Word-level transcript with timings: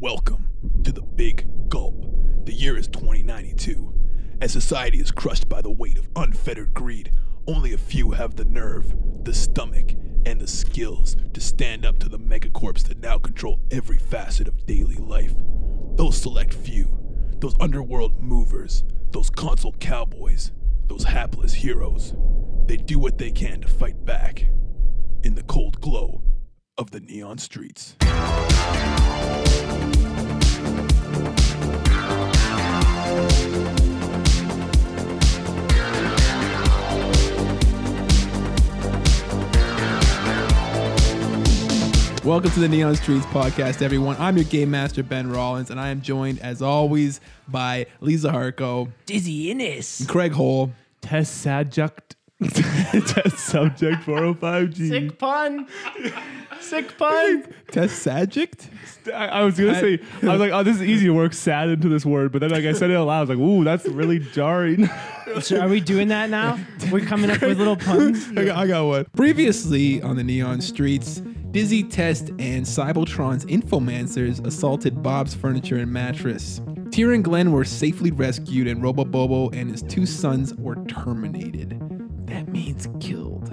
Welcome 0.00 0.48
to 0.84 0.92
the 0.92 1.00
Big 1.00 1.70
Gulp. 1.70 2.04
The 2.44 2.52
year 2.52 2.76
is 2.76 2.86
2092. 2.88 3.94
As 4.42 4.52
society 4.52 4.98
is 4.98 5.10
crushed 5.10 5.48
by 5.48 5.62
the 5.62 5.70
weight 5.70 5.96
of 5.96 6.10
unfettered 6.14 6.74
greed, 6.74 7.12
only 7.46 7.72
a 7.72 7.78
few 7.78 8.10
have 8.10 8.36
the 8.36 8.44
nerve, 8.44 8.94
the 9.24 9.32
stomach, 9.32 9.92
and 10.26 10.38
the 10.38 10.46
skills 10.46 11.16
to 11.32 11.40
stand 11.40 11.86
up 11.86 11.98
to 12.00 12.10
the 12.10 12.18
megacorps 12.18 12.86
that 12.88 13.00
now 13.00 13.16
control 13.16 13.58
every 13.70 13.96
facet 13.96 14.46
of 14.46 14.66
daily 14.66 14.96
life. 14.96 15.32
Those 15.94 16.18
select 16.18 16.52
few, 16.52 16.98
those 17.38 17.56
underworld 17.58 18.22
movers, 18.22 18.84
those 19.12 19.30
console 19.30 19.72
cowboys, 19.80 20.52
those 20.88 21.04
hapless 21.04 21.54
heroes, 21.54 22.14
they 22.66 22.76
do 22.76 22.98
what 22.98 23.16
they 23.16 23.30
can 23.30 23.62
to 23.62 23.68
fight 23.68 24.04
back 24.04 24.44
in 25.22 25.36
the 25.36 25.44
cold 25.44 25.80
glow 25.80 26.22
of 26.76 26.90
the 26.90 27.00
neon 27.00 27.38
streets. 27.38 27.96
Welcome 42.26 42.50
to 42.50 42.58
the 42.58 42.68
Neon 42.68 42.96
Streets 42.96 43.24
podcast, 43.26 43.82
everyone. 43.82 44.16
I'm 44.18 44.36
your 44.36 44.46
game 44.46 44.72
master, 44.72 45.04
Ben 45.04 45.30
Rollins, 45.30 45.70
and 45.70 45.78
I 45.78 45.90
am 45.90 46.02
joined, 46.02 46.40
as 46.40 46.60
always, 46.60 47.20
by 47.46 47.86
Lisa 48.00 48.30
Harko, 48.30 48.90
Dizzy 49.06 49.52
Innes. 49.52 50.04
Craig 50.08 50.32
Hole, 50.32 50.72
test 51.00 51.40
subject 51.40 52.16
test 52.42 53.38
subject 53.38 54.02
405G. 54.02 54.88
Sick 54.88 55.18
pun. 55.18 55.66
Sick 56.60 56.98
pun. 56.98 57.44
Test 57.70 58.02
Subject? 58.02 58.68
I, 59.06 59.26
I 59.26 59.42
was 59.42 59.56
gonna 59.58 59.78
say 59.78 60.00
I 60.22 60.26
was 60.26 60.40
like, 60.40 60.52
oh, 60.52 60.62
this 60.62 60.76
is 60.76 60.82
easy 60.82 61.06
to 61.06 61.12
work 61.12 61.32
sad 61.32 61.68
into 61.68 61.88
this 61.88 62.04
word, 62.04 62.32
but 62.32 62.40
then 62.40 62.50
like 62.50 62.64
I 62.64 62.72
said 62.72 62.90
it 62.90 62.96
out 62.96 63.06
loud, 63.06 63.18
I 63.18 63.20
was 63.20 63.28
like, 63.30 63.38
ooh, 63.38 63.64
that's 63.64 63.86
really 63.86 64.18
jarring. 64.18 64.88
So 65.40 65.60
are 65.60 65.68
we 65.68 65.80
doing 65.80 66.08
that 66.08 66.30
now? 66.30 66.58
We're 66.90 67.04
coming 67.04 67.30
up 67.30 67.42
with 67.42 67.58
little 67.58 67.76
puns. 67.76 68.26
I 68.36 68.44
got, 68.44 68.56
I 68.56 68.66
got 68.68 68.86
one. 68.86 69.04
Previously 69.16 70.00
on 70.00 70.16
the 70.16 70.22
Neon 70.22 70.60
Streets, 70.62 71.20
Dizzy 71.56 71.84
Test 71.84 72.28
and 72.38 72.66
Cybotron's 72.66 73.46
Infomancers 73.46 74.46
assaulted 74.46 75.02
Bob's 75.02 75.34
furniture 75.34 75.78
and 75.78 75.90
mattress. 75.90 76.60
Tyr 76.90 77.14
and 77.14 77.24
Glenn 77.24 77.50
were 77.50 77.64
safely 77.64 78.10
rescued, 78.10 78.66
and 78.66 78.82
Robo 78.82 79.06
Bobo 79.06 79.48
and 79.56 79.70
his 79.70 79.80
two 79.80 80.04
sons 80.04 80.52
were 80.56 80.76
terminated. 80.84 81.80
That 82.26 82.48
means 82.48 82.88
killed. 83.00 83.48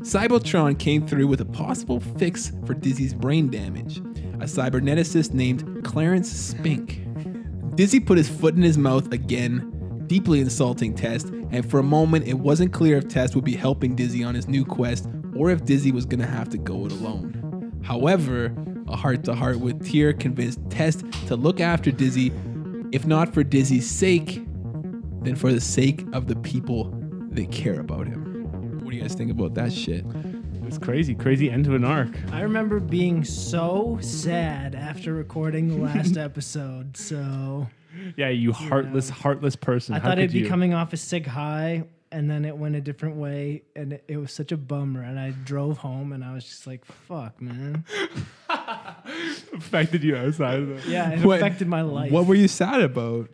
Cybotron 0.00 0.76
came 0.76 1.06
through 1.06 1.28
with 1.28 1.40
a 1.40 1.44
possible 1.44 2.00
fix 2.00 2.50
for 2.66 2.74
Dizzy's 2.74 3.14
brain 3.14 3.48
damage. 3.48 3.98
A 3.98 4.46
cyberneticist 4.46 5.32
named 5.32 5.84
Clarence 5.84 6.32
Spink. 6.32 7.00
Dizzy 7.76 8.00
put 8.00 8.18
his 8.18 8.28
foot 8.28 8.56
in 8.56 8.62
his 8.62 8.76
mouth 8.76 9.12
again, 9.12 10.02
deeply 10.08 10.40
insulting 10.40 10.96
Test, 10.96 11.28
and 11.52 11.70
for 11.70 11.78
a 11.78 11.84
moment 11.84 12.26
it 12.26 12.40
wasn't 12.40 12.72
clear 12.72 12.96
if 12.96 13.06
Test 13.06 13.36
would 13.36 13.44
be 13.44 13.54
helping 13.54 13.94
Dizzy 13.94 14.24
on 14.24 14.34
his 14.34 14.48
new 14.48 14.64
quest 14.64 15.06
or 15.40 15.50
if 15.50 15.64
Dizzy 15.64 15.90
was 15.90 16.04
gonna 16.04 16.26
have 16.26 16.50
to 16.50 16.58
go 16.58 16.84
it 16.84 16.92
alone. 16.92 17.80
However, 17.82 18.54
a 18.88 18.94
heart 18.96 19.24
to 19.24 19.34
heart 19.34 19.58
with 19.58 19.82
Tyr 19.90 20.12
convinced 20.12 20.58
Test 20.68 21.04
to 21.28 21.34
look 21.36 21.60
after 21.60 21.90
Dizzy, 21.90 22.30
if 22.92 23.06
not 23.06 23.32
for 23.32 23.42
Dizzy's 23.42 23.88
sake, 23.90 24.42
then 25.22 25.34
for 25.36 25.50
the 25.50 25.60
sake 25.60 26.04
of 26.12 26.26
the 26.26 26.36
people 26.36 26.92
that 27.30 27.50
care 27.50 27.80
about 27.80 28.06
him. 28.06 28.80
What 28.82 28.90
do 28.90 28.96
you 28.96 29.02
guys 29.02 29.14
think 29.14 29.30
about 29.30 29.54
that 29.54 29.72
shit? 29.72 30.04
it's 30.66 30.76
crazy, 30.78 31.14
crazy 31.14 31.50
end 31.50 31.64
to 31.64 31.74
an 31.74 31.84
arc. 31.84 32.10
I 32.32 32.42
remember 32.42 32.78
being 32.78 33.24
so 33.24 33.98
sad 34.02 34.74
after 34.74 35.14
recording 35.14 35.68
the 35.68 35.76
last 35.76 36.16
episode. 36.28 36.96
So 36.96 37.66
Yeah, 38.16 38.28
you 38.28 38.52
heartless, 38.52 39.08
heartless 39.08 39.56
person. 39.56 39.94
I 39.94 39.98
How 40.00 40.10
thought 40.10 40.18
it'd 40.18 40.32
be 40.32 40.40
you? 40.40 40.48
coming 40.48 40.74
off 40.74 40.92
a 40.92 40.96
sick 40.96 41.26
high, 41.26 41.84
and 42.12 42.30
then 42.30 42.44
it 42.44 42.56
went 42.56 42.74
a 42.76 42.80
different 42.80 43.16
way, 43.16 43.62
and 43.76 43.92
it, 43.94 44.04
it 44.08 44.16
was 44.16 44.32
such 44.32 44.52
a 44.52 44.56
bummer. 44.56 45.02
And 45.02 45.18
I 45.18 45.30
drove 45.30 45.78
home, 45.78 46.12
and 46.12 46.24
I 46.24 46.32
was 46.34 46.44
just 46.44 46.66
like, 46.66 46.84
"Fuck, 46.84 47.40
man." 47.40 47.84
affected 49.52 50.02
you 50.02 50.16
outside 50.16 50.60
of 50.60 50.68
that. 50.68 50.86
Yeah, 50.86 51.10
it 51.12 51.24
What- 51.24 51.38
affected 51.38 51.68
my 51.68 51.82
life. 51.82 52.12
What 52.12 52.26
were 52.26 52.34
you 52.34 52.48
sad 52.48 52.80
about? 52.80 53.30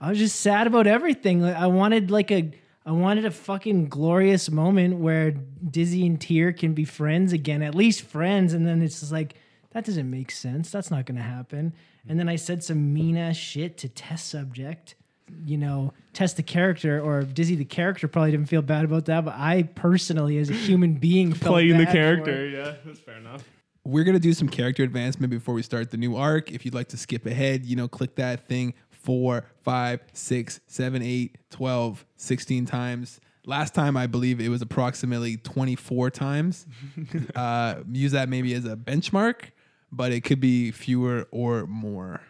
I 0.00 0.10
was 0.10 0.18
just 0.18 0.40
sad 0.40 0.66
about 0.66 0.86
everything. 0.86 1.40
Like 1.40 1.56
I 1.56 1.66
wanted 1.66 2.10
like 2.10 2.30
a 2.30 2.50
I 2.86 2.92
wanted 2.92 3.24
a 3.24 3.30
fucking 3.30 3.88
glorious 3.88 4.50
moment 4.50 4.98
where 4.98 5.32
Dizzy 5.32 6.06
and 6.06 6.20
Tyr 6.20 6.52
can 6.52 6.72
be 6.72 6.84
friends 6.84 7.32
again, 7.32 7.62
at 7.62 7.74
least 7.74 8.02
friends, 8.02 8.54
and 8.54 8.66
then 8.66 8.80
it's 8.80 9.00
just 9.00 9.12
like 9.12 9.34
that 9.72 9.84
doesn't 9.84 10.08
make 10.08 10.30
sense. 10.30 10.70
That's 10.70 10.90
not 10.90 11.04
gonna 11.06 11.22
happen. 11.22 11.72
And 12.08 12.18
then 12.18 12.28
I 12.28 12.36
said 12.36 12.62
some 12.64 12.94
mean 12.94 13.16
ass 13.16 13.36
shit 13.36 13.76
to 13.78 13.88
test 13.88 14.28
subject. 14.28 14.94
You 15.44 15.58
know, 15.58 15.92
test 16.12 16.36
the 16.36 16.42
character 16.42 17.00
or 17.00 17.22
Dizzy 17.22 17.56
the 17.56 17.64
character 17.64 18.08
probably 18.08 18.30
didn't 18.32 18.48
feel 18.48 18.62
bad 18.62 18.84
about 18.84 19.06
that, 19.06 19.24
but 19.24 19.34
I 19.34 19.64
personally, 19.74 20.38
as 20.38 20.50
a 20.50 20.54
human 20.54 20.94
being, 20.94 21.32
felt 21.32 21.54
Playing 21.54 21.78
the 21.78 21.84
bad 21.84 21.88
for 21.88 21.92
character, 21.92 22.46
it. 22.46 22.52
yeah, 22.52 22.74
that's 22.84 22.98
fair 23.00 23.16
enough. 23.16 23.44
We're 23.84 24.04
gonna 24.04 24.18
do 24.18 24.32
some 24.34 24.48
character 24.48 24.82
advancement 24.82 25.30
before 25.30 25.54
we 25.54 25.62
start 25.62 25.90
the 25.90 25.96
new 25.96 26.16
arc. 26.16 26.52
If 26.52 26.64
you'd 26.64 26.74
like 26.74 26.88
to 26.88 26.96
skip 26.96 27.24
ahead, 27.26 27.64
you 27.64 27.76
know, 27.76 27.88
click 27.88 28.16
that 28.16 28.46
thing 28.46 28.74
four, 28.90 29.46
five, 29.62 30.00
six, 30.12 30.60
seven, 30.66 31.00
eight, 31.02 31.38
12, 31.50 32.04
16 32.16 32.66
times. 32.66 33.20
Last 33.46 33.74
time 33.74 33.96
I 33.96 34.06
believe 34.06 34.40
it 34.40 34.50
was 34.50 34.60
approximately 34.60 35.38
24 35.38 36.10
times. 36.10 36.66
uh, 37.34 37.76
use 37.90 38.12
that 38.12 38.28
maybe 38.28 38.52
as 38.52 38.66
a 38.66 38.76
benchmark, 38.76 39.52
but 39.90 40.12
it 40.12 40.22
could 40.24 40.40
be 40.40 40.70
fewer 40.70 41.26
or 41.30 41.66
more. 41.66 42.20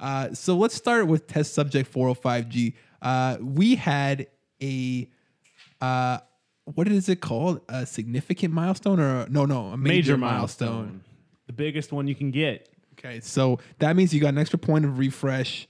Uh, 0.00 0.32
so 0.32 0.56
let's 0.56 0.74
start 0.74 1.06
with 1.06 1.26
test 1.26 1.54
subject 1.54 1.92
405G. 1.92 2.74
Uh, 3.02 3.36
we 3.40 3.76
had 3.76 4.26
a 4.62 5.08
uh, 5.80 6.18
what 6.64 6.88
is 6.88 7.08
it 7.08 7.20
called? 7.20 7.60
A 7.68 7.84
significant 7.86 8.52
milestone 8.54 9.00
or 9.00 9.26
no, 9.28 9.44
no, 9.44 9.66
a 9.66 9.76
major, 9.76 9.94
Major 9.94 10.16
milestone. 10.16 10.68
milestone, 10.76 11.00
the 11.46 11.52
biggest 11.52 11.92
one 11.92 12.06
you 12.06 12.14
can 12.14 12.30
get. 12.30 12.68
Okay, 12.98 13.20
so 13.20 13.58
that 13.78 13.96
means 13.96 14.12
you 14.14 14.20
got 14.20 14.28
an 14.28 14.38
extra 14.38 14.58
point 14.58 14.84
of 14.84 14.98
refresh, 14.98 15.66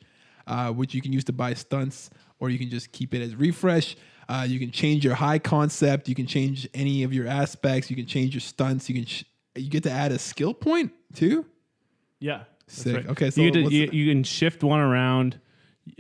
uh, 0.47 0.73
which 0.73 0.95
you 0.95 1.01
can 1.01 1.13
use 1.13 1.25
to 1.25 1.33
buy 1.33 1.55
stunts, 1.55 2.11
or 2.41 2.51
you 2.51 2.59
can 2.59 2.69
just 2.69 2.91
keep 2.93 3.15
it 3.15 3.23
as 3.23 3.37
refresh. 3.37 3.97
Uh, 4.29 4.45
you 4.49 4.59
can 4.59 4.71
change 4.71 5.05
your 5.05 5.15
high 5.15 5.39
concept. 5.39 6.09
You 6.09 6.15
can 6.15 6.27
change 6.27 6.69
any 6.75 7.03
of 7.05 7.13
your 7.13 7.27
aspects. 7.29 7.89
You 7.91 7.97
can 7.97 8.07
change 8.07 8.35
your 8.35 8.41
stunts. 8.41 8.89
You 8.89 8.97
can 8.97 9.05
sh- 9.07 9.25
you 9.57 9.69
get 9.71 9.83
to 9.85 9.91
add 9.91 10.13
a 10.13 10.19
skill 10.19 10.55
point 10.55 10.93
too. 11.15 11.47
Yeah, 12.19 12.43
Sick. 12.71 13.09
Okay, 13.09 13.31
so 13.31 13.41
you, 13.41 13.51
to, 13.51 13.61
you, 13.63 13.89
you 13.93 14.13
can 14.13 14.23
shift 14.23 14.63
one 14.63 14.81
around. 14.81 15.41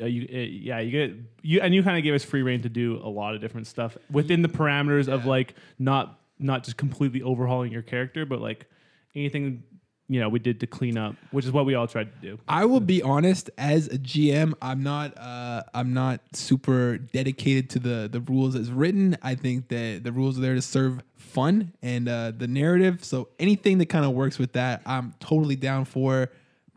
Uh, 0.00 0.06
you, 0.06 0.28
uh, 0.32 0.36
yeah, 0.38 0.78
you 0.78 0.90
get 0.90 1.16
you, 1.42 1.60
and 1.60 1.74
you 1.74 1.82
kind 1.82 1.98
of 1.98 2.04
gave 2.04 2.14
us 2.14 2.24
free 2.24 2.42
reign 2.42 2.62
to 2.62 2.68
do 2.68 3.00
a 3.02 3.08
lot 3.08 3.34
of 3.34 3.40
different 3.40 3.66
stuff 3.66 3.96
within 4.10 4.42
the 4.42 4.48
parameters 4.48 5.08
of 5.08 5.26
like 5.26 5.54
not 5.78 6.20
not 6.38 6.64
just 6.64 6.76
completely 6.76 7.22
overhauling 7.22 7.72
your 7.72 7.82
character, 7.82 8.24
but 8.24 8.40
like 8.40 8.66
anything 9.14 9.62
you 10.10 10.20
know 10.20 10.28
we 10.28 10.38
did 10.38 10.60
to 10.60 10.66
clean 10.66 10.98
up, 10.98 11.14
which 11.30 11.44
is 11.44 11.52
what 11.52 11.64
we 11.64 11.74
all 11.74 11.86
tried 11.86 12.12
to 12.12 12.20
do. 12.20 12.38
I 12.48 12.64
will 12.64 12.80
be 12.80 13.00
honest, 13.00 13.48
as 13.56 13.86
a 13.86 13.98
GM, 13.98 14.54
I'm 14.60 14.82
not 14.82 15.16
uh, 15.16 15.62
I'm 15.72 15.94
not 15.94 16.20
super 16.34 16.98
dedicated 16.98 17.70
to 17.70 17.78
the 17.78 18.08
the 18.10 18.20
rules 18.20 18.56
as 18.56 18.70
written. 18.70 19.16
I 19.22 19.34
think 19.34 19.68
that 19.68 20.02
the 20.04 20.12
rules 20.12 20.36
are 20.36 20.40
there 20.40 20.54
to 20.54 20.62
serve 20.62 21.02
fun 21.16 21.72
and 21.80 22.08
uh, 22.08 22.32
the 22.36 22.48
narrative. 22.48 23.04
So 23.04 23.28
anything 23.38 23.78
that 23.78 23.86
kind 23.86 24.04
of 24.04 24.12
works 24.12 24.38
with 24.38 24.52
that, 24.52 24.82
I'm 24.84 25.14
totally 25.20 25.56
down 25.56 25.84
for. 25.84 26.30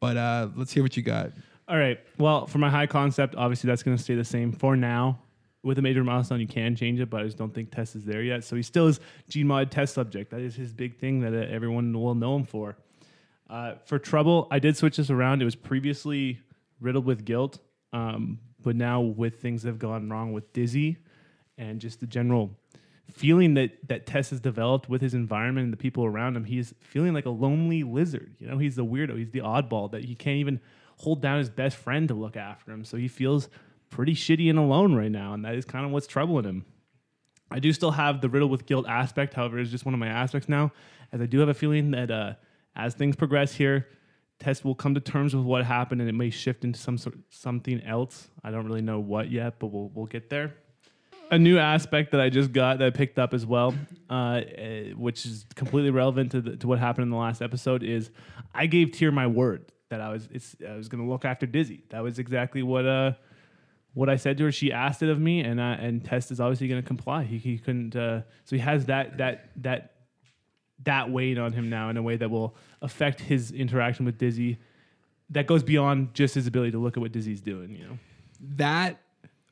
But 0.03 0.17
uh, 0.17 0.49
let's 0.57 0.73
hear 0.73 0.83
what 0.83 0.97
you 0.97 1.01
got. 1.01 1.31
All 1.65 1.77
right. 1.77 1.97
Well, 2.17 2.45
for 2.45 2.57
my 2.57 2.69
high 2.69 2.87
concept, 2.87 3.35
obviously 3.35 3.69
that's 3.69 3.83
going 3.83 3.95
to 3.95 4.03
stay 4.03 4.15
the 4.15 4.25
same 4.25 4.51
for 4.51 4.75
now. 4.75 5.17
With 5.63 5.79
a 5.79 5.81
major 5.81 6.03
milestone, 6.03 6.41
you 6.41 6.45
can 6.45 6.75
change 6.75 6.99
it, 6.99 7.09
but 7.09 7.21
I 7.21 7.23
just 7.23 7.37
don't 7.37 7.55
think 7.55 7.71
Test 7.71 7.95
is 7.95 8.03
there 8.03 8.21
yet. 8.21 8.43
So 8.43 8.57
he 8.57 8.63
still 8.63 8.87
is 8.87 8.99
Gmod 9.29 9.69
test 9.69 9.93
subject. 9.93 10.31
That 10.31 10.41
is 10.41 10.57
his 10.57 10.73
big 10.73 10.99
thing 10.99 11.21
that 11.21 11.33
uh, 11.33 11.49
everyone 11.49 11.93
will 11.93 12.15
know 12.15 12.35
him 12.35 12.43
for. 12.43 12.75
Uh, 13.49 13.75
for 13.85 13.97
Trouble, 13.97 14.49
I 14.51 14.59
did 14.59 14.75
switch 14.75 14.97
this 14.97 15.09
around. 15.09 15.41
It 15.41 15.45
was 15.45 15.55
previously 15.55 16.37
riddled 16.81 17.05
with 17.05 17.23
guilt, 17.23 17.59
um, 17.93 18.39
but 18.61 18.75
now 18.75 18.99
with 18.99 19.39
things 19.39 19.63
that 19.63 19.69
have 19.69 19.79
gone 19.79 20.09
wrong 20.09 20.33
with 20.33 20.51
Dizzy 20.51 20.97
and 21.57 21.79
just 21.79 22.01
the 22.01 22.07
general 22.07 22.51
feeling 23.11 23.53
that 23.55 23.71
that 23.87 24.05
Tess 24.05 24.29
has 24.31 24.39
developed 24.39 24.89
with 24.89 25.01
his 25.01 25.13
environment 25.13 25.65
and 25.65 25.73
the 25.73 25.77
people 25.77 26.05
around 26.05 26.35
him, 26.35 26.45
he's 26.45 26.73
feeling 26.79 27.13
like 27.13 27.25
a 27.25 27.29
lonely 27.29 27.83
lizard. 27.83 28.35
You 28.39 28.47
know, 28.47 28.57
he's 28.57 28.75
the 28.75 28.85
weirdo. 28.85 29.17
He's 29.17 29.31
the 29.31 29.41
oddball 29.41 29.91
that 29.91 30.05
he 30.05 30.15
can't 30.15 30.37
even 30.37 30.59
hold 30.97 31.21
down 31.21 31.39
his 31.39 31.49
best 31.49 31.77
friend 31.77 32.07
to 32.07 32.13
look 32.13 32.37
after 32.37 32.71
him. 32.71 32.85
So 32.85 32.97
he 32.97 33.07
feels 33.07 33.49
pretty 33.89 34.15
shitty 34.15 34.49
and 34.49 34.57
alone 34.57 34.95
right 34.95 35.11
now, 35.11 35.33
and 35.33 35.45
that 35.45 35.55
is 35.55 35.65
kind 35.65 35.85
of 35.85 35.91
what's 35.91 36.07
troubling 36.07 36.45
him. 36.45 36.65
I 37.51 37.59
do 37.59 37.71
still 37.71 37.91
have 37.91 38.21
the 38.21 38.29
riddle 38.29 38.49
with 38.49 38.65
guilt 38.65 38.87
aspect, 38.87 39.35
however, 39.35 39.59
it's 39.59 39.69
just 39.69 39.85
one 39.85 39.93
of 39.93 39.99
my 39.99 40.07
aspects 40.07 40.49
now, 40.49 40.71
as 41.11 41.21
I 41.21 41.27
do 41.27 41.39
have 41.39 41.49
a 41.49 41.53
feeling 41.53 41.91
that 41.91 42.09
uh, 42.09 42.33
as 42.75 42.95
things 42.95 43.15
progress 43.15 43.53
here, 43.53 43.87
Tess 44.39 44.63
will 44.63 44.75
come 44.75 44.95
to 44.95 44.99
terms 44.99 45.35
with 45.35 45.45
what 45.45 45.63
happened, 45.63 46.01
and 46.01 46.09
it 46.09 46.13
may 46.13 46.31
shift 46.31 46.63
into 46.63 46.79
some 46.79 46.97
sort 46.97 47.15
something 47.29 47.81
else. 47.83 48.29
I 48.43 48.49
don't 48.49 48.65
really 48.65 48.81
know 48.81 48.99
what 48.99 49.31
yet, 49.31 49.59
but 49.59 49.67
we'll 49.67 49.91
we'll 49.93 50.07
get 50.07 50.29
there. 50.29 50.55
A 51.33 51.39
new 51.39 51.57
aspect 51.57 52.11
that 52.11 52.21
I 52.21 52.29
just 52.29 52.51
got 52.51 52.79
that 52.79 52.85
I 52.85 52.89
picked 52.91 53.17
up 53.17 53.33
as 53.33 53.45
well, 53.45 53.73
uh, 54.09 54.41
eh, 54.55 54.91
which 54.91 55.25
is 55.25 55.45
completely 55.55 55.89
relevant 55.89 56.31
to, 56.31 56.41
the, 56.41 56.57
to 56.57 56.67
what 56.67 56.79
happened 56.79 57.03
in 57.03 57.09
the 57.09 57.17
last 57.17 57.41
episode, 57.41 57.83
is 57.83 58.11
I 58.53 58.67
gave 58.67 58.91
Tyr 58.91 59.11
my 59.11 59.27
word 59.27 59.71
that 59.89 59.99
I 59.99 60.09
was 60.09 60.27
I 60.67 60.75
was 60.75 60.89
gonna 60.89 61.07
look 61.07 61.25
after 61.25 61.45
Dizzy. 61.45 61.83
That 61.89 62.01
was 62.01 62.19
exactly 62.19 62.63
what 62.63 62.85
uh 62.85 63.13
what 63.93 64.09
I 64.09 64.15
said 64.15 64.37
to 64.37 64.45
her. 64.45 64.51
She 64.51 64.71
asked 64.71 65.03
it 65.03 65.09
of 65.09 65.19
me, 65.19 65.41
and 65.41 65.59
uh, 65.59 65.77
and 65.79 66.03
Test 66.03 66.31
is 66.31 66.39
obviously 66.39 66.67
gonna 66.67 66.81
comply. 66.83 67.23
He 67.23 67.37
he 67.37 67.57
couldn't. 67.57 67.95
Uh, 67.95 68.21
so 68.45 68.55
he 68.55 68.59
has 68.59 68.85
that 68.85 69.17
that 69.17 69.49
that 69.57 69.93
that 70.83 71.09
weight 71.09 71.37
on 71.37 71.53
him 71.53 71.69
now 71.69 71.89
in 71.89 71.97
a 71.97 72.01
way 72.01 72.17
that 72.17 72.29
will 72.29 72.55
affect 72.81 73.19
his 73.21 73.51
interaction 73.51 74.05
with 74.05 74.17
Dizzy. 74.17 74.57
That 75.29 75.47
goes 75.47 75.63
beyond 75.63 76.13
just 76.13 76.35
his 76.35 76.45
ability 76.45 76.71
to 76.71 76.79
look 76.79 76.97
at 76.97 77.01
what 77.01 77.11
Dizzy's 77.11 77.41
doing. 77.41 77.75
You 77.75 77.85
know. 77.85 77.97
that 78.55 78.99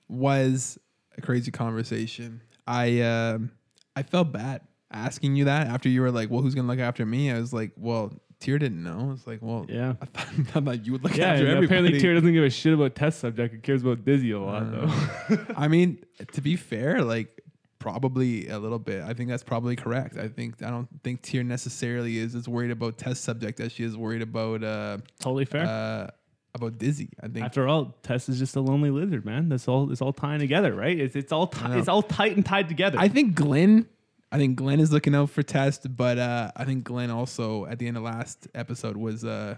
was 0.07 0.78
a 1.21 1.25
crazy 1.25 1.51
conversation. 1.51 2.41
I 2.68 3.01
um 3.01 3.51
I 3.95 4.03
felt 4.03 4.31
bad 4.31 4.62
asking 4.91 5.35
you 5.35 5.45
that 5.45 5.68
after 5.68 5.89
you 5.89 6.01
were 6.01 6.12
like, 6.12 6.29
"Well, 6.29 6.41
who's 6.41 6.56
gonna 6.56 6.68
look 6.68 6.79
after 6.79 7.06
me?" 7.06 7.31
I 7.31 7.39
was 7.39 7.53
like, 7.53 7.71
"Well, 7.77 8.13
Tyr 8.39 8.57
didn't 8.57 8.81
know." 8.83 9.12
It's 9.13 9.27
like, 9.27 9.39
"Well, 9.41 9.65
Yeah. 9.69 9.94
I 10.01 10.06
thought, 10.06 10.27
I 10.56 10.62
thought 10.62 10.85
you 10.85 10.91
would 10.94 11.03
look 11.03 11.15
Yeah, 11.15 11.29
after 11.33 11.45
everybody." 11.47 11.65
apparently 11.65 12.00
Tyr 12.00 12.13
doesn't 12.13 12.33
give 12.33 12.44
a 12.44 12.50
shit 12.50 12.73
about 12.73 12.95
test 12.95 13.19
subject. 13.19 13.53
He 13.56 13.62
cares 13.62 13.81
about 13.83 14.03
Dizzy 14.06 14.31
a 14.31 14.39
lot, 14.39 14.71
though. 14.71 15.45
I 15.56 15.68
mean, 15.68 16.03
to 16.33 16.41
be 16.41 16.56
fair, 16.56 17.01
like 17.03 17.41
probably 17.79 18.47
a 18.47 18.59
little 18.59 18.79
bit. 18.79 19.01
I 19.01 19.13
think 19.13 19.29
that's 19.29 19.44
probably 19.44 19.75
correct. 19.75 20.15
I 20.18 20.27
think 20.27 20.62
I 20.63 20.69
don't 20.69 20.88
think 21.03 21.21
Tyr 21.23 21.44
necessarily 21.44 22.18
is 22.19 22.35
as 22.35 22.47
worried 22.47 22.71
about 22.71 22.97
test 23.00 23.23
subject 23.23 23.59
as 23.59 23.71
she 23.71 23.83
is 23.83 23.97
worried 23.97 24.21
about 24.21 24.63
uh 24.63 24.97
totally 25.19 25.45
fair. 25.45 25.65
uh 25.65 26.09
about 26.53 26.77
Dizzy. 26.77 27.09
I 27.21 27.27
think 27.27 27.45
After 27.45 27.68
all, 27.68 27.95
Tess 28.03 28.30
is 28.30 28.39
just 28.39 28.56
a 28.56 28.62
lonely 28.62 28.89
lizard, 28.89 29.25
man. 29.25 29.50
That's 29.50 29.68
all. 29.68 29.92
It's 29.92 30.01
all 30.01 30.13
tying 30.13 30.39
together, 30.39 30.74
right? 30.74 30.98
It's 31.00 31.15
it's 31.15 31.31
all 31.31 31.51
know. 31.63 31.77
it's 31.77 31.88
all 31.88 32.01
tight 32.01 32.36
and 32.36 32.45
tied 32.45 32.69
together. 32.69 32.98
I 33.00 33.07
think 33.07 33.36
Glenn. 33.36 33.88
I 34.33 34.38
think 34.38 34.56
Glenn 34.56 34.80
is 34.80 34.94
looking 34.94 35.13
out 35.13 35.30
for 35.30 35.44
Test, 35.44 35.95
but 35.95 36.18
uh, 36.18 36.51
I 36.56 36.63
think 36.63 36.86
Glenn 36.86 37.12
also 37.12 37.65
at 37.65 37.80
the 37.80 37.88
end 37.88 37.98
of 37.98 38.03
last 38.03 38.48
episode 38.56 38.95
was 38.95 39.25
uh, 39.25 39.56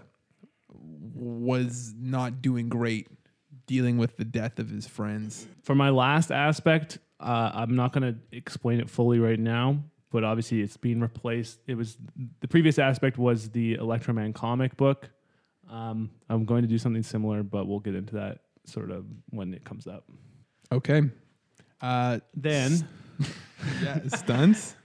was 0.68 1.94
not 1.96 2.42
doing 2.42 2.68
great 2.68 3.08
dealing 3.66 3.98
with 3.98 4.16
the 4.16 4.24
death 4.24 4.58
of 4.58 4.68
his 4.68 4.86
friends. 4.86 5.46
For 5.62 5.74
my 5.74 5.90
last 5.90 6.30
aspect, 6.30 6.98
uh, 7.20 7.52
I'm 7.54 7.76
not 7.76 7.92
going 7.92 8.14
to 8.14 8.36
explain 8.36 8.80
it 8.80 8.90
fully 8.90 9.18
right 9.18 9.38
now, 9.38 9.82
but 10.10 10.24
obviously 10.24 10.60
it's 10.60 10.76
being 10.76 11.00
replaced. 11.00 11.60
It 11.66 11.76
was 11.76 11.96
the 12.40 12.48
previous 12.48 12.78
aspect 12.78 13.16
was 13.16 13.50
the 13.50 13.76
Electroman 13.76 14.34
comic 14.34 14.76
book. 14.76 15.10
Um, 15.70 16.10
I'm 16.28 16.44
going 16.44 16.62
to 16.62 16.68
do 16.68 16.78
something 16.78 17.02
similar, 17.02 17.42
but 17.42 17.66
we'll 17.66 17.80
get 17.80 17.94
into 17.94 18.14
that 18.14 18.40
sort 18.64 18.90
of 18.90 19.06
when 19.30 19.54
it 19.54 19.64
comes 19.64 19.86
up. 19.86 20.04
Okay. 20.72 21.02
Uh, 21.80 22.20
Then. 22.34 22.86
yeah, 23.82 24.00
stunts. 24.08 24.76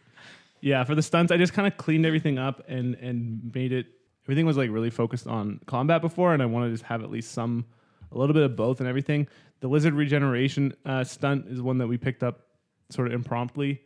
Yeah, 0.62 0.84
for 0.84 0.94
the 0.94 1.02
stunts, 1.02 1.32
I 1.32 1.38
just 1.38 1.54
kind 1.54 1.68
of 1.68 1.78
cleaned 1.78 2.06
everything 2.06 2.38
up 2.38 2.62
and 2.68 2.96
and 2.96 3.50
made 3.56 3.72
it. 3.72 3.88
Everything 4.26 4.46
was 4.46 4.58
like 4.58 4.70
really 4.70 4.90
focused 4.90 5.26
on 5.26 5.62
combat 5.68 6.02
before, 6.02 6.34
and 6.34 6.44
I 6.44 6.48
wanted 6.48 6.68
to 6.68 6.74
just 6.74 6.84
have 6.84 7.02
at 7.02 7.10
least 7.10 7.32
some, 7.32 7.66
a 8.12 8.18
little 8.18 8.34
bit 8.34 8.44
of 8.44 8.58
both 8.58 8.82
and 8.82 8.90
everything. 8.90 9.30
The 9.62 9.70
lizard 9.70 9.94
regeneration 9.94 10.74
uh, 10.86 11.06
stunt 11.06 11.48
is 11.48 11.62
one 11.62 11.78
that 11.78 11.88
we 11.88 11.98
picked 11.98 12.24
up 12.24 12.42
sort 12.90 13.08
of 13.08 13.14
impromptu 13.14 13.78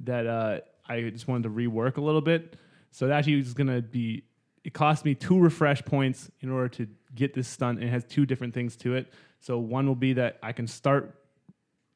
that 0.00 0.26
uh, 0.26 0.60
I 0.88 1.02
just 1.10 1.28
wanted 1.28 1.42
to 1.42 1.50
rework 1.50 1.98
a 1.98 2.00
little 2.00 2.22
bit. 2.22 2.56
So 2.92 3.06
it 3.06 3.10
actually 3.10 3.36
was 3.36 3.52
gonna 3.52 3.82
be. 3.82 4.22
It 4.64 4.72
cost 4.72 5.04
me 5.04 5.14
two 5.14 5.38
refresh 5.38 5.84
points 5.84 6.30
in 6.40 6.50
order 6.50 6.68
to 6.68 6.88
get 7.14 7.34
this 7.34 7.48
stunt, 7.48 7.78
and 7.78 7.88
it 7.88 7.90
has 7.90 8.04
two 8.04 8.26
different 8.26 8.54
things 8.54 8.76
to 8.76 8.94
it. 8.94 9.12
So 9.40 9.58
one 9.58 9.86
will 9.86 9.96
be 9.96 10.12
that 10.14 10.38
I 10.42 10.52
can 10.52 10.66
start 10.66 11.18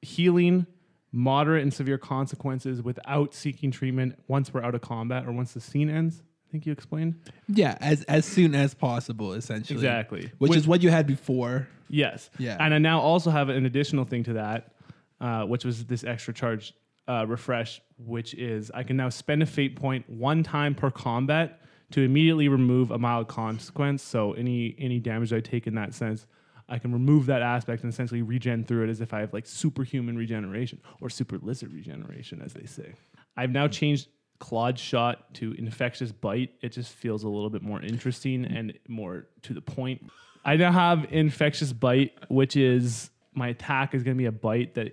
healing 0.03 0.67
moderate 1.13 1.63
and 1.63 1.73
severe 1.73 1.99
consequences 1.99 2.83
without 2.83 3.35
seeking 3.35 3.71
treatment 3.71 4.19
once 4.29 4.53
we're 4.53 4.63
out 4.63 4.75
of 4.75 4.81
combat 4.81 5.27
or 5.27 5.33
once 5.33 5.53
the 5.53 5.61
scene 5.61 5.89
ends. 5.89 6.23
I 6.47 6.53
think 6.53 6.67
you 6.67 6.73
explained. 6.73 7.17
Yeah, 7.49 7.77
as 7.81 8.03
as 8.05 8.25
soon 8.25 8.55
as 8.55 8.75
possible, 8.75 9.33
essentially. 9.33 9.77
Exactly. 9.77 10.31
Which 10.39 10.55
is 10.55 10.67
what 10.67 10.83
you 10.83 10.91
had 10.91 11.07
before. 11.07 11.69
Yes. 11.89 12.31
Yeah. 12.39 12.57
And 12.61 12.75
I 12.75 12.79
now 12.79 13.01
also 13.01 13.31
have 13.31 13.49
an 13.49 13.67
additional 13.67 14.05
thing 14.05 14.25
to 14.25 14.35
that, 14.35 14.73
uh, 15.21 15.45
which 15.45 15.65
was 15.65 15.85
this 15.87 16.05
extra 16.05 16.35
charge 16.35 16.73
uh, 17.09 17.25
refresh, 17.27 17.81
which 17.99 18.35
is 18.35 18.71
I 18.73 18.83
can 18.83 18.97
now 18.97 19.09
spend 19.09 19.43
a 19.43 19.47
fate 19.47 19.77
point 19.77 20.09
one 20.09 20.43
time 20.43 20.75
per 20.75 20.91
combat 20.91 21.61
to 21.93 22.03
immediately 22.03 22.49
remove 22.49 22.91
a 22.91 22.99
mild 22.99 23.29
consequence. 23.29 24.03
So 24.03 24.33
any 24.33 24.75
any 24.79 24.99
damage 24.99 25.33
I 25.33 25.41
take 25.41 25.67
in 25.67 25.75
that 25.77 25.94
sense, 25.94 26.27
I 26.69 26.79
can 26.79 26.93
remove 26.93 27.27
that 27.27 27.43
aspect 27.43 27.83
and 27.83 27.93
essentially 27.93 28.23
regen 28.23 28.65
through 28.65 28.85
it 28.85 28.91
as 28.91 29.00
if 29.00 29.15
I 29.15 29.21
have 29.21 29.33
like 29.33 29.47
superhuman 29.47 30.17
regeneration 30.17 30.81
or 31.00 31.09
super 31.11 31.38
lizard 31.38 31.73
regeneration, 31.73 32.43
as 32.43 32.53
they 32.53 32.67
say. 32.67 32.94
I've 33.37 33.50
now 33.50 33.69
changed 33.69 34.09
Claude 34.38 34.79
Shot 34.79 35.33
to 35.35 35.55
Infectious 35.59 36.12
Bite. 36.12 36.55
It 36.61 36.71
just 36.71 36.93
feels 36.93 37.25
a 37.25 37.29
little 37.29 37.50
bit 37.50 37.62
more 37.62 37.81
interesting 37.81 38.44
and 38.44 38.73
more 38.89 39.29
to 39.43 39.55
the 39.55 39.61
point. 39.61 40.11
I 40.44 40.56
now 40.56 40.73
have 40.73 41.06
Infectious 41.11 41.73
Bite, 41.73 42.12
which 42.29 42.56
is 42.56 43.11
my 43.35 43.49
attack 43.49 43.94
is 43.94 44.03
going 44.03 44.17
to 44.17 44.19
be 44.19 44.27
a 44.27 44.32
bite 44.32 44.75
that, 44.75 44.93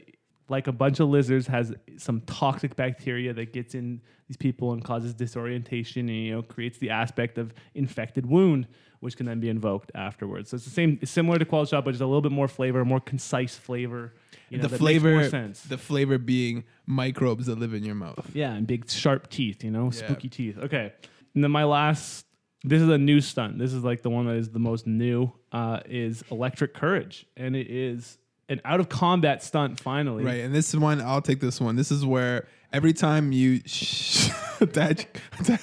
like 0.49 0.67
a 0.67 0.71
bunch 0.71 0.99
of 0.99 1.09
lizards, 1.09 1.47
has 1.47 1.73
some 1.97 2.21
toxic 2.21 2.75
bacteria 2.75 3.33
that 3.33 3.53
gets 3.53 3.75
in 3.75 4.01
these 4.27 4.37
people 4.37 4.73
and 4.73 4.83
causes 4.83 5.13
disorientation 5.13 6.09
and 6.09 6.17
you 6.17 6.31
know 6.33 6.41
creates 6.41 6.77
the 6.77 6.89
aspect 6.89 7.37
of 7.37 7.53
infected 7.73 8.25
wound, 8.25 8.67
which 8.99 9.17
can 9.17 9.25
then 9.25 9.39
be 9.39 9.49
invoked 9.49 9.91
afterwards. 9.95 10.49
So 10.49 10.55
it's 10.55 10.65
the 10.65 10.71
same, 10.71 10.99
it's 11.01 11.11
similar 11.11 11.37
to 11.37 11.45
Qual 11.45 11.65
Shot, 11.65 11.85
but 11.85 11.91
just 11.91 12.01
a 12.01 12.05
little 12.05 12.21
bit 12.21 12.31
more 12.31 12.47
flavor, 12.47 12.83
more 12.85 12.99
concise 12.99 13.55
flavor. 13.55 14.13
You 14.49 14.57
know, 14.59 14.67
the 14.67 14.77
flavor 14.77 15.27
the 15.27 15.77
flavor 15.77 16.17
being 16.17 16.63
microbes 16.85 17.47
that 17.47 17.57
live 17.57 17.73
in 17.73 17.83
your 17.83 17.95
mouth. 17.95 18.29
Yeah, 18.33 18.53
and 18.53 18.67
big 18.67 18.89
sharp 18.89 19.29
teeth, 19.29 19.63
you 19.63 19.71
know, 19.71 19.85
Yeah. 19.85 19.91
spooky 19.91 20.29
teeth. 20.29 20.57
Okay. 20.57 20.93
And 21.33 21.43
then 21.43 21.51
my 21.51 21.63
last 21.63 22.25
this 22.63 22.81
is 22.81 22.87
a 22.87 22.97
new 22.97 23.19
stunt. 23.19 23.59
This 23.59 23.73
is 23.73 23.83
like 23.83 24.03
the 24.03 24.09
one 24.09 24.25
that 24.27 24.37
is 24.37 24.49
the 24.49 24.59
most 24.59 24.87
new, 24.87 25.33
uh, 25.51 25.81
is 25.85 26.23
Electric 26.31 26.73
Courage. 26.73 27.25
And 27.35 27.55
it 27.57 27.69
is 27.69 28.17
an 28.49 28.61
out 28.65 28.79
of 28.79 28.89
combat 28.89 29.43
stunt 29.43 29.79
finally. 29.79 30.23
Right, 30.23 30.41
and 30.41 30.53
this 30.53 30.73
one 30.75 31.01
I'll 31.01 31.21
take 31.21 31.39
this 31.39 31.59
one. 31.61 31.75
This 31.75 31.91
is 31.91 32.05
where 32.05 32.47
every 32.71 32.93
time 32.93 33.31
you 33.31 33.61
sh- 33.65 34.29
attach, 34.61 35.07
attach 35.39 35.61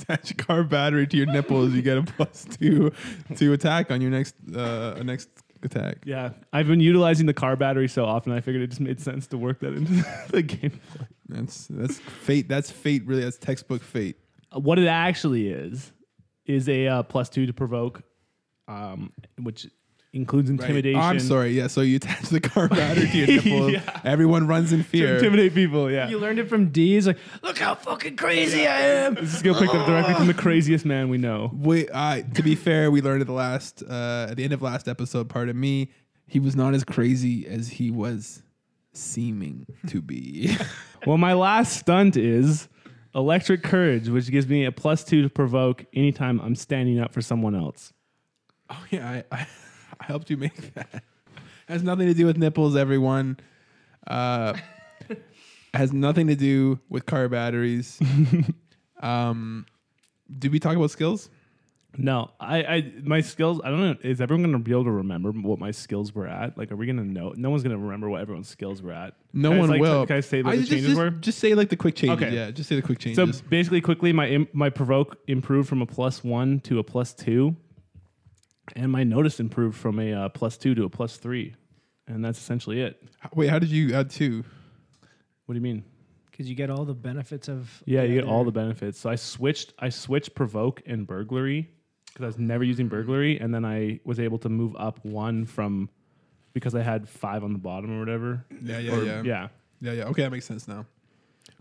attach 0.00 0.30
a 0.30 0.34
car 0.34 0.64
battery 0.64 1.06
to 1.06 1.16
your 1.16 1.26
nipples, 1.26 1.72
you 1.72 1.82
get 1.82 1.98
a 1.98 2.02
plus 2.02 2.44
two 2.44 2.92
to 3.36 3.52
attack 3.52 3.90
on 3.90 4.00
your 4.00 4.10
next 4.10 4.34
uh 4.54 5.00
next 5.02 5.28
attack. 5.64 5.98
Yeah. 6.04 6.30
I've 6.52 6.66
been 6.66 6.80
utilizing 6.80 7.26
the 7.26 7.34
car 7.34 7.56
battery 7.56 7.88
so 7.88 8.04
often 8.04 8.32
I 8.32 8.40
figured 8.40 8.62
it 8.62 8.68
just 8.68 8.80
made 8.80 9.00
sense 9.00 9.26
to 9.28 9.38
work 9.38 9.60
that 9.60 9.74
into 9.74 10.04
the 10.30 10.42
game. 10.42 10.80
That's 11.28 11.66
that's 11.68 11.98
fate. 11.98 12.48
That's 12.48 12.70
fate. 12.70 13.06
Really, 13.06 13.22
that's 13.22 13.38
textbook 13.38 13.82
fate. 13.82 14.16
What 14.52 14.78
it 14.78 14.86
actually 14.86 15.48
is 15.48 15.92
is 16.44 16.68
a 16.68 16.88
uh, 16.88 17.02
plus 17.04 17.28
two 17.28 17.46
to 17.46 17.52
provoke, 17.52 18.02
um, 18.68 19.12
which 19.40 19.66
includes 20.14 20.50
Right. 20.50 20.60
intimidation. 20.60 21.00
Oh, 21.00 21.04
I'm 21.04 21.20
sorry. 21.20 21.52
Yeah. 21.52 21.66
So 21.68 21.80
you 21.80 21.96
attach 21.96 22.22
the 22.28 22.40
car 22.40 22.68
battery 22.68 23.08
to 23.08 23.16
your 23.16 23.26
nipples. 23.42 23.72
Yeah. 23.72 24.00
Everyone 24.04 24.46
runs 24.46 24.72
in 24.72 24.82
fear. 24.82 25.02
To 25.02 25.06
fear. 25.08 25.16
intimidate 25.16 25.54
people, 25.54 25.90
yeah. 25.90 26.08
You 26.08 26.18
learned 26.18 26.38
it 26.38 26.48
from 26.48 26.68
D. 26.68 26.94
He's 26.94 27.06
like, 27.06 27.18
look 27.42 27.58
how 27.58 27.74
fucking 27.74 28.16
crazy 28.16 28.66
I 28.66 28.80
am. 28.80 29.14
This 29.14 29.38
skill 29.38 29.54
picked 29.54 29.74
up 29.74 29.86
directly 29.86 30.14
from 30.14 30.26
the 30.26 30.34
craziest 30.44 30.84
man 30.84 31.08
we 31.08 31.18
know. 31.18 31.50
We, 31.54 31.88
uh, 31.88 32.22
to 32.34 32.42
be 32.42 32.54
fair, 32.54 32.90
we 32.90 33.00
learned 33.00 33.22
at 33.22 33.26
the 33.26 33.32
last, 33.32 33.82
uh, 33.82 34.26
at 34.30 34.36
the 34.36 34.44
end 34.44 34.52
of 34.52 34.60
last 34.62 34.86
episode. 34.88 35.28
Pardon 35.28 35.58
me. 35.58 35.90
He 36.26 36.38
was 36.40 36.54
not 36.56 36.72
as 36.74 36.84
crazy 36.84 37.46
as 37.46 37.68
he 37.68 37.90
was 37.90 38.42
seeming 38.92 39.66
to 39.88 40.00
be. 40.02 40.56
Well, 41.04 41.18
my 41.18 41.32
last 41.32 41.76
stunt 41.78 42.16
is 42.16 42.68
Electric 43.12 43.64
Courage, 43.64 44.08
which 44.08 44.30
gives 44.30 44.46
me 44.46 44.64
a 44.64 44.70
plus 44.70 45.02
two 45.02 45.20
to 45.22 45.28
provoke 45.28 45.84
anytime 45.92 46.40
I'm 46.40 46.54
standing 46.54 47.00
up 47.00 47.12
for 47.12 47.20
someone 47.20 47.56
else. 47.56 47.92
oh 48.70 48.84
yeah, 48.88 49.10
I, 49.10 49.36
I, 49.36 49.40
I 49.40 49.46
helped 50.02 50.30
you 50.30 50.36
make 50.36 50.74
that. 50.74 51.04
Has 51.68 51.82
nothing 51.82 52.06
to 52.06 52.14
do 52.14 52.26
with 52.26 52.36
nipples, 52.36 52.76
everyone. 52.76 53.38
Uh, 54.06 54.54
has 55.74 55.92
nothing 55.92 56.26
to 56.26 56.34
do 56.34 56.80
with 56.88 57.06
car 57.06 57.28
batteries. 57.28 57.98
um, 59.00 59.66
did 60.38 60.52
we 60.52 60.58
talk 60.58 60.76
about 60.76 60.90
skills? 60.90 61.30
No, 61.98 62.30
I, 62.40 62.62
I, 62.62 62.92
my 63.04 63.20
skills. 63.20 63.60
I 63.62 63.68
don't 63.68 63.80
know. 63.80 63.96
Is 64.02 64.20
everyone 64.20 64.50
to 64.50 64.58
be 64.58 64.70
able 64.70 64.84
to 64.84 64.90
remember 64.90 65.30
what 65.30 65.58
my 65.58 65.70
skills 65.70 66.14
were 66.14 66.26
at? 66.26 66.56
Like, 66.56 66.72
are 66.72 66.76
we 66.76 66.86
to 66.86 66.92
know? 66.94 67.34
No 67.36 67.50
one's 67.50 67.64
to 67.64 67.76
remember 67.76 68.08
what 68.08 68.22
everyone's 68.22 68.48
skills 68.48 68.80
were 68.80 68.92
at. 68.92 69.14
No 69.34 69.50
Can 69.50 69.56
I 69.56 69.60
one 69.60 69.68
just, 69.68 69.70
like, 69.70 69.80
will. 69.82 70.06
Can 70.06 70.16
I 70.16 70.20
say 70.20 70.42
what 70.42 70.52
I 70.52 70.56
the 70.56 70.62
just, 70.62 70.70
changes 70.70 70.88
just, 70.88 71.00
were? 71.00 71.10
just 71.10 71.38
say 71.38 71.54
like 71.54 71.68
the 71.68 71.76
quick 71.76 71.94
changes. 71.94 72.22
Okay. 72.22 72.34
Yeah, 72.34 72.50
just 72.50 72.68
say 72.68 72.76
the 72.76 72.82
quick 72.82 72.98
changes. 72.98 73.38
So 73.38 73.42
basically, 73.48 73.82
quickly, 73.82 74.12
my 74.12 74.46
my 74.54 74.70
provoke 74.70 75.18
improved 75.26 75.68
from 75.68 75.82
a 75.82 75.86
plus 75.86 76.24
one 76.24 76.60
to 76.60 76.78
a 76.78 76.82
plus 76.82 77.12
two, 77.12 77.56
and 78.76 78.90
my 78.90 79.04
notice 79.04 79.40
improved 79.40 79.76
from 79.76 79.98
a 79.98 80.12
uh, 80.12 80.28
plus 80.28 80.56
two 80.56 80.74
to 80.74 80.84
a 80.84 80.88
plus 80.88 81.16
three, 81.16 81.54
and 82.06 82.24
that's 82.24 82.38
essentially 82.38 82.80
it. 82.80 83.02
Wait, 83.34 83.48
how 83.50 83.58
did 83.58 83.70
you 83.70 83.94
add 83.94 84.10
two? 84.10 84.44
What 85.46 85.54
do 85.54 85.58
you 85.58 85.62
mean? 85.62 85.84
Because 86.30 86.48
you 86.48 86.54
get 86.54 86.70
all 86.70 86.84
the 86.84 86.94
benefits 86.94 87.48
of. 87.48 87.82
Yeah, 87.86 88.02
you 88.02 88.14
get 88.14 88.24
all 88.24 88.44
the 88.44 88.52
benefits. 88.52 88.98
So 88.98 89.10
I 89.10 89.16
switched 89.16 89.74
I 89.78 89.88
switched 89.88 90.34
provoke 90.34 90.82
and 90.86 91.06
burglary 91.06 91.68
because 92.06 92.22
I 92.24 92.26
was 92.26 92.38
never 92.38 92.64
using 92.64 92.88
burglary, 92.88 93.38
and 93.38 93.54
then 93.54 93.64
I 93.64 94.00
was 94.04 94.18
able 94.20 94.38
to 94.38 94.48
move 94.48 94.74
up 94.76 95.04
one 95.04 95.44
from 95.46 95.90
because 96.52 96.74
I 96.74 96.82
had 96.82 97.08
five 97.08 97.44
on 97.44 97.52
the 97.52 97.58
bottom 97.58 97.96
or 97.96 97.98
whatever. 98.00 98.44
Yeah, 98.62 98.78
yeah, 98.78 98.92
Or- 98.92 99.04
yeah. 99.04 99.22
yeah. 99.22 99.48
Yeah, 99.80 99.92
yeah. 99.92 100.04
Okay, 100.04 100.22
that 100.22 100.30
makes 100.30 100.44
sense 100.46 100.68
now. 100.68 100.86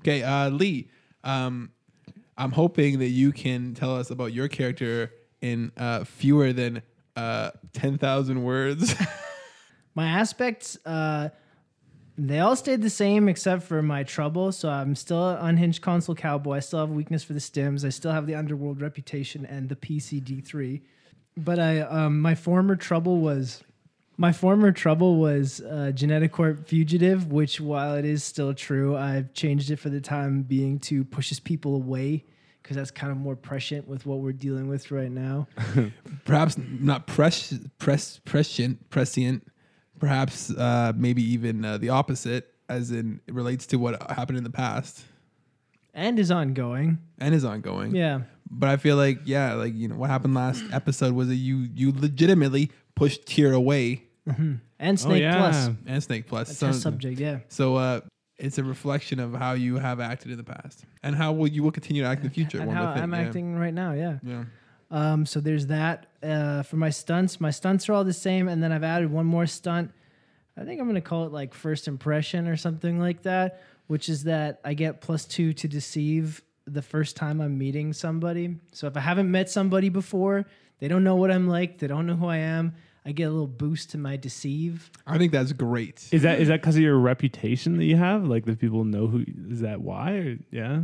Okay, 0.01 0.21
uh, 0.21 0.49
Lee, 0.49 0.89
um, 1.23 1.71
I'm 2.37 2.51
hoping 2.51 2.99
that 2.99 3.07
you 3.07 3.31
can 3.31 3.73
tell 3.73 3.95
us 3.95 4.11
about 4.11 4.31
your 4.31 4.47
character 4.47 5.11
in 5.41 5.71
uh, 5.75 6.03
fewer 6.03 6.53
than 6.53 6.83
uh, 7.15 7.51
ten 7.73 7.97
thousand 7.97 8.43
words. 8.43 8.95
My 9.95 10.07
aspects, 10.07 10.77
uh, 10.85 11.29
they 12.17 12.39
all 12.39 12.55
stayed 12.55 12.81
the 12.81 12.89
same 12.89 13.27
except 13.27 13.63
for 13.63 13.81
my 13.81 14.03
trouble. 14.03 14.51
So 14.51 14.69
I'm 14.69 14.95
still 14.95 15.29
an 15.29 15.49
unhinged 15.49 15.81
console 15.81 16.15
cowboy. 16.15 16.57
I 16.57 16.59
still 16.59 16.79
have 16.79 16.89
a 16.89 16.93
weakness 16.93 17.23
for 17.23 17.33
the 17.33 17.39
stims. 17.39 17.83
I 17.83 17.89
still 17.89 18.11
have 18.11 18.27
the 18.27 18.35
underworld 18.35 18.81
reputation 18.81 19.45
and 19.45 19.69
the 19.69 19.75
PCD3. 19.75 20.81
But 21.37 21.59
I, 21.59 21.79
um, 21.79 22.21
my 22.21 22.35
former 22.35 22.75
trouble 22.75 23.19
was, 23.19 23.63
my 24.17 24.31
former 24.31 24.71
trouble 24.71 25.17
was 25.17 25.61
uh, 25.61 25.91
Genetic 25.93 26.33
Corp 26.33 26.67
Fugitive, 26.67 27.31
which 27.31 27.59
while 27.59 27.95
it 27.95 28.05
is 28.05 28.23
still 28.23 28.53
true, 28.53 28.95
I've 28.95 29.33
changed 29.33 29.71
it 29.71 29.77
for 29.77 29.89
the 29.89 30.01
time 30.01 30.43
being 30.43 30.79
to 30.81 31.03
pushes 31.03 31.39
people 31.39 31.75
away 31.75 32.25
because 32.61 32.77
that's 32.77 32.91
kind 32.91 33.11
of 33.11 33.17
more 33.17 33.35
prescient 33.35 33.87
with 33.87 34.05
what 34.05 34.19
we're 34.19 34.31
dealing 34.33 34.67
with 34.67 34.91
right 34.91 35.11
now. 35.11 35.47
perhaps 36.25 36.57
not 36.57 37.07
pres- 37.07 37.59
press 37.79 38.19
prescient 38.25 38.89
prescient. 38.89 39.47
Perhaps 39.99 40.49
uh, 40.51 40.93
maybe 40.95 41.21
even 41.23 41.63
uh, 41.63 41.77
the 41.77 41.89
opposite, 41.89 42.53
as 42.67 42.89
in 42.91 43.21
it 43.27 43.33
relates 43.33 43.67
to 43.67 43.77
what 43.77 44.01
happened 44.11 44.37
in 44.39 44.43
the 44.43 44.49
past 44.49 45.03
And 45.93 46.17
is 46.17 46.31
ongoing. 46.31 46.97
and 47.19 47.35
is 47.35 47.45
ongoing. 47.45 47.95
Yeah. 47.95 48.21
But 48.49 48.69
I 48.69 48.77
feel 48.77 48.95
like 48.95 49.19
yeah, 49.25 49.53
like 49.53 49.75
you 49.75 49.87
know 49.87 49.95
what 49.95 50.09
happened 50.09 50.33
last 50.33 50.63
episode 50.73 51.13
was 51.13 51.27
that 51.27 51.35
you 51.35 51.67
you 51.75 51.91
legitimately 51.91 52.71
pushed 52.95 53.25
Tyr 53.27 53.53
away 53.53 54.03
And 54.79 54.99
Snake 54.99 55.21
yeah. 55.21 55.37
Plus. 55.37 55.69
and 55.85 56.03
Snake 56.03 56.27
Plus. 56.27 56.49
A 56.49 56.53
So, 56.55 56.67
test 56.67 56.81
subject, 56.81 57.19
yeah. 57.19 57.39
so 57.49 57.75
uh, 57.75 58.01
it's 58.41 58.57
a 58.57 58.63
reflection 58.63 59.19
of 59.19 59.33
how 59.33 59.53
you 59.53 59.77
have 59.77 59.99
acted 59.99 60.31
in 60.31 60.37
the 60.37 60.43
past 60.43 60.83
and 61.03 61.15
how 61.15 61.31
will 61.31 61.47
you 61.47 61.61
will 61.61 61.71
continue 61.71 62.01
to 62.01 62.07
act 62.07 62.21
in 62.21 62.27
the 62.27 62.33
future. 62.33 62.59
and 62.59 62.71
how 62.71 62.85
I'm 62.85 63.13
yeah. 63.13 63.19
acting 63.19 63.55
right 63.55 63.73
now. 63.73 63.93
Yeah. 63.93 64.17
Yeah. 64.23 64.45
Um, 64.89 65.25
so 65.25 65.39
there's 65.39 65.67
that. 65.67 66.07
Uh, 66.21 66.63
for 66.63 66.75
my 66.75 66.89
stunts, 66.89 67.39
my 67.39 67.51
stunts 67.51 67.87
are 67.87 67.93
all 67.93 68.03
the 68.03 68.11
same, 68.11 68.47
and 68.47 68.61
then 68.61 68.71
I've 68.71 68.83
added 68.83 69.11
one 69.11 69.25
more 69.25 69.45
stunt. 69.45 69.91
I 70.57 70.63
think 70.65 70.81
I'm 70.81 70.87
gonna 70.87 71.01
call 71.01 71.25
it 71.25 71.31
like 71.31 71.53
first 71.53 71.87
impression 71.87 72.47
or 72.47 72.57
something 72.57 72.99
like 72.99 73.21
that, 73.21 73.61
which 73.87 74.09
is 74.09 74.23
that 74.23 74.59
I 74.65 74.73
get 74.73 75.01
plus 75.01 75.25
two 75.25 75.53
to 75.53 75.67
deceive 75.67 76.41
the 76.65 76.81
first 76.81 77.15
time 77.15 77.41
I'm 77.41 77.57
meeting 77.57 77.93
somebody. 77.93 78.57
So 78.73 78.87
if 78.87 78.97
I 78.97 79.01
haven't 79.01 79.31
met 79.31 79.49
somebody 79.49 79.89
before, 79.89 80.45
they 80.79 80.87
don't 80.87 81.03
know 81.03 81.15
what 81.15 81.31
I'm 81.31 81.47
like, 81.47 81.77
they 81.77 81.87
don't 81.87 82.05
know 82.05 82.15
who 82.15 82.27
I 82.27 82.37
am. 82.37 82.73
I 83.05 83.11
get 83.13 83.23
a 83.23 83.31
little 83.31 83.47
boost 83.47 83.89
to 83.91 83.97
my 83.97 84.15
deceive. 84.15 84.91
I 85.07 85.17
think 85.17 85.31
that's 85.31 85.53
great. 85.53 86.07
Is 86.11 86.21
that 86.21 86.39
is 86.39 86.49
that 86.49 86.61
because 86.61 86.75
of 86.75 86.81
your 86.83 86.97
reputation 86.99 87.77
that 87.77 87.85
you 87.85 87.95
have? 87.97 88.25
Like 88.25 88.45
the 88.45 88.55
people 88.55 88.83
know 88.83 89.07
who 89.07 89.25
is 89.49 89.61
that 89.61 89.81
why? 89.81 90.11
Or, 90.13 90.37
yeah. 90.51 90.81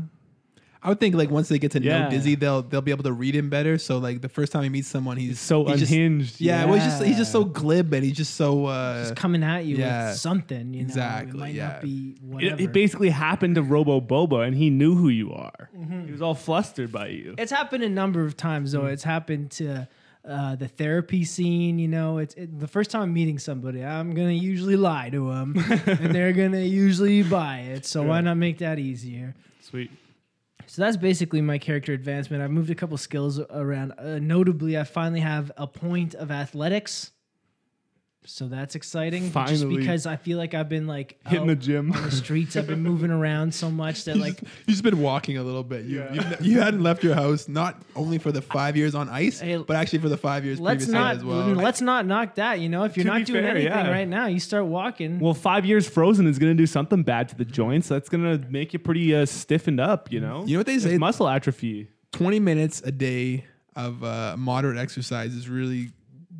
I 0.84 0.90
would 0.90 1.00
think 1.00 1.16
like 1.16 1.30
once 1.32 1.50
they 1.50 1.58
get 1.60 1.72
to 1.72 1.80
know 1.80 2.10
Dizzy, 2.10 2.36
they'll 2.36 2.62
they'll 2.62 2.82
be 2.82 2.92
able 2.92 3.04
to 3.04 3.12
read 3.12 3.36
him 3.36 3.50
better. 3.50 3.78
So 3.78 3.98
like 3.98 4.22
the 4.22 4.30
first 4.30 4.52
time 4.52 4.64
he 4.64 4.70
meets 4.70 4.88
someone, 4.88 5.18
he's 5.18 5.40
So 5.40 5.66
he's 5.66 5.80
just- 5.82 5.92
unhinged. 5.92 6.40
yeah, 6.40 6.66
well, 6.66 6.76
he's 6.76 6.84
just 6.86 7.04
he's 7.04 7.18
just 7.18 7.32
so 7.32 7.44
glib 7.44 7.92
and 7.94 8.04
he's 8.04 8.16
just 8.16 8.36
so 8.36 8.68
uh, 8.68 9.02
Just 9.04 9.16
coming 9.16 9.44
at 9.44 9.66
you 9.66 9.78
yeah. 9.78 10.10
with 10.10 10.18
something, 10.18 10.74
you 10.74 10.82
know. 10.84 10.88
Exactly, 10.88 11.32
It 11.32 11.36
might 11.40 11.54
yeah. 11.56 11.68
not 11.68 11.82
be 11.82 12.16
whatever. 12.22 12.56
It, 12.56 12.62
it 12.62 12.74
basically 12.74 13.10
happened 13.10 13.56
to 13.56 13.64
Robo 13.64 14.00
Bobo, 14.00 14.42
and 14.42 14.56
he 14.56 14.70
knew 14.70 14.96
who 14.96 15.10
you 15.10 15.34
are. 15.34 15.70
Mm-hmm. 15.78 16.06
He 16.06 16.12
was 16.12 16.22
all 16.22 16.36
flustered 16.36 16.92
by 16.92 17.08
you. 17.08 17.36
It's 17.38 17.52
happened 17.52 17.84
a 17.84 17.90
number 17.90 18.24
of 18.24 18.38
times 18.38 18.72
though. 18.72 18.86
It's 18.86 19.04
happened 19.04 19.52
to 19.52 19.88
uh, 20.28 20.56
the 20.56 20.68
therapy 20.68 21.24
scene. 21.24 21.80
You 21.80 21.88
know, 21.88 22.18
it's 22.18 22.34
it, 22.36 22.60
the 22.60 22.68
first 22.68 22.92
time 22.92 23.04
I'm 23.04 23.14
meeting 23.14 23.40
somebody, 23.40 23.84
I'm 23.84 24.14
gonna 24.14 24.32
usually 24.32 24.76
lie 24.76 25.10
to 25.10 25.30
them, 25.30 25.56
and 25.86 26.14
they're 26.14 26.34
gonna 26.34 26.60
usually 26.60 27.24
buy 27.24 27.60
it. 27.60 27.86
So 27.86 28.04
why 28.04 28.22
not 28.22 28.36
make 28.38 28.58
that 28.60 28.80
easier? 28.80 29.36
Sweet. 29.62 29.92
So 30.68 30.82
that's 30.82 30.98
basically 30.98 31.40
my 31.42 31.58
character 31.58 31.94
advancement. 31.94 32.44
I've 32.44 32.52
moved 32.52 32.70
a 32.70 32.76
couple 32.76 32.98
skills 32.98 33.40
around. 33.40 33.94
Uh, 33.98 34.20
notably, 34.20 34.78
I 34.78 34.84
finally 34.84 35.22
have 35.22 35.52
a 35.56 35.66
point 35.66 36.14
of 36.14 36.30
athletics. 36.30 37.12
So 38.30 38.48
that's 38.48 38.76
exciting. 38.76 39.30
but 39.30 39.48
Just 39.48 39.68
because 39.70 40.06
I 40.06 40.18
feel 40.18 40.38
like 40.38 40.54
I've 40.54 40.68
been 40.70 40.86
like 40.86 41.18
Hitting 41.26 41.42
out 41.44 41.48
the 41.48 41.56
gym. 41.56 41.92
on 41.94 42.04
the 42.04 42.12
streets, 42.12 42.56
I've 42.56 42.68
been 42.68 42.82
moving 42.84 43.10
around 43.10 43.54
so 43.54 43.72
much 43.72 44.04
that 44.04 44.18
like 44.26 44.42
you've 44.42 44.68
just 44.68 44.84
been 44.84 45.02
walking 45.02 45.38
a 45.38 45.44
little 45.44 45.64
bit. 45.64 45.86
You 45.86 46.00
Yeah. 46.00 46.14
you've, 46.14 46.42
you 46.46 46.60
hadn't 46.62 46.84
left 46.84 47.04
your 47.04 47.16
house 47.16 47.48
not 47.48 47.82
only 47.96 48.18
for 48.18 48.32
the 48.32 48.42
five 48.42 48.76
years 48.76 48.94
on 48.96 49.08
ice, 49.10 49.40
Hey, 49.40 49.58
but 49.58 49.76
actually 49.76 50.00
for 50.00 50.10
the 50.10 50.18
five 50.18 50.44
years 50.46 50.60
let's 50.60 50.86
previous 50.86 50.94
not 50.94 51.16
as 51.18 51.24
well. 51.24 51.48
let's 51.54 51.82
not 51.82 52.06
knock 52.06 52.36
that. 52.36 52.60
You 52.60 52.70
know, 52.70 52.84
if 52.84 52.98
you're 52.98 53.06
To 53.06 53.12
not 53.12 53.26
doing 53.26 53.44
fair, 53.44 53.52
anything 53.52 53.72
yeah. 53.72 53.90
right 53.90 54.08
now, 54.08 54.28
you 54.28 54.40
start 54.40 54.66
walking. 54.66 55.20
Well, 55.20 55.34
five 55.34 55.66
years 55.66 55.88
frozen 55.88 56.28
is 56.28 56.38
going 56.38 56.52
to 56.52 56.58
do 56.58 56.68
something 56.68 57.04
bad 57.04 57.30
to 57.30 57.36
the 57.36 57.46
joints. 57.46 57.88
That's 57.88 58.10
going 58.10 58.24
to 58.42 58.48
make 58.50 58.74
you 58.74 58.80
pretty 58.80 59.16
uh, 59.16 59.26
stiffened 59.26 59.80
up. 59.80 60.12
You 60.12 60.20
know. 60.20 60.44
You 60.46 60.54
know 60.54 60.60
what 60.60 60.68
they 60.68 60.76
It's 60.76 60.84
say? 60.84 60.98
muscle 60.98 61.28
atrophy. 61.30 61.90
Twenty 62.12 62.40
minutes 62.40 62.82
a 62.84 62.92
day 62.92 63.46
of 63.76 64.04
uh, 64.04 64.36
moderate 64.38 64.78
exercise 64.78 65.34
is 65.34 65.48
really 65.48 65.92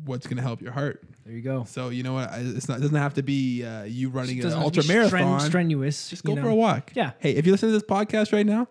what's 0.04 0.26
going 0.26 0.36
to 0.38 0.42
help 0.42 0.60
your 0.60 0.72
heart. 0.72 1.02
There 1.28 1.36
you 1.36 1.42
go. 1.42 1.64
So 1.68 1.90
you 1.90 2.02
know 2.02 2.14
what? 2.14 2.30
I- 2.30 2.38
It's 2.42 2.68
not 2.70 2.78
it 2.78 2.80
doesn't 2.80 2.96
have 2.96 3.12
to 3.14 3.22
be 3.22 3.62
uh, 3.62 3.82
you 3.84 4.08
running 4.08 4.42
an 4.42 4.50
ultra 4.54 4.82
to 4.82 4.88
stren- 4.88 4.94
marathon. 5.10 5.40
strenuous. 5.40 6.08
Just 6.08 6.24
you 6.24 6.28
go 6.28 6.34
know. 6.36 6.42
for 6.42 6.48
a 6.48 6.54
walk. 6.54 6.90
Yeah. 6.94 7.10
Hey, 7.18 7.32
if 7.32 7.44
you 7.44 7.52
listen 7.52 7.68
to 7.68 7.72
this 7.72 7.82
podcast 7.82 8.32
right 8.32 8.46
now, 8.46 8.66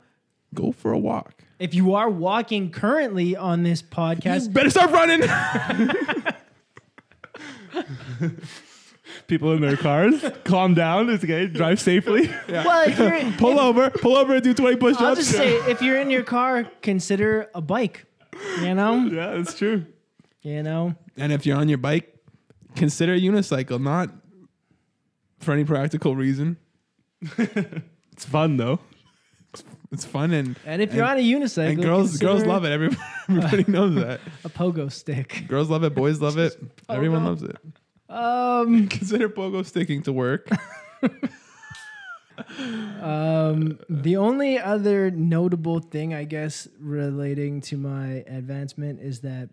go 0.56 0.72
for 0.72 0.92
a 0.92 0.98
walk. 0.98 1.44
If 1.60 1.76
you 1.76 1.94
are 1.94 2.10
walking 2.10 2.72
currently 2.72 3.36
on 3.36 3.62
this 3.62 3.84
podcast, 3.84 4.46
You 4.46 4.50
better 4.50 4.70
start 4.72 4.90
running. 4.90 5.22
People 9.28 9.54
in 9.54 9.62
their 9.62 9.78
cars, 9.78 10.24
calm 10.44 10.74
down. 10.74 11.10
It's 11.10 11.24
okay. 11.24 11.48
Drive 11.48 11.80
safely. 11.80 12.28
well, 12.50 12.88
if 12.90 12.98
you're, 12.98 13.32
pull 13.38 13.60
over, 13.60 13.90
pull 13.90 14.16
over, 14.18 14.34
and 14.36 14.44
do 14.44 14.54
twenty 14.54 14.78
push-ups. 14.78 15.02
I'll 15.04 15.16
just 15.16 15.32
say, 15.32 15.56
if 15.70 15.82
you're 15.82 16.00
in 16.00 16.10
your 16.10 16.24
car, 16.24 16.64
consider 16.82 17.50
a 17.54 17.62
bike. 17.62 18.06
You 18.62 18.74
know, 18.76 19.06
yeah, 19.12 19.36
that's 19.36 19.54
true. 19.58 19.86
you 20.42 20.64
know. 20.64 20.96
And 21.18 21.32
if 21.32 21.46
you're 21.46 21.58
on 21.58 21.68
your 21.70 21.78
bike, 21.78 22.14
consider 22.77 23.13
a 23.13 23.19
unicycle, 23.19 23.81
not 23.81 24.10
for 25.39 25.51
any 25.51 25.63
practical 25.65 26.15
reason. 26.15 26.57
It's 28.17 28.25
fun 28.25 28.57
though. 28.57 28.79
It's 29.91 30.03
fun 30.03 30.34
and 30.34 30.57
And 30.65 30.81
if 30.81 30.91
you're 30.91 31.05
on 31.05 31.17
a 31.17 31.24
unicycle, 31.24 31.69
and 31.69 31.84
girls 31.84 32.17
girls 32.17 32.43
love 32.43 32.65
it. 32.65 32.72
Everybody, 32.72 33.00
everybody 33.29 33.65
knows 33.72 33.93
that. 33.93 34.22
A 34.43 34.50
pogo 34.50 34.91
stick. 34.91 35.46
Girls 35.48 35.69
love 35.69 35.84
it. 35.84 35.93
Boys 35.93 36.19
love 36.19 36.39
it. 36.39 36.53
Everyone 36.89 37.25
loves 37.25 37.43
it. 37.43 37.55
Um, 38.10 38.88
Consider 38.88 39.29
pogo 39.29 39.63
sticking 39.63 40.01
to 40.03 40.12
work. 40.13 40.50
um, 43.01 43.77
the 43.88 44.17
only 44.17 44.57
other 44.57 45.12
notable 45.12 45.79
thing, 45.79 46.15
I 46.15 46.24
guess, 46.24 46.67
relating 46.79 47.62
to 47.62 47.77
my 47.77 48.24
advancement 48.27 49.00
is 49.00 49.19
that 49.22 49.50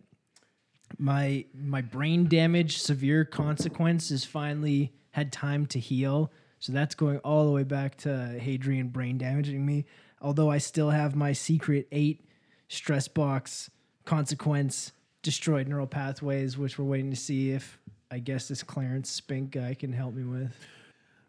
my 0.98 1.44
my 1.54 1.80
brain 1.80 2.28
damage, 2.28 2.78
severe 2.78 3.24
consequences, 3.24 4.24
finally 4.24 4.92
had 5.10 5.32
time 5.32 5.66
to 5.66 5.78
heal. 5.78 6.32
So 6.58 6.72
that's 6.72 6.94
going 6.94 7.18
all 7.18 7.44
the 7.44 7.52
way 7.52 7.62
back 7.62 7.96
to 7.98 8.38
Hadrian 8.38 8.88
brain 8.88 9.18
damaging 9.18 9.64
me. 9.64 9.84
Although 10.20 10.50
I 10.50 10.58
still 10.58 10.90
have 10.90 11.14
my 11.14 11.32
secret 11.32 11.86
eight 11.92 12.24
stress 12.68 13.08
box 13.08 13.70
consequence 14.04 14.92
destroyed 15.22 15.68
neural 15.68 15.86
pathways, 15.86 16.56
which 16.56 16.78
we're 16.78 16.84
waiting 16.84 17.10
to 17.10 17.16
see 17.16 17.50
if 17.50 17.78
I 18.10 18.18
guess 18.18 18.48
this 18.48 18.62
Clarence 18.62 19.10
Spink 19.10 19.50
guy 19.50 19.74
can 19.74 19.92
help 19.92 20.14
me 20.14 20.24
with. 20.24 20.54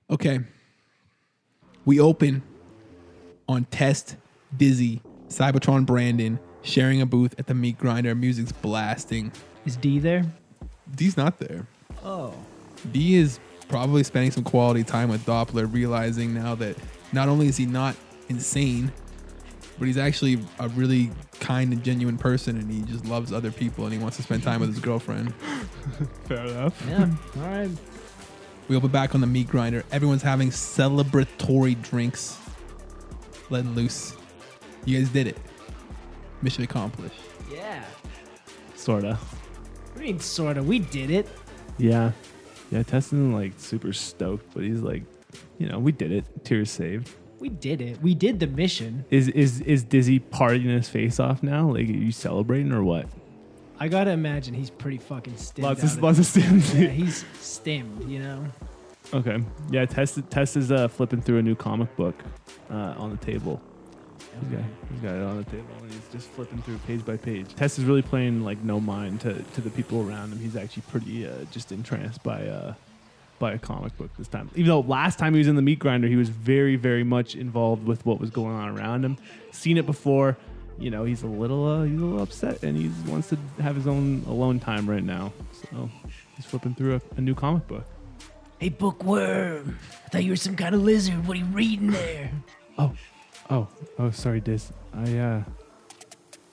Okay. 0.09 0.39
We 1.83 1.99
open 1.99 2.41
on 3.47 3.65
Test 3.65 4.17
Dizzy, 4.55 5.01
Cybertron 5.27 5.85
Brandon, 5.85 6.39
sharing 6.61 7.01
a 7.01 7.05
booth 7.05 7.35
at 7.37 7.47
the 7.47 7.53
meat 7.53 7.77
grinder. 7.77 8.15
Music's 8.15 8.51
blasting. 8.51 9.31
Is 9.65 9.75
D 9.77 9.99
there? 9.99 10.23
D's 10.95 11.17
not 11.17 11.39
there. 11.39 11.67
Oh. 12.03 12.33
D 12.91 13.15
is 13.15 13.39
probably 13.67 14.03
spending 14.03 14.31
some 14.31 14.43
quality 14.43 14.83
time 14.83 15.09
with 15.09 15.25
Doppler, 15.25 15.71
realizing 15.71 16.33
now 16.33 16.55
that 16.55 16.77
not 17.11 17.27
only 17.27 17.47
is 17.47 17.57
he 17.57 17.65
not 17.65 17.95
insane, 18.29 18.91
but 19.77 19.87
he's 19.87 19.97
actually 19.97 20.39
a 20.59 20.69
really 20.69 21.11
kind 21.39 21.73
and 21.73 21.83
genuine 21.83 22.17
person 22.17 22.57
and 22.57 22.71
he 22.71 22.81
just 22.81 23.05
loves 23.05 23.33
other 23.33 23.51
people 23.51 23.85
and 23.85 23.93
he 23.93 23.99
wants 23.99 24.17
to 24.17 24.23
spend 24.23 24.43
time 24.43 24.61
with 24.61 24.69
his 24.69 24.79
girlfriend. 24.79 25.33
Fair 26.25 26.45
enough. 26.45 26.85
Yeah. 26.87 27.09
All 27.37 27.41
right. 27.41 27.69
We 28.67 28.75
open 28.75 28.89
back 28.89 29.13
on 29.13 29.21
the 29.21 29.27
meat 29.27 29.47
grinder. 29.47 29.83
Everyone's 29.91 30.23
having 30.23 30.49
celebratory 30.49 31.79
drinks. 31.83 32.39
Letting 33.49 33.75
loose. 33.75 34.15
You 34.85 34.97
guys 34.97 35.09
did 35.09 35.27
it. 35.27 35.37
Mission 36.41 36.63
accomplished. 36.63 37.19
Yeah. 37.51 37.83
Sorta. 38.75 39.19
Mean, 40.05 40.19
sorta? 40.19 40.61
We 40.61 40.77
did 40.77 41.09
it. 41.09 41.27
Yeah. 41.79 42.11
Yeah. 42.69 42.83
Testing 42.83 43.33
like 43.33 43.53
super 43.57 43.91
stoked, 43.91 44.53
but 44.53 44.61
he's 44.61 44.81
like, 44.81 45.01
you 45.57 45.67
know, 45.67 45.79
we 45.79 45.91
did 45.91 46.11
it. 46.11 46.25
Tyr's 46.45 46.69
saved. 46.69 47.09
We 47.39 47.49
did 47.49 47.81
it. 47.81 47.99
We 48.03 48.13
did 48.13 48.39
the 48.39 48.45
mission. 48.45 49.03
Is 49.09 49.29
is 49.29 49.61
is 49.61 49.83
Dizzy 49.83 50.19
partying 50.19 50.65
his 50.75 50.87
face 50.89 51.19
off 51.19 51.41
now? 51.41 51.71
Like, 51.71 51.89
are 51.89 51.91
you 51.91 52.11
celebrating 52.11 52.71
or 52.71 52.83
what? 52.83 53.07
I 53.79 53.87
gotta 53.87 54.11
imagine 54.11 54.53
he's 54.53 54.69
pretty 54.69 54.99
fucking 54.99 55.37
stimmed. 55.37 55.65
Lots 55.65 55.79
out 55.83 55.91
of 55.93 55.97
of 55.97 56.03
lots 56.03 56.19
of 56.19 56.25
stims. 56.25 56.79
yeah, 56.79 56.87
he's 56.89 57.25
stimmed, 57.41 58.07
you 58.07 58.19
know? 58.19 58.45
Okay. 59.11 59.43
Yeah, 59.71 59.85
Tess, 59.85 60.19
Tess 60.29 60.55
is 60.55 60.71
uh, 60.71 60.87
flipping 60.87 61.21
through 61.21 61.39
a 61.39 61.41
new 61.41 61.55
comic 61.55 61.95
book 61.95 62.15
uh, 62.69 62.93
on 62.97 63.09
the 63.09 63.17
table. 63.17 63.59
He's 64.41 64.49
got, 64.49 64.65
he's 64.91 65.01
got 65.01 65.15
it 65.15 65.23
on 65.23 65.37
the 65.37 65.43
table 65.45 65.67
and 65.81 65.91
he's 65.91 66.07
just 66.11 66.27
flipping 66.29 66.61
through 66.61 66.77
page 66.79 67.05
by 67.05 67.17
page. 67.17 67.53
Tess 67.55 67.79
is 67.79 67.85
really 67.85 68.01
playing 68.01 68.43
like 68.43 68.61
no 68.63 68.79
mind 68.79 69.21
to, 69.21 69.33
to 69.33 69.61
the 69.61 69.69
people 69.69 70.07
around 70.07 70.31
him. 70.31 70.39
He's 70.39 70.55
actually 70.55 70.83
pretty 70.89 71.27
uh, 71.27 71.45
just 71.51 71.71
entranced 71.71 72.21
by 72.23 72.47
uh, 72.47 72.73
by 73.37 73.53
a 73.53 73.57
comic 73.59 73.97
book 73.97 74.09
this 74.17 74.27
time. 74.27 74.49
Even 74.55 74.67
though 74.67 74.79
last 74.81 75.19
time 75.19 75.33
he 75.33 75.39
was 75.39 75.47
in 75.47 75.55
the 75.55 75.61
meat 75.61 75.79
grinder, 75.79 76.07
he 76.07 76.15
was 76.15 76.29
very 76.29 76.75
very 76.75 77.03
much 77.03 77.35
involved 77.35 77.85
with 77.85 78.05
what 78.05 78.19
was 78.19 78.29
going 78.29 78.55
on 78.55 78.77
around 78.77 79.05
him. 79.05 79.17
Seen 79.51 79.77
it 79.77 79.85
before. 79.85 80.37
You 80.77 80.89
know, 80.89 81.05
he's 81.05 81.23
a 81.23 81.27
little 81.27 81.65
uh, 81.65 81.83
he's 81.83 81.99
a 81.99 82.03
little 82.03 82.21
upset 82.21 82.63
and 82.63 82.75
he 82.75 82.91
wants 83.09 83.29
to 83.29 83.37
have 83.61 83.75
his 83.75 83.87
own 83.87 84.23
alone 84.27 84.59
time 84.59 84.89
right 84.89 85.03
now. 85.03 85.31
So 85.71 85.89
he's 86.35 86.45
flipping 86.45 86.75
through 86.75 86.95
a, 86.95 87.01
a 87.17 87.21
new 87.21 87.35
comic 87.35 87.67
book. 87.67 87.85
Hey, 88.59 88.69
bookworm. 88.69 89.77
I 90.05 90.09
thought 90.09 90.23
you 90.23 90.31
were 90.31 90.37
some 90.37 90.55
kind 90.55 90.75
of 90.75 90.81
lizard. 90.81 91.27
What 91.27 91.35
are 91.35 91.39
you 91.39 91.45
reading 91.45 91.91
there? 91.91 92.31
Oh, 92.77 92.93
oh, 93.49 93.67
oh! 93.99 94.11
Sorry, 94.11 94.39
Diz. 94.39 94.71
I 94.93 95.17
uh, 95.17 95.43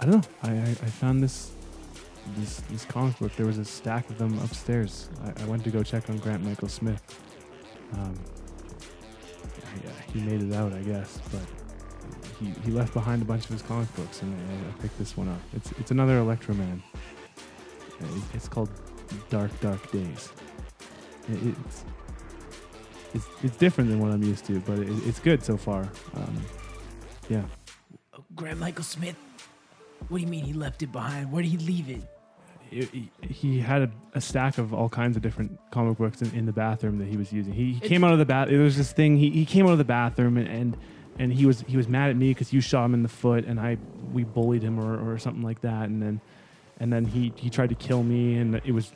I 0.01 0.07
don't 0.07 0.17
know. 0.17 0.31
I, 0.43 0.51
I, 0.51 0.71
I 0.71 0.91
found 0.91 1.23
this 1.23 1.53
this 2.37 2.61
this 2.71 2.85
comic 2.85 3.19
book. 3.19 3.35
There 3.37 3.47
was 3.47 3.59
a 3.59 3.65
stack 3.65 4.09
of 4.11 4.19
them 4.19 4.39
upstairs. 4.41 5.09
I, 5.25 5.43
I 5.43 5.47
went 5.47 5.65
to 5.65 5.71
go 5.71 5.83
check 5.83 6.09
on 6.11 6.19
Grant 6.19 6.45
Michael 6.45 6.69
Smith. 6.69 7.03
Um, 7.95 8.15
yeah, 9.85 9.91
he 10.13 10.21
made 10.21 10.43
it 10.43 10.55
out, 10.55 10.73
I 10.73 10.83
guess, 10.83 11.21
but 11.31 11.43
he, 12.41 12.53
he 12.65 12.71
left 12.71 12.93
behind 12.95 13.23
a 13.23 13.25
bunch 13.25 13.45
of 13.45 13.51
his 13.51 13.63
comic 13.63 13.95
books, 13.97 14.23
and 14.23 14.35
I, 14.35 14.69
I 14.69 14.83
picked 14.83 14.99
this 14.99 15.17
one 15.17 15.29
up. 15.29 15.41
It's 15.55 15.73
it's 15.73 15.91
another 15.91 16.19
Electro 16.19 16.55
Man. 16.55 16.83
It's 18.35 18.49
called 18.49 18.71
Dark 19.31 19.59
Dark 19.61 19.91
Days. 19.93 20.33
It's 21.29 21.85
it's 23.15 23.27
it's 23.43 23.57
different 23.57 23.91
than 23.91 24.01
what 24.01 24.11
I'm 24.11 24.23
used 24.23 24.45
to, 24.47 24.61
but 24.61 24.79
it, 24.79 24.89
it's 25.07 25.21
good 25.21 25.45
so 25.45 25.57
far. 25.57 25.89
Um, 26.15 26.43
yeah. 27.33 27.45
Oh, 28.15 28.25
Grant 28.37 28.59
Michael 28.59 28.85
Smith. 28.85 29.17
What 30.09 30.19
do 30.19 30.23
you 30.23 30.29
mean 30.29 30.45
he 30.45 30.53
left 30.53 30.83
it 30.83 30.93
behind? 30.93 31.33
Where 31.33 31.43
did 31.43 31.51
he 31.51 31.59
leave 31.59 31.89
it? 31.89 32.03
He, 32.71 33.11
he 33.21 33.61
had 33.61 33.83
a, 33.83 33.91
a 34.15 34.21
stack 34.21 34.57
of 34.57 34.73
all 34.73 34.89
kinds 34.89 35.17
of 35.17 35.23
different 35.23 35.59
comic 35.71 35.99
books 35.99 36.23
in, 36.23 36.31
in 36.35 36.47
the 36.47 36.53
bathroom 36.53 36.99
that 36.99 37.09
he 37.09 37.17
was 37.19 37.33
using. 37.33 37.53
He, 37.53 37.75
he 37.75 37.81
came 37.81 38.03
out 38.03 38.13
of 38.13 38.19
the 38.19 38.25
bath. 38.25 38.49
It 38.49 38.59
was 38.59 38.77
this 38.77 38.93
thing. 38.93 39.19
He, 39.19 39.31
he 39.31 39.45
came 39.45 39.67
out 39.67 39.73
of 39.73 39.79
the 39.79 39.85
bathroom 39.85 40.37
and, 40.37 40.49
and 40.49 40.77
and 41.19 41.33
he 41.33 41.45
was 41.45 41.61
he 41.69 41.77
was 41.77 41.89
mad 41.89 42.09
at 42.09 42.17
me 42.17 42.31
because 42.31 42.53
you 42.53 42.63
shot 42.63 42.87
him 42.87 42.95
in 42.95 43.03
the 43.03 43.09
foot 43.09 43.45
and 43.45 43.61
I 43.61 43.77
we 44.13 44.25
bullied 44.25 44.63
him 44.63 44.81
or, 44.81 45.13
or 45.13 45.19
something 45.19 45.43
like 45.43 45.61
that. 45.61 45.89
And 45.89 46.03
then 46.03 46.21
and 46.81 46.91
then 46.93 47.05
he 47.05 47.33
he 47.37 47.51
tried 47.51 47.69
to 47.69 47.75
kill 47.75 48.03
me 48.03 48.39
and 48.39 48.61
it 48.65 48.73
was 48.73 48.93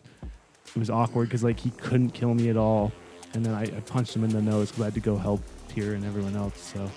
it 0.75 0.79
was 0.79 0.89
awkward 0.89 1.29
because 1.29 1.45
like 1.45 1.61
he 1.61 1.71
couldn't 1.71 2.11
kill 2.11 2.35
me 2.35 2.49
at 2.49 2.57
all. 2.57 2.93
And 3.35 3.45
then 3.45 3.55
I, 3.55 3.63
I 3.65 3.81
punched 3.81 4.17
him 4.17 4.25
in 4.25 4.31
the 4.31 4.41
nose 4.41 4.71
because 4.71 4.83
I 4.83 4.85
had 4.87 4.95
to 4.95 5.01
go 5.01 5.17
help 5.17 5.43
Peter 5.69 5.95
and 5.95 6.05
everyone 6.05 6.35
else. 6.37 6.59
So 6.59 6.91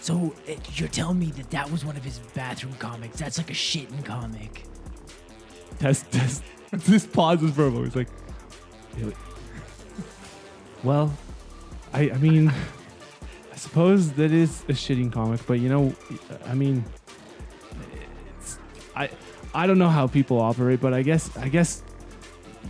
So 0.00 0.34
uh, 0.48 0.52
you're 0.74 0.88
telling 0.88 1.18
me 1.18 1.26
that 1.32 1.50
that 1.50 1.70
was 1.70 1.84
one 1.84 1.96
of 1.96 2.04
his 2.04 2.18
bathroom 2.34 2.74
comics? 2.78 3.18
That's 3.18 3.38
like 3.38 3.50
a 3.50 3.54
shitting 3.54 4.04
comic. 4.04 4.64
test 5.78 6.10
test 6.10 6.42
this 6.72 7.06
pauses 7.06 7.52
for 7.54 7.66
a 7.66 7.70
moment. 7.70 7.94
He's 7.94 7.96
like, 7.96 8.08
well, 10.82 11.16
I 11.92 12.10
I 12.10 12.18
mean, 12.18 12.52
I 13.52 13.56
suppose 13.56 14.12
that 14.12 14.32
is 14.32 14.62
a 14.68 14.72
shitting 14.72 15.12
comic, 15.12 15.40
but 15.46 15.60
you 15.60 15.68
know, 15.68 15.94
I 16.46 16.54
mean, 16.54 16.84
I 18.94 19.10
I 19.54 19.66
don't 19.66 19.78
know 19.78 19.88
how 19.88 20.06
people 20.06 20.40
operate, 20.40 20.80
but 20.80 20.94
I 20.94 21.02
guess 21.02 21.36
I 21.36 21.48
guess. 21.48 21.82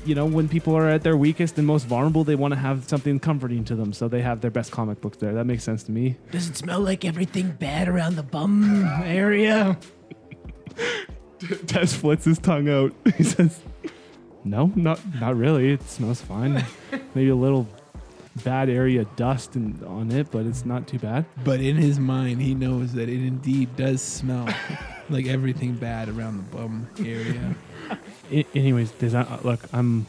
You 0.08 0.14
know, 0.14 0.24
when 0.24 0.48
people 0.48 0.74
are 0.74 0.88
at 0.88 1.02
their 1.02 1.18
weakest 1.18 1.58
and 1.58 1.66
most 1.66 1.84
vulnerable, 1.84 2.24
they 2.24 2.34
want 2.34 2.54
to 2.54 2.58
have 2.58 2.88
something 2.88 3.20
comforting 3.20 3.62
to 3.66 3.76
them, 3.76 3.92
so 3.92 4.08
they 4.08 4.22
have 4.22 4.40
their 4.40 4.50
best 4.50 4.72
comic 4.72 5.02
books 5.02 5.18
there. 5.18 5.34
That 5.34 5.44
makes 5.44 5.64
sense 5.64 5.82
to 5.82 5.92
me. 5.92 6.16
Does 6.30 6.48
it 6.48 6.56
smell 6.56 6.80
like 6.80 7.04
everything 7.04 7.50
bad 7.50 7.90
around 7.90 8.16
the 8.16 8.22
bum 8.22 8.86
area? 9.04 9.78
Tess 11.66 11.94
flits 11.94 12.24
his 12.24 12.38
tongue 12.38 12.70
out. 12.70 12.94
He 13.18 13.22
says, 13.22 13.60
"No, 14.44 14.72
not 14.74 14.98
not 15.20 15.36
really. 15.36 15.74
It 15.74 15.82
smells 15.82 16.22
fine. 16.22 16.64
Maybe 17.14 17.28
a 17.28 17.36
little 17.36 17.68
bad 18.42 18.70
area 18.70 19.04
dust 19.16 19.56
and, 19.56 19.82
on 19.84 20.10
it, 20.10 20.30
but 20.30 20.46
it's 20.46 20.64
not 20.64 20.88
too 20.88 20.98
bad." 20.98 21.26
But 21.44 21.60
in 21.60 21.76
his 21.76 21.98
mind, 21.98 22.40
he 22.40 22.54
knows 22.54 22.94
that 22.94 23.10
it 23.10 23.22
indeed 23.22 23.76
does 23.76 24.00
smell 24.00 24.48
like 25.10 25.26
everything 25.26 25.74
bad 25.74 26.08
around 26.08 26.36
the 26.38 26.56
bum 26.56 26.88
area. 27.00 27.54
I, 28.30 28.44
anyways, 28.54 28.90
does 28.92 29.12
that, 29.12 29.30
uh, 29.30 29.38
look, 29.42 29.60
I'm. 29.72 30.06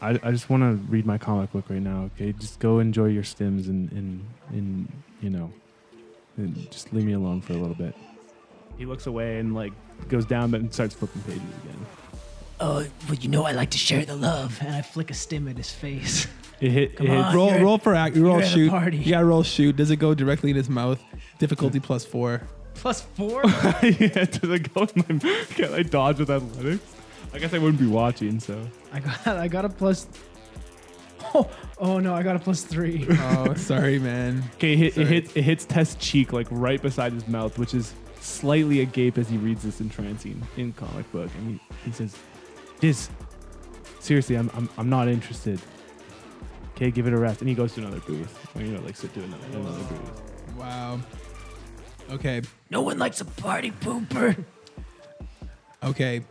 I, 0.00 0.10
I 0.22 0.30
just 0.30 0.48
want 0.48 0.62
to 0.62 0.74
read 0.90 1.04
my 1.06 1.18
comic 1.18 1.50
book 1.52 1.64
right 1.68 1.82
now. 1.82 2.08
Okay, 2.14 2.32
just 2.32 2.60
go 2.60 2.78
enjoy 2.78 3.06
your 3.06 3.24
stims 3.24 3.66
and 3.66 3.90
and 3.90 4.24
and 4.50 4.92
you 5.20 5.28
know, 5.30 5.52
and 6.36 6.70
just 6.70 6.92
leave 6.92 7.04
me 7.04 7.14
alone 7.14 7.40
for 7.40 7.54
a 7.54 7.56
little 7.56 7.74
bit. 7.74 7.96
He 8.76 8.86
looks 8.86 9.08
away 9.08 9.40
and 9.40 9.56
like 9.56 9.72
goes 10.08 10.24
down 10.24 10.54
and 10.54 10.72
starts 10.72 10.94
flipping 10.94 11.22
pages 11.22 11.42
again. 11.64 11.86
Oh, 12.60 12.86
but 13.08 13.24
you 13.24 13.28
know 13.28 13.44
I 13.44 13.52
like 13.52 13.70
to 13.70 13.78
share 13.78 14.04
the 14.04 14.14
love. 14.14 14.56
And 14.60 14.72
I 14.74 14.82
flick 14.82 15.10
a 15.10 15.14
stim 15.14 15.48
at 15.48 15.56
his 15.56 15.70
face. 15.72 16.26
It 16.60 16.72
hit. 16.72 16.96
Come 16.96 17.06
it 17.06 17.10
hits- 17.10 17.24
on. 17.28 17.34
roll, 17.36 17.50
you're- 17.50 17.62
roll 17.62 17.78
for 17.78 17.94
act. 17.94 18.16
Roll 18.16 18.32
you're 18.34 18.40
at 18.42 18.46
a 18.48 18.50
shoot. 18.50 18.70
party. 18.70 18.96
You 18.96 19.12
gotta 19.12 19.24
roll 19.26 19.44
shoot. 19.44 19.76
Does 19.76 19.92
it 19.92 19.96
go 19.98 20.12
directly 20.12 20.50
in 20.50 20.56
his 20.56 20.68
mouth? 20.68 21.00
Difficulty 21.38 21.78
plus 21.78 22.04
four. 22.04 22.42
Plus 22.78 23.00
four? 23.00 23.42
yeah, 23.82 24.24
does 24.24 24.50
it 24.50 24.72
go 24.72 24.82
in 24.82 25.20
my? 25.22 25.44
Can 25.50 25.74
I 25.74 25.82
dodge 25.82 26.20
with 26.20 26.30
athletics? 26.30 26.94
I 27.32 27.38
guess 27.38 27.52
I 27.52 27.58
wouldn't 27.58 27.80
be 27.80 27.86
watching, 27.86 28.40
so. 28.40 28.68
I 28.92 29.00
got 29.00 29.26
I 29.26 29.48
got 29.48 29.64
a 29.64 29.68
plus. 29.68 30.06
Oh, 31.34 31.50
oh 31.78 31.98
no, 31.98 32.14
I 32.14 32.22
got 32.22 32.36
a 32.36 32.38
plus 32.38 32.62
three. 32.62 33.06
Oh, 33.10 33.54
sorry, 33.56 33.98
man. 33.98 34.44
Okay, 34.54 34.74
it, 34.74 34.78
hit, 34.78 34.98
it 34.98 35.06
hits 35.06 35.36
it 35.36 35.42
hits 35.42 35.64
Tess' 35.64 35.96
cheek 35.96 36.32
like 36.32 36.46
right 36.50 36.80
beside 36.80 37.12
his 37.12 37.26
mouth, 37.26 37.58
which 37.58 37.74
is 37.74 37.94
slightly 38.20 38.80
agape 38.80 39.18
as 39.18 39.28
he 39.28 39.36
reads 39.36 39.62
this 39.62 39.80
entrancing 39.80 40.40
in 40.56 40.72
comic 40.72 41.10
book, 41.12 41.30
and 41.38 41.48
he, 41.50 41.60
he 41.84 41.92
says, 41.92 42.16
"Diz, 42.80 43.10
seriously, 44.00 44.36
I'm, 44.36 44.50
I'm 44.54 44.70
I'm 44.78 44.88
not 44.88 45.08
interested. 45.08 45.60
Okay, 46.76 46.92
give 46.92 47.08
it 47.08 47.12
a 47.12 47.18
rest." 47.18 47.40
And 47.40 47.48
he 47.48 47.54
goes 47.54 47.74
to 47.74 47.80
another 47.80 48.00
booth, 48.00 48.56
or, 48.56 48.62
you 48.62 48.70
know, 48.70 48.80
like 48.82 48.96
sit 48.96 49.12
to 49.14 49.22
another 49.22 49.44
another 49.52 49.84
booth. 49.84 50.22
Wow. 50.56 51.00
Okay. 52.10 52.42
no 52.70 52.82
one 52.82 52.98
likes 52.98 53.20
a 53.20 53.24
party 53.24 53.70
pooper. 53.70 54.36
Okay. 55.82 56.22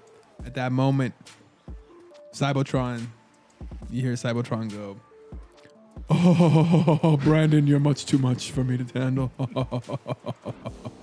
At 0.46 0.54
that 0.56 0.72
moment, 0.72 1.13
Cybotron, 2.34 3.08
you 3.90 4.02
hear 4.02 4.13
Cybotron 4.13 4.72
go, 4.72 4.98
Oh, 6.10 7.20
Brandon, 7.24 7.66
you're 7.68 7.80
much 7.80 8.06
too 8.06 8.18
much 8.18 8.52
for 8.52 8.63
me 8.63 8.78
to 8.78 9.00
handle. 9.00 9.32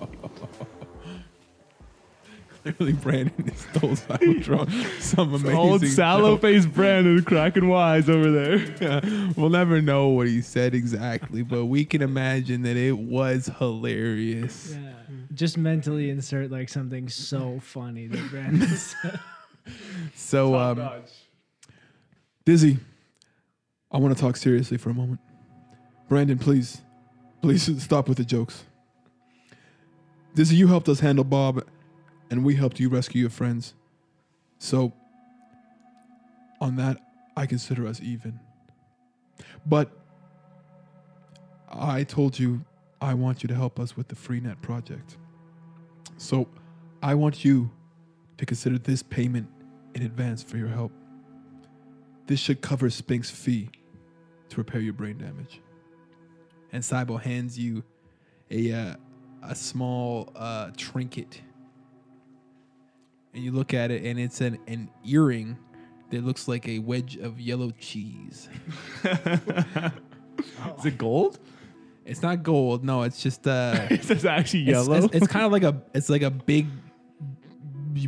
Clearly, 2.65 2.93
Brandon 2.93 3.55
stole 3.55 3.91
Cybotron. 3.91 4.71
Some 4.99 5.35
amazing. 5.35 5.55
Old 5.55 5.85
sallow 5.85 6.33
joke. 6.33 6.41
faced 6.41 6.73
Brandon 6.73 7.23
cracking 7.23 7.67
wise 7.67 8.09
over 8.09 8.31
there. 8.31 8.55
Yeah, 8.81 9.31
we'll 9.35 9.49
never 9.49 9.81
know 9.81 10.09
what 10.09 10.27
he 10.27 10.41
said 10.41 10.73
exactly, 10.73 11.43
but 11.43 11.65
we 11.65 11.85
can 11.85 12.01
imagine 12.01 12.63
that 12.63 12.75
it 12.75 12.97
was 12.97 13.49
hilarious. 13.59 14.73
Yeah. 14.75 14.91
Just 15.33 15.57
mentally 15.57 16.09
insert 16.09 16.51
like 16.51 16.69
something 16.69 17.07
so 17.07 17.59
funny 17.61 18.07
that 18.07 18.29
Brandon 18.29 18.67
said. 18.67 19.19
So, 20.15 20.55
um, 20.55 20.89
Dizzy, 22.45 22.79
I 23.91 23.97
want 23.97 24.15
to 24.15 24.21
talk 24.21 24.35
seriously 24.37 24.77
for 24.77 24.89
a 24.89 24.93
moment. 24.93 25.19
Brandon, 26.09 26.37
please, 26.37 26.81
please 27.41 27.81
stop 27.81 28.07
with 28.09 28.17
the 28.17 28.25
jokes. 28.25 28.63
Dizzy, 30.35 30.55
you 30.55 30.67
helped 30.67 30.89
us 30.89 30.99
handle 30.99 31.23
Bob, 31.23 31.63
and 32.35 32.43
we 32.43 32.55
helped 32.55 32.81
you 32.81 32.89
rescue 32.89 33.21
your 33.21 33.29
friends. 33.29 33.73
So, 34.59 34.91
on 36.59 36.75
that, 36.75 36.97
I 37.37 37.45
consider 37.45 37.87
us 37.87 38.01
even. 38.01 38.41
But 39.65 39.89
I 41.71 42.03
told 42.03 42.37
you 42.37 42.65
I 43.01 43.13
want 43.13 43.41
you 43.41 43.47
to 43.47 43.55
help 43.55 43.79
us 43.79 43.95
with 43.95 44.09
the 44.09 44.15
Freenet 44.15 44.61
project. 44.61 45.15
So, 46.17 46.49
I 47.01 47.13
want 47.13 47.45
you 47.45 47.71
to 48.37 48.45
consider 48.45 48.77
this 48.77 49.01
payment 49.01 49.47
in 49.93 50.01
advance 50.01 50.43
for 50.43 50.57
your 50.57 50.67
help. 50.67 50.91
This 52.27 52.41
should 52.41 52.59
cover 52.59 52.89
Spink's 52.89 53.31
fee 53.31 53.69
to 54.49 54.57
repair 54.57 54.81
your 54.81 54.93
brain 54.93 55.17
damage. 55.17 55.61
And 56.73 56.83
Cybo 56.83 57.21
hands 57.21 57.57
you 57.57 57.83
a 58.51 58.73
uh, 58.73 58.95
a 59.41 59.55
small 59.55 60.33
uh, 60.35 60.71
trinket, 60.75 61.39
and 63.35 63.43
you 63.43 63.51
look 63.51 63.73
at 63.73 63.91
it, 63.91 64.03
and 64.03 64.19
it's 64.19 64.41
an 64.41 64.57
an 64.67 64.89
earring 65.05 65.57
that 66.09 66.23
looks 66.23 66.47
like 66.47 66.67
a 66.67 66.79
wedge 66.79 67.17
of 67.17 67.39
yellow 67.39 67.71
cheese. 67.79 68.49
Is 69.03 70.85
it 70.85 70.97
gold? 70.97 71.39
It's 72.05 72.21
not 72.21 72.43
gold, 72.43 72.83
no. 72.83 73.01
It's 73.03 73.21
just 73.21 73.47
uh, 73.47 73.87
It's 73.89 74.25
actually 74.25 74.61
yellow. 74.61 74.95
it's, 74.95 75.15
it's 75.15 75.27
kind 75.27 75.45
of 75.45 75.51
like 75.51 75.63
a 75.63 75.81
it's 75.93 76.09
like 76.09 76.21
a 76.21 76.31
big 76.31 76.67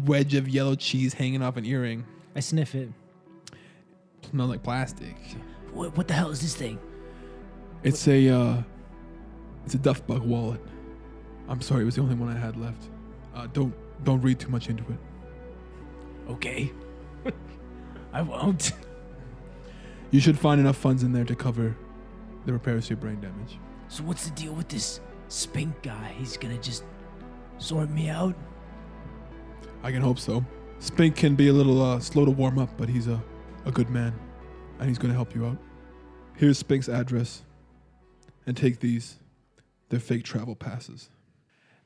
wedge 0.05 0.33
of 0.35 0.47
yellow 0.47 0.75
cheese 0.75 1.13
hanging 1.13 1.41
off 1.41 1.57
an 1.57 1.65
earring. 1.65 2.05
I 2.35 2.39
sniff 2.39 2.75
it. 2.75 2.89
Smells 4.29 4.49
like 4.49 4.63
plastic. 4.63 5.15
What, 5.73 5.95
what 5.97 6.07
the 6.07 6.13
hell 6.13 6.29
is 6.29 6.41
this 6.41 6.55
thing? 6.55 6.79
It's 7.83 8.07
a 8.07 8.29
uh, 8.29 8.61
it's 9.65 9.73
a 9.73 9.77
Duff 9.77 10.05
Bug 10.07 10.21
wallet. 10.21 10.61
I'm 11.49 11.61
sorry, 11.61 11.83
it 11.83 11.85
was 11.85 11.95
the 11.95 12.01
only 12.01 12.15
one 12.15 12.35
I 12.35 12.37
had 12.39 12.57
left. 12.57 12.89
Uh, 13.33 13.47
don't 13.47 13.73
don't 14.03 14.21
read 14.21 14.39
too 14.39 14.49
much 14.49 14.69
into 14.69 14.83
it. 14.83 14.99
Okay. 16.29 16.71
I 18.13 18.21
won't. 18.21 18.73
You 20.11 20.19
should 20.19 20.39
find 20.39 20.59
enough 20.59 20.77
funds 20.77 21.03
in 21.03 21.11
there 21.11 21.25
to 21.25 21.35
cover 21.35 21.75
the 22.45 22.53
repairs 22.53 22.87
to 22.87 22.93
your 22.93 23.01
brain 23.01 23.19
damage. 23.19 23.59
So 23.89 24.03
what's 24.03 24.27
the 24.27 24.35
deal 24.35 24.53
with 24.53 24.69
this 24.69 25.01
Spink 25.27 25.81
guy? 25.81 26.13
He's 26.17 26.37
gonna 26.37 26.57
just 26.57 26.83
sort 27.57 27.89
me 27.89 28.09
out? 28.09 28.35
I 29.83 29.91
can 29.91 30.01
hope 30.01 30.19
so. 30.19 30.45
Spink 30.79 31.15
can 31.15 31.35
be 31.35 31.49
a 31.49 31.53
little 31.53 31.81
uh, 31.81 31.99
slow 31.99 32.25
to 32.25 32.31
warm 32.31 32.59
up, 32.59 32.69
but 32.77 32.87
he's 32.87 33.07
a, 33.07 33.21
a 33.65 33.71
good 33.71 33.89
man, 33.89 34.13
and 34.79 34.87
he's 34.87 34.97
to 34.97 35.09
help 35.09 35.35
you 35.35 35.45
out. 35.45 35.57
Here's 36.35 36.57
Spink's 36.57 36.87
address, 36.87 37.43
and 38.45 38.55
take 38.55 38.79
these. 38.79 39.17
They're 39.89 39.99
fake 39.99 40.23
travel 40.23 40.55
passes. 40.55 41.09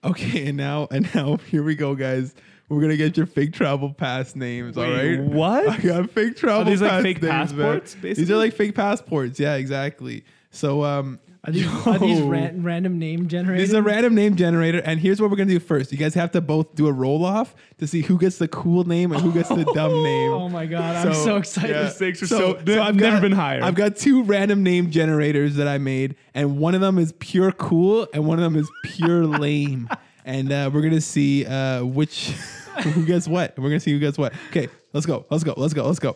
Okay, 0.03 0.47
and 0.47 0.57
now 0.57 0.87
and 0.91 1.13
now 1.13 1.37
here 1.47 1.63
we 1.63 1.75
go, 1.75 1.95
guys. 1.95 2.33
We're 2.69 2.81
gonna 2.81 2.97
get 2.97 3.17
your 3.17 3.25
fake 3.25 3.53
travel 3.53 3.93
pass 3.93 4.35
names. 4.35 4.77
all 4.77 4.83
Wait, 4.83 5.17
right, 5.17 5.23
what? 5.25 5.67
I 5.69 5.77
got 5.77 6.09
fake 6.11 6.37
travel. 6.37 6.63
these, 6.63 6.81
like, 6.81 7.03
fake 7.03 7.21
names, 7.21 7.51
passports, 7.51 7.95
These 7.95 8.31
are 8.31 8.37
like 8.37 8.53
fake 8.53 8.75
passports. 8.75 9.39
Yeah, 9.39 9.55
exactly. 9.55 10.23
So 10.51 10.83
um, 10.83 11.19
Are 11.43 11.51
these, 11.51 11.65
are 11.87 11.97
these 11.97 12.19
yo. 12.19 12.27
ran, 12.27 12.61
random 12.61 12.99
name 12.99 13.27
generators? 13.27 13.61
This 13.63 13.69
is 13.69 13.75
a 13.75 13.81
random 13.81 14.13
name 14.13 14.35
generator, 14.35 14.77
and 14.85 14.99
here's 14.99 15.19
what 15.19 15.31
we're 15.31 15.37
gonna 15.37 15.49
do 15.49 15.59
first. 15.59 15.91
You 15.91 15.97
guys 15.97 16.13
have 16.13 16.31
to 16.33 16.41
both 16.41 16.75
do 16.75 16.85
a 16.85 16.91
roll 16.91 17.25
off 17.25 17.55
to 17.79 17.87
see 17.87 18.01
who 18.03 18.19
gets 18.19 18.37
the 18.37 18.47
cool 18.47 18.83
name 18.83 19.11
and 19.11 19.19
who 19.21 19.33
gets 19.33 19.49
the 19.49 19.63
dumb 19.73 19.91
name. 20.03 20.31
Oh 20.33 20.49
my 20.49 20.67
god, 20.67 21.07
I'm 21.07 21.13
so, 21.15 21.37
excited. 21.37 21.71
yeah. 21.71 21.89
stakes 21.89 22.21
are 22.21 22.27
so- 22.27 22.53
they've 22.53 22.95
never 22.95 23.19
been 23.19 23.31
higher. 23.31 23.63
I've 23.63 23.73
got 23.73 23.95
two 23.95 24.21
random 24.21 24.61
name 24.61 24.91
generators 24.91 25.55
that 25.55 25.67
I 25.67 25.79
made, 25.79 26.15
and 26.35 26.59
one 26.59 26.75
of 26.75 26.81
them 26.81 26.99
is 26.99 27.11
pure 27.17 27.51
cool, 27.51 28.07
and 28.13 28.27
one 28.27 28.37
of 28.37 28.43
them 28.43 28.55
is 28.55 28.69
pure 28.83 29.25
lame. 29.39 29.89
And 30.23 30.51
uh, 30.51 30.69
we're 30.71 30.81
gonna 30.83 31.01
see 31.01 31.47
uh, 31.47 31.83
which 31.83 32.27
who 32.83 33.03
gets 33.03 33.27
what. 33.27 33.57
We're 33.57 33.69
gonna 33.69 33.79
see 33.79 33.93
who 33.93 33.99
gets 33.99 34.15
what. 34.19 34.33
Okay, 34.49 34.67
let's 34.93 35.07
go. 35.07 35.25
Let's 35.31 35.43
go. 35.43 35.55
Let's 35.57 35.73
go. 35.73 35.87
Let's 35.87 35.97
go. 35.97 36.15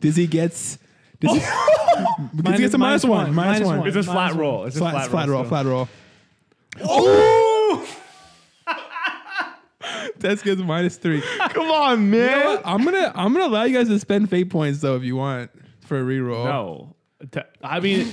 Dizzy 0.00 0.26
gets. 0.26 0.78
Dizzy, 1.22 1.40
Dizzy 2.42 2.58
gets 2.58 2.74
a 2.74 2.78
minus 2.78 3.04
minus 3.04 3.04
one. 3.04 3.18
one, 3.26 3.34
Minus 3.34 3.66
one. 3.66 3.86
It's 3.86 3.96
a 3.96 4.02
flat 4.02 4.34
roll. 4.34 4.64
It's 4.64 4.76
a 4.76 4.80
Flat, 4.80 4.92
flat, 4.92 5.10
flat 5.10 5.28
roll. 5.28 5.44
Flat 5.44 5.66
roll. 5.66 5.88
Oh! 6.82 7.88
Tess 10.20 10.42
gets 10.42 10.60
minus 10.60 10.96
three. 10.96 11.22
Come 11.50 11.70
on, 11.70 12.00
You 12.00 12.06
man. 12.06 12.40
know 12.40 12.46
what? 12.54 12.62
I'm 12.64 12.84
gonna 12.84 13.12
I'm 13.14 13.32
gonna 13.32 13.46
allow 13.46 13.64
you 13.64 13.76
guys 13.76 13.88
to 13.88 13.98
spend 13.98 14.30
fate 14.30 14.50
points 14.50 14.80
though 14.80 14.96
if 14.96 15.02
you 15.02 15.16
want 15.16 15.50
for 15.80 15.98
a 15.98 16.02
reroll. 16.02 16.44
No. 16.44 16.96
Te- 17.30 17.40
I 17.62 17.80
mean, 17.80 18.12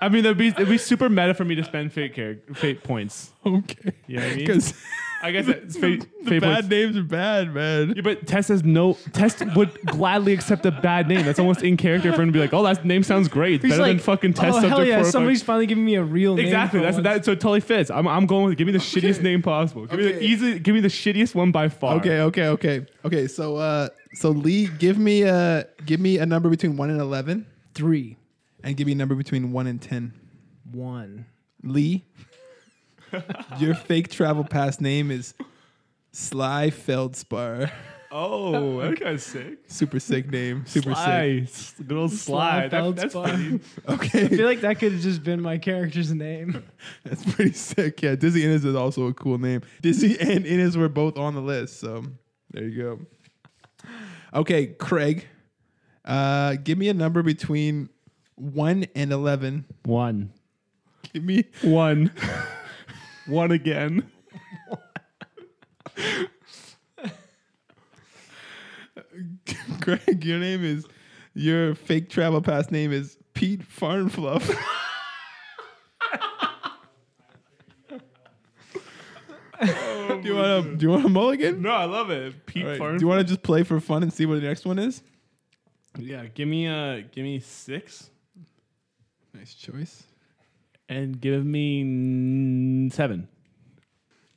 I 0.00 0.08
mean, 0.08 0.24
it'd 0.24 0.36
be, 0.38 0.48
it'd 0.48 0.68
be 0.68 0.78
super 0.78 1.08
meta 1.08 1.34
for 1.34 1.44
me 1.44 1.54
to 1.56 1.64
spend 1.64 1.92
fate, 1.92 2.14
char- 2.14 2.36
fate 2.54 2.82
points. 2.84 3.32
Okay. 3.46 3.92
You 4.08 4.16
know 4.16 4.22
what 4.24 4.32
I 4.32 4.36
mean? 4.36 4.46
Because 4.46 4.74
I 5.22 5.30
guess 5.30 5.48
it's 5.48 5.76
fate, 5.76 6.06
the 6.22 6.30
fate 6.30 6.42
bad 6.42 6.68
names 6.68 6.96
are 6.96 7.02
bad, 7.02 7.54
man. 7.54 7.94
Yeah, 7.96 8.02
but 8.02 8.26
Tess 8.26 8.48
has 8.48 8.64
no. 8.64 8.98
Tess 9.12 9.42
would 9.54 9.72
gladly 9.86 10.32
accept 10.32 10.66
a 10.66 10.70
bad 10.70 11.08
name. 11.08 11.24
That's 11.24 11.38
almost 11.38 11.62
in 11.62 11.76
character 11.76 12.12
for 12.12 12.22
him 12.22 12.28
to 12.28 12.32
be 12.32 12.38
like, 12.38 12.52
"Oh, 12.52 12.62
that 12.62 12.84
name 12.84 13.02
sounds 13.02 13.28
great. 13.28 13.62
He's 13.62 13.72
Better 13.72 13.84
than 13.84 13.98
fucking 13.98 14.34
Test 14.34 14.58
oh, 14.58 14.68
hell 14.68 14.84
yeah, 14.84 15.02
for 15.02 15.10
somebody's 15.10 15.42
finally 15.42 15.66
giving 15.66 15.84
me 15.84 15.94
a 15.94 16.04
real 16.04 16.34
name. 16.36 16.46
Exactly. 16.46 16.80
That's 16.80 16.98
that. 16.98 17.24
So 17.24 17.32
it 17.32 17.40
totally 17.40 17.60
fits. 17.60 17.90
I'm, 17.90 18.06
I'm 18.06 18.26
going 18.26 18.46
with 18.46 18.58
give 18.58 18.66
me 18.66 18.72
the 18.72 18.78
shittiest 18.78 19.22
name 19.22 19.42
possible. 19.42 19.86
Give 19.86 19.98
me 19.98 20.12
the 20.12 20.22
easy. 20.22 20.58
Give 20.58 20.74
me 20.74 20.80
the 20.80 20.88
shittiest 20.88 21.34
one 21.34 21.50
by 21.52 21.68
far. 21.68 21.96
Okay, 21.96 22.20
okay, 22.20 22.48
okay. 22.48 22.86
Okay, 23.04 23.26
so 23.26 23.56
uh 23.56 23.88
so 24.14 24.30
Lee, 24.30 24.68
give 24.78 24.98
me 24.98 25.22
a 25.22 25.66
give 25.84 26.00
me 26.00 26.18
a 26.18 26.26
number 26.26 26.48
between 26.48 26.76
one 26.76 26.90
and 26.90 27.00
eleven. 27.00 27.46
Three. 27.74 28.16
and 28.64 28.76
give 28.76 28.86
me 28.86 28.92
a 28.94 28.96
number 28.96 29.14
between 29.14 29.52
one 29.52 29.66
and 29.66 29.80
ten. 29.80 30.14
one. 30.72 31.26
Lee, 31.62 32.05
your 33.58 33.74
fake 33.74 34.10
travel 34.10 34.44
pass 34.44 34.80
name 34.80 35.10
is 35.10 35.34
Sly 36.12 36.70
Feldspar. 36.70 37.70
Oh, 38.12 38.80
that 38.80 38.98
guy's 39.00 39.24
sick. 39.24 39.58
Super 39.66 39.98
sick 40.00 40.30
name. 40.30 40.64
Super 40.66 40.94
sick. 40.94 41.48
Sly. 41.48 41.84
Good 41.86 41.96
old 41.96 42.12
Sly. 42.12 42.68
Sly 42.68 42.68
That- 42.68 42.96
that's 42.96 43.12
Feldspar. 43.12 43.36
funny. 43.36 43.60
Okay. 43.88 44.24
I 44.24 44.28
feel 44.28 44.46
like 44.46 44.60
that 44.62 44.78
could 44.78 44.92
have 44.92 45.00
just 45.02 45.22
been 45.24 45.40
my 45.42 45.58
character's 45.58 46.12
name. 46.12 46.62
That's 47.04 47.24
pretty 47.34 47.52
sick. 47.52 48.02
Yeah, 48.02 48.14
Dizzy 48.16 48.44
Innes 48.44 48.64
is 48.64 48.74
also 48.74 49.06
a 49.06 49.14
cool 49.14 49.38
name. 49.38 49.62
Dizzy 49.82 50.18
and 50.20 50.46
Innes 50.46 50.76
were 50.76 50.88
both 50.88 51.18
on 51.18 51.34
the 51.34 51.40
list, 51.40 51.78
so 51.80 52.04
there 52.52 52.64
you 52.64 52.82
go. 52.82 53.88
Okay, 54.34 54.66
Craig, 54.68 55.26
uh, 56.04 56.54
give 56.62 56.78
me 56.78 56.88
a 56.88 56.94
number 56.94 57.22
between 57.22 57.88
one 58.36 58.86
and 58.94 59.12
eleven. 59.12 59.64
One. 59.84 60.32
Give 61.12 61.24
me 61.24 61.44
One. 61.62 62.10
One 63.26 63.50
again. 63.52 64.10
Craig. 69.80 70.24
Your 70.24 70.38
name 70.38 70.64
is 70.64 70.86
your 71.34 71.74
fake 71.74 72.08
travel 72.08 72.40
pass 72.40 72.70
name 72.70 72.92
is 72.92 73.18
Pete 73.34 73.62
Farnfluff. 73.62 74.46
do 79.60 80.28
you 80.28 80.34
want 80.34 80.64
to 80.64 80.76
do 80.76 80.86
you 80.86 80.90
want 80.90 81.04
a 81.04 81.08
mulligan? 81.08 81.62
No, 81.62 81.70
I 81.70 81.84
love 81.84 82.10
it. 82.10 82.46
Pete 82.46 82.64
All 82.64 82.70
right, 82.70 82.78
Farm. 82.78 82.98
Do 82.98 83.02
you 83.02 83.08
want 83.08 83.20
to 83.20 83.24
just 83.24 83.42
play 83.42 83.62
for 83.62 83.80
fun 83.80 84.02
and 84.02 84.12
see 84.12 84.26
what 84.26 84.36
the 84.40 84.46
next 84.46 84.64
one 84.64 84.78
is? 84.78 85.02
yeah, 85.98 86.26
give 86.26 86.46
me 86.46 86.68
uh 86.68 87.02
give 87.12 87.24
me 87.24 87.40
six 87.40 88.10
Nice 89.34 89.54
choice. 89.54 90.04
And 90.88 91.20
give 91.20 91.44
me 91.44 92.90
seven. 92.90 93.28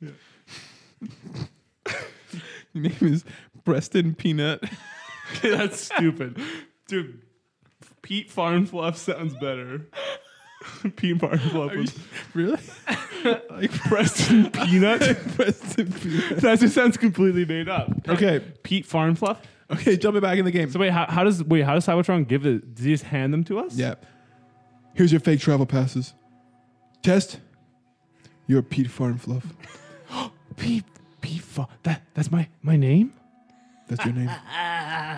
Your 2.72 2.84
name 2.84 2.96
is 3.00 3.24
Preston 3.64 4.14
Peanut. 4.14 4.62
That's 5.42 5.80
stupid. 5.80 6.40
Dude, 6.88 7.22
Pete 8.02 8.30
Farm 8.30 8.66
Fluff 8.66 8.96
sounds 8.96 9.34
better. 9.34 9.86
Pete 10.96 11.20
Farm 11.20 11.38
Fluff 11.38 11.74
was 11.74 11.98
really? 12.34 12.58
like 13.50 13.70
Preston 13.72 14.50
Peanut. 14.50 15.00
Preston 15.36 15.92
Peanut. 15.92 16.38
that 16.38 16.58
just 16.58 16.74
sounds 16.74 16.96
completely 16.96 17.44
made 17.44 17.68
up. 17.68 17.90
Okay. 18.08 18.40
Pete 18.62 18.84
Farm 18.86 19.14
Fluff. 19.14 19.40
Okay, 19.70 19.96
jumping 19.96 20.20
back 20.20 20.36
in 20.38 20.44
the 20.44 20.50
game. 20.50 20.68
So 20.70 20.80
wait, 20.80 20.90
how, 20.90 21.06
how 21.08 21.22
does 21.22 21.44
wait 21.44 21.60
how 21.62 21.74
does 21.74 21.86
Cybertron 21.86 22.26
give 22.26 22.44
it? 22.44 22.74
Does 22.74 22.84
he 22.84 22.90
just 22.92 23.04
hand 23.04 23.32
them 23.32 23.44
to 23.44 23.60
us? 23.60 23.76
yeah. 23.76 23.94
Here's 24.94 25.12
your 25.12 25.20
fake 25.20 25.40
travel 25.40 25.66
passes. 25.66 26.14
Test. 27.02 27.40
You're 28.46 28.62
Pete 28.62 28.88
Farnfluff. 28.88 29.44
Pete 30.56 30.84
Pete 31.20 31.42
Fa- 31.42 31.68
that 31.84 32.02
that's 32.14 32.30
my 32.30 32.48
my 32.62 32.76
name. 32.76 33.12
That's 33.88 34.04
your 34.04 34.14
name. 34.14 34.30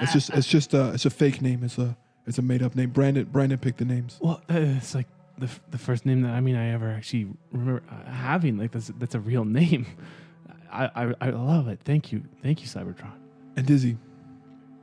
It's 0.02 0.12
just 0.12 0.30
it's 0.30 0.46
just 0.46 0.74
uh 0.74 0.92
it's 0.94 1.04
a 1.06 1.10
fake 1.10 1.40
name. 1.42 1.62
It's 1.64 1.78
a 1.78 1.96
it's 2.26 2.38
a 2.38 2.42
made 2.42 2.62
up 2.62 2.74
name. 2.74 2.90
Brandon 2.90 3.24
Brandon 3.24 3.58
picked 3.58 3.78
the 3.78 3.84
names. 3.84 4.18
Well, 4.20 4.42
it's 4.48 4.94
like 4.94 5.06
the 5.38 5.46
f- 5.46 5.60
the 5.70 5.78
first 5.78 6.06
name 6.06 6.22
that 6.22 6.32
I 6.32 6.40
mean 6.40 6.56
I 6.56 6.70
ever 6.72 6.90
actually 6.90 7.28
remember 7.52 7.82
uh, 7.90 8.10
having. 8.10 8.58
Like 8.58 8.72
that's 8.72 8.88
that's 8.98 9.14
a 9.14 9.20
real 9.20 9.44
name. 9.44 9.86
I, 10.72 10.86
I 10.94 11.14
I 11.20 11.30
love 11.30 11.68
it. 11.68 11.80
Thank 11.84 12.12
you, 12.12 12.22
thank 12.42 12.60
you, 12.62 12.66
Cybertron. 12.66 13.12
And 13.56 13.66
Dizzy, 13.66 13.98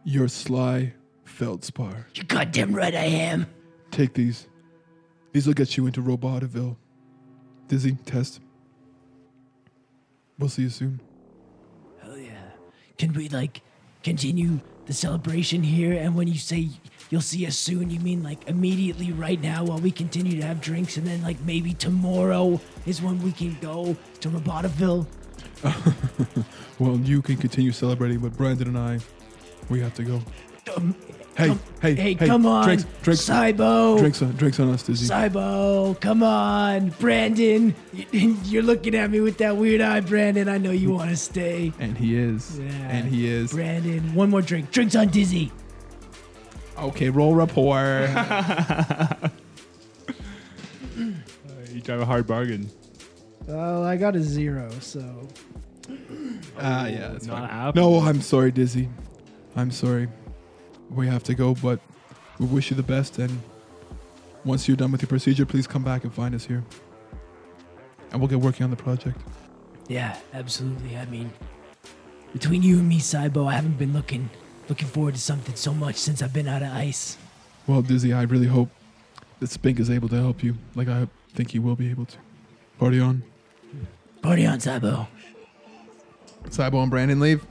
you're 0.03 0.27
Sly 0.27 0.93
Feldspar. 1.23 2.05
You 2.13 2.23
goddamn 2.23 2.73
right 2.75 2.93
I 2.93 3.05
am. 3.05 3.47
Take 3.89 4.13
these. 4.13 4.47
These 5.31 5.47
will 5.47 5.53
get 5.55 5.77
you 5.77 5.87
into 5.87 6.01
Robotiville. 6.01 6.75
Dizzy, 7.69 7.97
test. 8.05 8.41
We'll 10.37 10.49
see 10.49 10.63
you 10.63 10.69
soon. 10.69 10.99
Hell 12.01 12.17
yeah. 12.17 12.31
Can 12.97 13.13
we 13.13 13.29
like 13.29 13.61
continue 14.03 14.59
the 14.87 14.93
celebration 14.93 15.63
here? 15.63 15.93
And 15.93 16.15
when 16.15 16.27
you 16.27 16.37
say 16.37 16.69
you'll 17.09 17.21
see 17.21 17.45
us 17.45 17.55
soon, 17.55 17.89
you 17.89 18.01
mean 18.01 18.23
like 18.23 18.45
immediately 18.49 19.13
right 19.13 19.41
now 19.41 19.63
while 19.63 19.77
we 19.79 19.91
continue 19.91 20.35
to 20.41 20.45
have 20.45 20.59
drinks, 20.59 20.97
and 20.97 21.07
then 21.07 21.21
like 21.21 21.39
maybe 21.41 21.73
tomorrow 21.73 22.59
is 22.85 23.01
when 23.01 23.21
we 23.21 23.31
can 23.31 23.57
go 23.61 23.95
to 24.19 24.29
Robotiville? 24.29 25.05
Well, 26.79 26.95
you 26.99 27.21
can 27.21 27.35
continue 27.35 27.73
celebrating, 27.73 28.19
but 28.19 28.37
Brandon 28.37 28.69
and 28.69 28.77
I, 28.77 28.99
we 29.67 29.81
have 29.81 29.93
to 29.95 30.03
go. 30.03 30.21
Um, 30.77 30.95
Hey, 31.39 31.47
come- 31.47 31.59
hey, 31.81 31.95
hey, 31.95 32.13
hey, 32.15 32.27
come 32.27 32.45
on, 32.45 32.65
drinks, 32.65 32.85
drinks, 33.01 33.21
Cybo. 33.29 33.97
drinks 33.97 34.21
on, 34.21 34.31
drinks 34.33 34.59
on 34.59 34.69
us, 34.71 34.83
Dizzy. 34.83 35.07
Cybo, 35.07 35.97
come 36.01 36.21
on, 36.21 36.89
Brandon. 36.99 37.73
You're 38.11 38.61
looking 38.63 38.93
at 38.93 39.09
me 39.09 39.21
with 39.21 39.37
that 39.37 39.55
weird 39.55 39.79
eye, 39.79 40.01
Brandon. 40.01 40.49
I 40.49 40.57
know 40.57 40.71
you 40.71 40.91
want 40.91 41.11
to 41.11 41.15
stay. 41.15 41.71
And 41.79 41.97
he 41.97 42.17
is. 42.17 42.59
Yeah. 42.59 42.65
And 42.89 43.07
he 43.07 43.27
is. 43.27 43.53
Brandon, 43.53 44.13
one 44.13 44.29
more 44.29 44.41
drink. 44.41 44.69
Drinks 44.71 44.95
on 44.97 45.07
Dizzy. 45.07 45.51
Okay, 46.77 47.09
roll 47.09 47.33
rapport. 47.35 48.07
You 51.71 51.81
drive 51.81 52.01
a 52.01 52.05
hard 52.05 52.27
bargain. 52.27 52.69
Well, 53.47 53.83
I 53.85 53.95
got 53.95 54.15
a 54.15 54.21
zero, 54.21 54.69
so 54.81 55.27
Ah, 56.59 56.87
yeah, 56.87 57.09
that's 57.09 57.25
Not 57.25 57.49
fine. 57.49 57.67
app. 57.67 57.75
No, 57.75 57.99
I'm 57.99 58.21
sorry, 58.21 58.51
Dizzy. 58.51 58.89
I'm 59.55 59.71
sorry. 59.71 60.09
We 60.89 61.07
have 61.07 61.23
to 61.23 61.33
go, 61.33 61.55
but 61.55 61.79
we 62.39 62.45
wish 62.45 62.69
you 62.71 62.75
the 62.75 62.83
best. 62.83 63.19
And 63.19 63.41
once 64.43 64.67
you're 64.67 64.77
done 64.77 64.91
with 64.91 65.01
your 65.01 65.09
procedure, 65.09 65.45
please 65.45 65.67
come 65.67 65.83
back 65.83 66.03
and 66.03 66.13
find 66.13 66.33
us 66.33 66.45
here. 66.45 66.63
And 68.11 68.19
we'll 68.19 68.27
get 68.27 68.39
working 68.39 68.63
on 68.63 68.69
the 68.69 68.75
project. 68.75 69.19
Yeah, 69.87 70.17
absolutely. 70.33 70.97
I 70.97 71.05
mean, 71.05 71.31
between 72.33 72.63
you 72.63 72.79
and 72.79 72.87
me, 72.87 72.99
Cybo, 72.99 73.47
I 73.47 73.55
haven't 73.55 73.77
been 73.77 73.93
looking 73.93 74.29
looking 74.69 74.87
forward 74.87 75.15
to 75.15 75.19
something 75.19 75.55
so 75.55 75.73
much 75.73 75.95
since 75.95 76.21
I've 76.21 76.33
been 76.33 76.47
out 76.47 76.61
of 76.61 76.71
ice. 76.71 77.17
Well, 77.65 77.81
Dizzy, 77.81 78.13
I 78.13 78.21
really 78.23 78.47
hope 78.47 78.69
that 79.39 79.49
Spink 79.49 79.79
is 79.79 79.89
able 79.89 80.07
to 80.09 80.15
help 80.15 80.43
you, 80.43 80.55
like 80.75 80.87
I 80.87 81.07
think 81.33 81.51
he 81.51 81.59
will 81.59 81.75
be 81.75 81.89
able 81.89 82.05
to. 82.05 82.17
Party 82.77 82.99
on. 82.99 83.23
Party 84.21 84.45
on, 84.45 84.59
Cybo. 84.59 85.07
Cybo 86.45 86.81
and 86.81 86.91
Brandon 86.91 87.19
leave. 87.19 87.45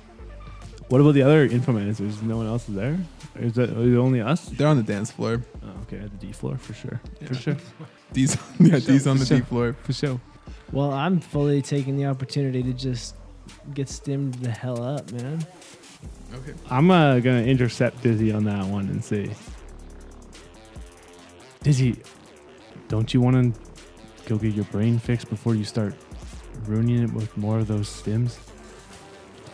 What 0.88 1.00
about 1.02 1.12
the 1.12 1.22
other 1.22 1.46
Infomancers? 1.48 2.22
No 2.22 2.38
one 2.38 2.46
else 2.46 2.68
is 2.68 2.74
there? 2.74 2.98
Or 3.36 3.42
is 3.42 3.54
that 3.54 3.68
is 3.70 3.92
it 3.94 3.96
only 3.98 4.20
us? 4.22 4.46
They're 4.46 4.68
on 4.68 4.76
the 4.78 4.82
dance 4.82 5.10
floor. 5.10 5.42
Oh, 5.62 5.82
okay, 5.82 5.98
the 5.98 6.08
D 6.26 6.32
floor 6.32 6.56
for 6.56 6.72
sure. 6.72 7.00
For 7.26 7.34
sure. 7.34 7.56
D's, 8.12 8.38
yeah, 8.58 8.78
D's 8.78 9.06
on 9.06 9.18
the 9.18 9.26
Sure. 9.26 9.38
D 9.38 9.44
floor. 9.44 9.76
For 9.84 9.92
sure. 9.92 10.20
Well, 10.72 10.92
I'm 10.92 11.20
fully 11.20 11.60
taking 11.60 11.96
the 11.96 12.06
opportunity 12.06 12.62
to 12.62 12.72
just 12.72 13.14
get 13.74 13.88
stimmed 13.88 14.34
the 14.34 14.50
hell 14.50 14.82
up, 14.82 15.10
man. 15.12 15.46
Okay. 16.34 16.54
I'm 16.70 16.90
uh, 16.90 17.18
gonna 17.20 17.42
intercept 17.42 18.02
Dizzy 18.02 18.32
on 18.32 18.44
that 18.44 18.64
one 18.66 18.88
and 18.88 19.04
say, 19.04 19.30
Dizzy, 21.62 21.96
don't 22.88 23.12
you 23.12 23.20
want 23.20 23.54
to 23.54 23.60
go 24.28 24.38
get 24.38 24.54
your 24.54 24.64
brain 24.66 24.98
fixed 24.98 25.28
before 25.28 25.54
you 25.54 25.64
start 25.64 25.94
ruining 26.64 27.02
it 27.02 27.12
with 27.12 27.36
more 27.36 27.58
of 27.58 27.66
those 27.68 27.88
stims? 27.88 28.38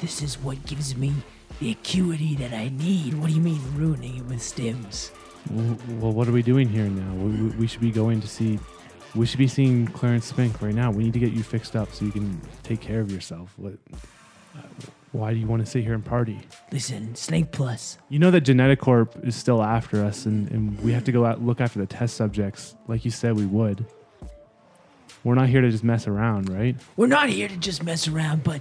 This 0.05 0.21
is 0.21 0.39
what 0.39 0.67
gives 0.67 0.95
me 0.95 1.15
the 1.61 1.71
acuity 1.71 2.35
that 2.35 2.53
I 2.53 2.69
need. 2.69 3.15
What 3.15 3.29
do 3.29 3.33
you 3.33 3.41
mean 3.41 3.63
ruining 3.75 4.19
it 4.19 4.25
with 4.27 4.41
stims? 4.41 5.11
Well, 5.51 5.79
well, 5.99 6.13
what 6.13 6.29
are 6.29 6.33
we 6.33 6.43
doing 6.43 6.69
here 6.69 6.85
now? 6.85 7.15
We, 7.15 7.49
we, 7.57 7.67
should 7.67 7.81
be 7.81 7.91
going 7.91 8.21
to 8.21 8.29
see. 8.29 8.59
We 9.15 9.25
should 9.25 9.39
be 9.39 9.49
seeing 9.49 9.87
Clarence 9.87 10.27
Spink 10.27 10.61
right 10.61 10.75
now. 10.75 10.91
We 10.91 11.05
need 11.05 11.15
to 11.15 11.19
get 11.19 11.33
you 11.33 11.43
fixed 11.43 11.75
up 11.75 11.91
so 11.95 12.05
you 12.05 12.13
can 12.13 12.39
take 12.63 12.83
care 12.83 13.01
of 13.01 13.11
yourself. 13.11 13.55
What? 13.57 13.79
Uh, 14.55 14.61
why 15.13 15.33
do 15.33 15.41
you 15.41 15.47
want 15.47 15.65
to 15.65 15.71
sit 15.71 15.83
here 15.83 15.95
and 15.95 16.05
party? 16.05 16.39
Listen, 16.71 17.15
Snake 17.15 17.51
Plus. 17.51 17.97
You 18.11 18.19
know 18.19 18.31
that 18.31 18.43
Genetic 18.43 18.81
Corp 18.81 19.17
is 19.27 19.35
still 19.35 19.63
after 19.63 20.05
us, 20.05 20.27
and, 20.27 20.51
and 20.51 20.79
we 20.81 20.93
have 20.93 21.05
to 21.05 21.13
go 21.13 21.25
out 21.25 21.43
look 21.43 21.63
after 21.63 21.79
the 21.79 21.87
test 21.87 22.15
subjects, 22.15 22.77
like 22.89 23.07
you 23.07 23.11
said 23.11 23.37
we 23.37 23.47
would. 23.47 23.87
We're 25.25 25.35
not 25.35 25.49
here 25.49 25.63
to 25.63 25.71
just 25.71 25.83
mess 25.83 26.07
around, 26.07 26.51
right? 26.51 26.77
We're 26.95 27.07
not 27.07 27.31
here 27.31 27.49
to 27.49 27.57
just 27.57 27.83
mess 27.83 28.07
around, 28.07 28.45
but 28.45 28.61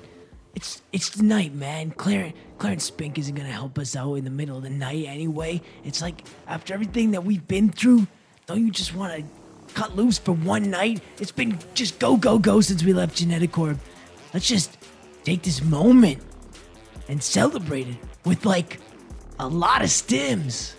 it's 0.56 0.82
it's 0.92 1.10
the 1.10 1.24
night, 1.24 1.54
man. 1.54 1.92
Clarence 1.92 2.36
Clarence 2.58 2.86
Spink 2.86 3.18
isn't 3.18 3.36
gonna 3.36 3.52
help 3.52 3.78
us 3.80 3.96
out 3.96 4.16
in 4.16 4.24
the 4.24 4.30
middle 4.30 4.58
of 4.58 4.64
the 4.64 4.70
night 4.70 5.06
anyway. 5.08 5.62
It's 5.84 6.02
like 6.02 6.24
after 6.48 6.74
everything 6.74 7.12
that 7.12 7.24
we've 7.24 7.48
been 7.48 7.72
through, 7.72 8.08
don't 8.46 8.66
you 8.66 8.72
just 8.72 8.96
want 8.96 9.14
to 9.16 9.74
cut 9.74 9.96
loose 9.96 10.18
for 10.18 10.34
one 10.34 10.70
night? 10.70 11.02
It's 11.20 11.32
been 11.32 11.58
just 11.74 12.00
go 12.00 12.18
go 12.18 12.38
go 12.38 12.62
since 12.62 12.84
we 12.84 12.94
left 12.94 13.18
Genetic 13.18 13.52
Corp. 13.52 13.78
Let's 14.34 14.48
just 14.48 14.78
take 15.24 15.42
this 15.44 15.62
moment 15.64 16.22
and 17.08 17.22
celebrate 17.22 17.88
it 17.88 17.98
with 18.26 18.46
like 18.46 18.80
a 19.40 19.48
lot 19.48 19.82
of 19.82 19.90
stims. 19.90 20.76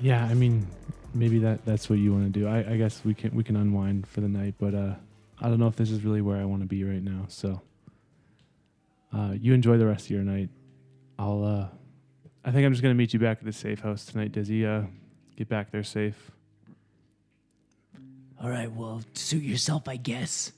Yeah, 0.00 0.24
I 0.24 0.34
mean, 0.34 0.66
maybe 1.14 1.38
that 1.40 1.64
that's 1.64 1.90
what 1.90 1.98
you 1.98 2.12
want 2.12 2.32
to 2.32 2.40
do. 2.40 2.48
I, 2.48 2.72
I 2.72 2.76
guess 2.76 3.02
we 3.04 3.14
can 3.14 3.34
we 3.34 3.44
can 3.44 3.56
unwind 3.56 4.06
for 4.06 4.20
the 4.20 4.28
night, 4.28 4.54
but 4.58 4.74
uh, 4.74 4.94
I 5.40 5.48
don't 5.48 5.58
know 5.58 5.66
if 5.66 5.76
this 5.76 5.90
is 5.90 6.02
really 6.04 6.22
where 6.22 6.38
I 6.38 6.44
want 6.44 6.62
to 6.62 6.68
be 6.68 6.84
right 6.84 7.02
now. 7.02 7.26
So, 7.28 7.60
uh, 9.12 9.32
you 9.38 9.54
enjoy 9.54 9.76
the 9.78 9.86
rest 9.86 10.06
of 10.06 10.10
your 10.10 10.22
night. 10.22 10.48
I'll. 11.18 11.44
Uh, 11.44 11.68
I 12.44 12.52
think 12.52 12.64
I'm 12.64 12.72
just 12.72 12.82
gonna 12.82 12.94
meet 12.94 13.12
you 13.12 13.18
back 13.20 13.38
at 13.38 13.44
the 13.44 13.52
safe 13.52 13.80
house 13.80 14.04
tonight, 14.06 14.32
Dizzy. 14.32 14.64
Uh, 14.64 14.82
get 15.36 15.48
back 15.48 15.70
there 15.70 15.82
safe. 15.82 16.30
All 18.42 18.48
right, 18.48 18.72
well, 18.72 19.02
suit 19.12 19.42
yourself, 19.42 19.86
I 19.86 19.96
guess. 19.96 20.52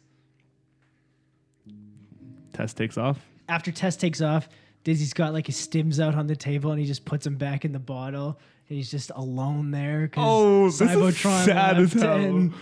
Test 2.52 2.76
takes 2.76 2.98
off. 2.98 3.18
after 3.48 3.72
Tess 3.72 3.96
takes 3.96 4.20
off, 4.20 4.48
Dizzy's 4.84 5.12
got 5.12 5.32
like 5.32 5.46
his 5.46 5.56
stims 5.56 5.98
out 5.98 6.14
on 6.14 6.26
the 6.26 6.36
table 6.36 6.70
and 6.70 6.78
he 6.80 6.86
just 6.86 7.04
puts 7.04 7.24
them 7.24 7.36
back 7.36 7.64
in 7.64 7.72
the 7.72 7.78
bottle. 7.78 8.38
And 8.68 8.76
he's 8.76 8.90
just 8.90 9.10
alone 9.14 9.70
there 9.70 10.10
Oh, 10.16 10.70
this 10.70 10.80
is 10.80 11.18
sad 11.18 11.78
as 11.78 11.92
hell. 11.92 12.16
and, 12.16 12.52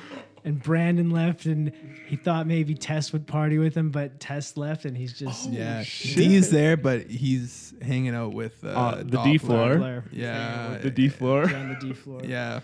and 0.44 0.62
Brandon 0.62 1.11
left 1.11 1.46
and 1.46 1.72
he 2.07 2.16
thought 2.16 2.46
maybe 2.46 2.74
Tess 2.74 3.12
would 3.12 3.26
party 3.26 3.59
with 3.59 3.74
him, 3.76 3.90
but 3.90 4.20
Tess 4.20 4.57
left 4.57 4.85
and 4.85 4.96
he's 4.96 5.12
just 5.18 5.50
Yeah. 5.50 5.85
D 6.14 6.35
is 6.35 6.50
there, 6.50 6.76
but 6.76 7.07
he's 7.11 7.74
hanging 7.83 8.14
out 8.14 8.33
with 8.33 8.62
uh, 8.64 8.68
Uh, 8.68 9.03
the 9.05 9.22
D 9.22 9.38
floor. 9.38 9.76
Blair. 9.76 10.05
Yeah. 10.12 10.79
The 10.81 10.90
D 10.90 11.09
floor. 11.09 11.42
on 11.44 11.68
the 11.70 11.76
D 11.87 11.92
floor. 11.92 12.20
Yeah. 12.24 12.61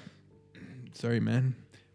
Sorry, 0.92 1.20
man. 1.20 1.54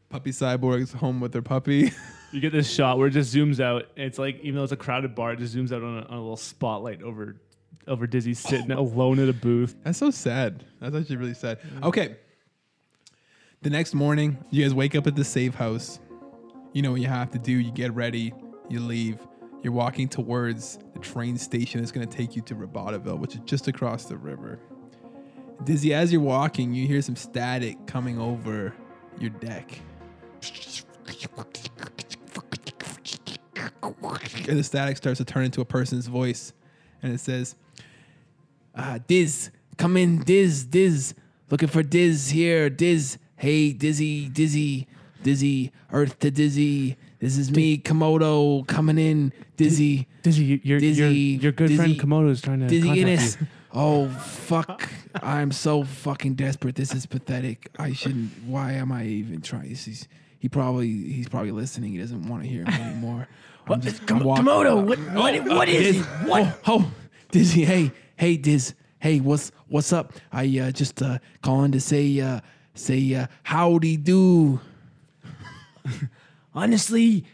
Puppy 0.10 0.32
Cyborg's 0.32 0.92
home 0.94 1.20
with 1.20 1.32
their 1.32 1.42
puppy. 1.42 1.92
You 2.34 2.40
get 2.40 2.54
this 2.54 2.72
shot 2.72 2.98
where 2.98 3.08
it 3.08 3.12
just 3.12 3.36
zooms 3.36 3.60
out. 3.60 3.88
It's 3.98 4.18
like 4.18 4.40
even 4.40 4.56
though 4.56 4.64
it's 4.64 4.72
a 4.72 4.78
crowded 4.78 5.16
bar, 5.16 5.34
it 5.34 5.40
just 5.40 5.54
zooms 5.54 5.74
out 5.74 5.84
on 5.84 5.98
a, 5.98 6.02
on 6.04 6.14
a 6.18 6.22
little 6.22 6.38
spotlight 6.38 7.04
over 7.04 7.36
over 7.88 8.08
Dizzy 8.08 8.34
sitting 8.34 8.72
alone 8.72 9.20
at 9.20 9.28
a 9.28 9.34
booth. 9.34 9.76
That's 9.84 9.98
so 9.98 10.12
sad. 10.12 10.64
That's 10.80 10.96
actually 10.96 11.18
really 11.18 11.34
sad. 11.34 11.60
Okay. 11.84 12.16
The 13.64 13.70
next 13.70 13.94
morning, 13.94 14.44
you 14.50 14.64
guys 14.64 14.74
wake 14.74 14.96
up 14.96 15.06
at 15.06 15.16
the 15.16 15.24
safe 15.24 15.54
house. 15.54 16.00
You 16.74 16.82
know 16.82 16.94
what 16.94 17.00
you 17.00 17.06
have 17.06 17.30
to 17.30 17.38
do. 17.38 17.52
You 17.52 17.72
get 17.72 17.94
ready. 17.94 18.34
You 18.70 18.80
leave. 18.80 19.20
You're 19.62 19.72
walking 19.72 20.10
towards 20.10 20.80
the 20.94 21.00
train 21.00 21.38
station 21.38 21.80
that's 21.80 21.92
going 21.92 22.08
to 22.08 22.18
take 22.18 22.36
you 22.36 22.42
to 22.42 22.56
Robotiville, 22.56 23.20
which 23.20 23.36
is 23.36 23.42
just 23.46 23.68
across 23.68 24.06
the 24.06 24.18
river. 24.18 24.60
Dizzy, 25.64 25.94
as 25.94 26.12
you're 26.12 26.22
walking, 26.22 26.74
you 26.74 26.88
hear 26.88 27.04
some 27.04 27.16
static 27.16 27.86
coming 27.86 28.18
over 28.18 28.74
your 29.20 29.30
deck. 29.30 29.80
And 34.48 34.58
the 34.58 34.64
static 34.64 34.98
starts 34.98 35.20
to 35.20 35.26
turn 35.26 35.46
into 35.46 35.62
a 35.62 35.66
person's 35.66 36.08
voice. 36.08 36.52
And 37.04 37.14
it 37.14 37.20
says, 37.20 37.56
uh, 38.74 38.98
Diz, 39.06 39.52
come 39.78 39.98
in, 39.98 40.24
Diz, 40.24 40.66
Diz. 40.66 41.14
Looking 41.52 41.70
for 41.70 41.84
Diz 41.84 42.32
here, 42.32 42.68
Diz. 42.68 43.20
Hey, 43.42 43.74
Dizzy, 43.74 44.30
Dizzy, 44.30 44.88
Dizzy, 45.24 45.72
Earth 45.92 46.20
to 46.20 46.30
Dizzy. 46.30 46.96
This 47.18 47.40
is 47.40 47.50
me, 47.50 47.80
Komodo, 47.80 48.68
coming 48.68 49.00
in, 49.00 49.34
Dizzy, 49.58 50.08
Dizzy, 50.22 50.62
your 50.64 50.80
Dizzy, 50.80 51.02
your, 51.02 51.42
your 51.42 51.52
good 51.52 51.76
friend 51.76 51.96
Komodo 51.96 52.30
is 52.30 52.40
trying 52.40 52.60
to 52.60 52.68
Dizzy 52.68 52.88
contact 52.88 52.96
Guinness. 53.08 53.38
you. 53.42 53.48
Oh, 53.74 54.10
fuck. 54.10 54.88
I'm 55.24 55.52
so 55.52 55.84
fucking 55.86 56.36
desperate. 56.36 56.76
This 56.76 56.94
is 56.94 57.08
pathetic. 57.08 57.70
I 57.80 57.94
shouldn't. 57.94 58.30
Why 58.46 58.74
am 58.74 58.92
I 58.92 59.06
even 59.06 59.42
trying? 59.42 59.70
He's, 59.70 60.08
he 60.38 60.48
probably, 60.48 60.90
he's 60.90 61.28
probably 61.30 61.52
listening. 61.52 61.94
He 61.94 61.98
doesn't 61.98 62.28
want 62.28 62.44
to 62.44 62.50
hear 62.50 62.64
me 62.66 62.74
anymore. 62.74 63.28
I'm 63.66 63.68
What, 63.70 63.80
just- 63.80 64.06
Kom- 64.06 64.20
I'm 64.20 64.24
walk- 64.26 64.40
Komodo, 64.40 64.86
what, 64.86 65.00
what, 65.16 65.44
what 65.46 65.68
is 65.70 65.96
Diz, 65.96 66.06
it? 66.06 66.28
What? 66.28 66.60
Oh, 66.68 66.84
oh, 66.84 66.92
Dizzy. 67.32 67.64
Hey, 67.66 67.92
hey, 68.18 68.38
Diz. 68.38 68.76
Hey, 69.00 69.20
what's 69.20 69.52
what's 69.68 69.92
up? 69.92 70.14
I 70.32 70.60
uh, 70.60 70.70
just 70.72 71.02
uh, 71.02 71.18
calling 71.42 71.72
to 71.72 71.80
say 71.80 72.20
uh, 72.20 72.42
say 72.74 73.14
uh, 73.16 73.28
howdy 73.44 73.98
do. 73.98 74.60
Honestly, 76.54 77.26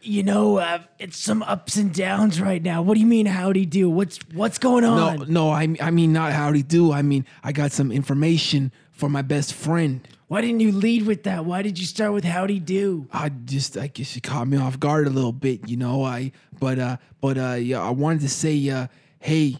you 0.00 0.22
know, 0.22 0.58
uh, 0.58 0.80
it's 0.98 1.18
some 1.18 1.42
ups 1.42 1.76
and 1.76 1.92
downs 1.92 2.40
right 2.40 2.62
now. 2.62 2.82
What 2.82 2.94
do 2.94 3.00
you 3.00 3.06
mean, 3.06 3.26
howdy 3.26 3.66
do? 3.66 3.90
What's 3.90 4.18
what's 4.32 4.58
going 4.58 4.84
on? 4.84 5.18
No, 5.18 5.24
no, 5.24 5.50
I 5.50 5.76
I 5.80 5.90
mean 5.90 6.12
not 6.12 6.32
howdy 6.32 6.62
do. 6.62 6.92
I 6.92 7.02
mean 7.02 7.26
I 7.42 7.52
got 7.52 7.72
some 7.72 7.92
information 7.92 8.72
for 8.92 9.08
my 9.08 9.22
best 9.22 9.52
friend. 9.52 10.06
Why 10.28 10.42
didn't 10.42 10.60
you 10.60 10.72
lead 10.72 11.06
with 11.06 11.22
that? 11.22 11.46
Why 11.46 11.62
did 11.62 11.78
you 11.78 11.86
start 11.86 12.12
with 12.12 12.24
howdy 12.24 12.60
do? 12.60 13.08
I 13.12 13.30
just 13.30 13.76
I 13.76 13.86
guess 13.86 14.14
you 14.14 14.20
caught 14.20 14.46
me 14.48 14.56
off 14.58 14.78
guard 14.78 15.06
a 15.06 15.10
little 15.10 15.32
bit, 15.32 15.68
you 15.68 15.76
know. 15.76 16.04
I 16.04 16.32
but 16.58 16.78
uh 16.78 16.96
but 17.20 17.38
uh 17.38 17.54
yeah, 17.54 17.82
I 17.82 17.90
wanted 17.90 18.20
to 18.22 18.28
say 18.28 18.68
uh 18.70 18.88
hey 19.20 19.56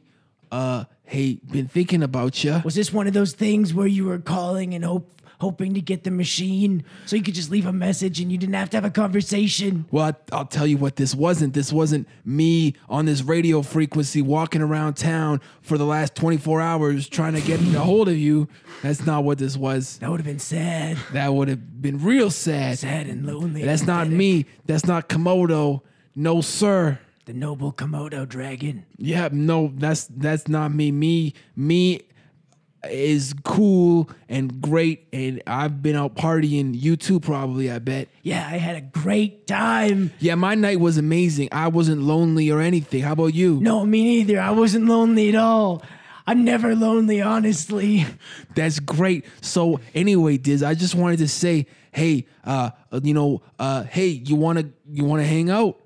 uh 0.50 0.84
hey 1.04 1.40
been 1.50 1.68
thinking 1.68 2.02
about 2.02 2.42
you. 2.44 2.60
Was 2.64 2.74
this 2.74 2.92
one 2.92 3.06
of 3.06 3.12
those 3.14 3.32
things 3.32 3.72
where 3.74 3.86
you 3.86 4.04
were 4.04 4.18
calling 4.18 4.74
and 4.74 4.84
hope 4.84 5.14
hoping 5.40 5.74
to 5.74 5.80
get 5.80 6.02
the 6.04 6.10
machine 6.10 6.84
so 7.06 7.16
you 7.16 7.22
could 7.22 7.34
just 7.34 7.50
leave 7.50 7.66
a 7.66 7.72
message 7.72 8.20
and 8.20 8.32
you 8.32 8.38
didn't 8.38 8.54
have 8.54 8.70
to 8.70 8.76
have 8.76 8.84
a 8.84 8.90
conversation? 8.90 9.86
Well, 9.90 10.06
I, 10.06 10.34
I'll 10.34 10.46
tell 10.46 10.66
you 10.66 10.76
what 10.76 10.96
this 10.96 11.14
wasn't. 11.14 11.54
This 11.54 11.72
wasn't 11.72 12.08
me 12.24 12.74
on 12.88 13.06
this 13.06 13.22
radio 13.22 13.62
frequency 13.62 14.20
walking 14.20 14.62
around 14.62 14.94
town 14.94 15.40
for 15.62 15.78
the 15.78 15.84
last 15.84 16.14
24 16.14 16.60
hours 16.60 17.08
trying 17.08 17.34
to 17.34 17.40
get 17.40 17.60
a 17.60 17.80
hold 17.80 18.08
of 18.08 18.16
you. 18.16 18.48
That's 18.82 19.06
not 19.06 19.24
what 19.24 19.38
this 19.38 19.56
was. 19.56 19.98
That 19.98 20.10
would 20.10 20.20
have 20.20 20.26
been 20.26 20.38
sad. 20.38 20.98
That 21.12 21.32
would 21.32 21.48
have 21.48 21.80
been 21.80 22.02
real 22.02 22.30
sad. 22.30 22.78
Sad 22.78 23.06
and 23.06 23.24
lonely. 23.26 23.64
That's 23.64 23.82
and 23.82 23.88
not 23.88 23.98
pathetic. 24.06 24.18
me. 24.18 24.46
That's 24.66 24.86
not 24.86 25.08
Komodo. 25.08 25.82
No, 26.14 26.40
sir. 26.40 26.98
The 27.28 27.34
noble 27.34 27.74
Komodo 27.74 28.26
dragon. 28.26 28.86
Yeah, 28.96 29.28
no, 29.30 29.70
that's 29.76 30.06
that's 30.06 30.48
not 30.48 30.72
me. 30.72 30.90
Me, 30.90 31.34
me 31.54 32.00
is 32.88 33.34
cool 33.44 34.08
and 34.30 34.62
great, 34.62 35.08
and 35.12 35.42
I've 35.46 35.82
been 35.82 35.94
out 35.94 36.14
partying. 36.14 36.70
You 36.72 36.96
too, 36.96 37.20
probably. 37.20 37.70
I 37.70 37.80
bet. 37.80 38.08
Yeah, 38.22 38.48
I 38.50 38.56
had 38.56 38.76
a 38.76 38.80
great 38.80 39.46
time. 39.46 40.10
Yeah, 40.20 40.36
my 40.36 40.54
night 40.54 40.80
was 40.80 40.96
amazing. 40.96 41.50
I 41.52 41.68
wasn't 41.68 42.00
lonely 42.00 42.50
or 42.50 42.62
anything. 42.62 43.02
How 43.02 43.12
about 43.12 43.34
you? 43.34 43.60
No, 43.60 43.84
me 43.84 44.04
neither. 44.04 44.40
I 44.40 44.52
wasn't 44.52 44.86
lonely 44.86 45.28
at 45.28 45.34
all. 45.34 45.82
I'm 46.26 46.44
never 46.44 46.74
lonely, 46.74 47.20
honestly. 47.20 48.06
That's 48.54 48.80
great. 48.80 49.26
So 49.42 49.80
anyway, 49.94 50.38
Diz, 50.38 50.62
I 50.62 50.72
just 50.72 50.94
wanted 50.94 51.18
to 51.18 51.28
say, 51.28 51.66
hey, 51.92 52.26
uh, 52.44 52.70
you 53.02 53.12
know, 53.12 53.42
uh, 53.58 53.82
hey, 53.82 54.06
you 54.06 54.34
wanna 54.36 54.70
you 54.90 55.04
wanna 55.04 55.24
hang 55.24 55.50
out? 55.50 55.78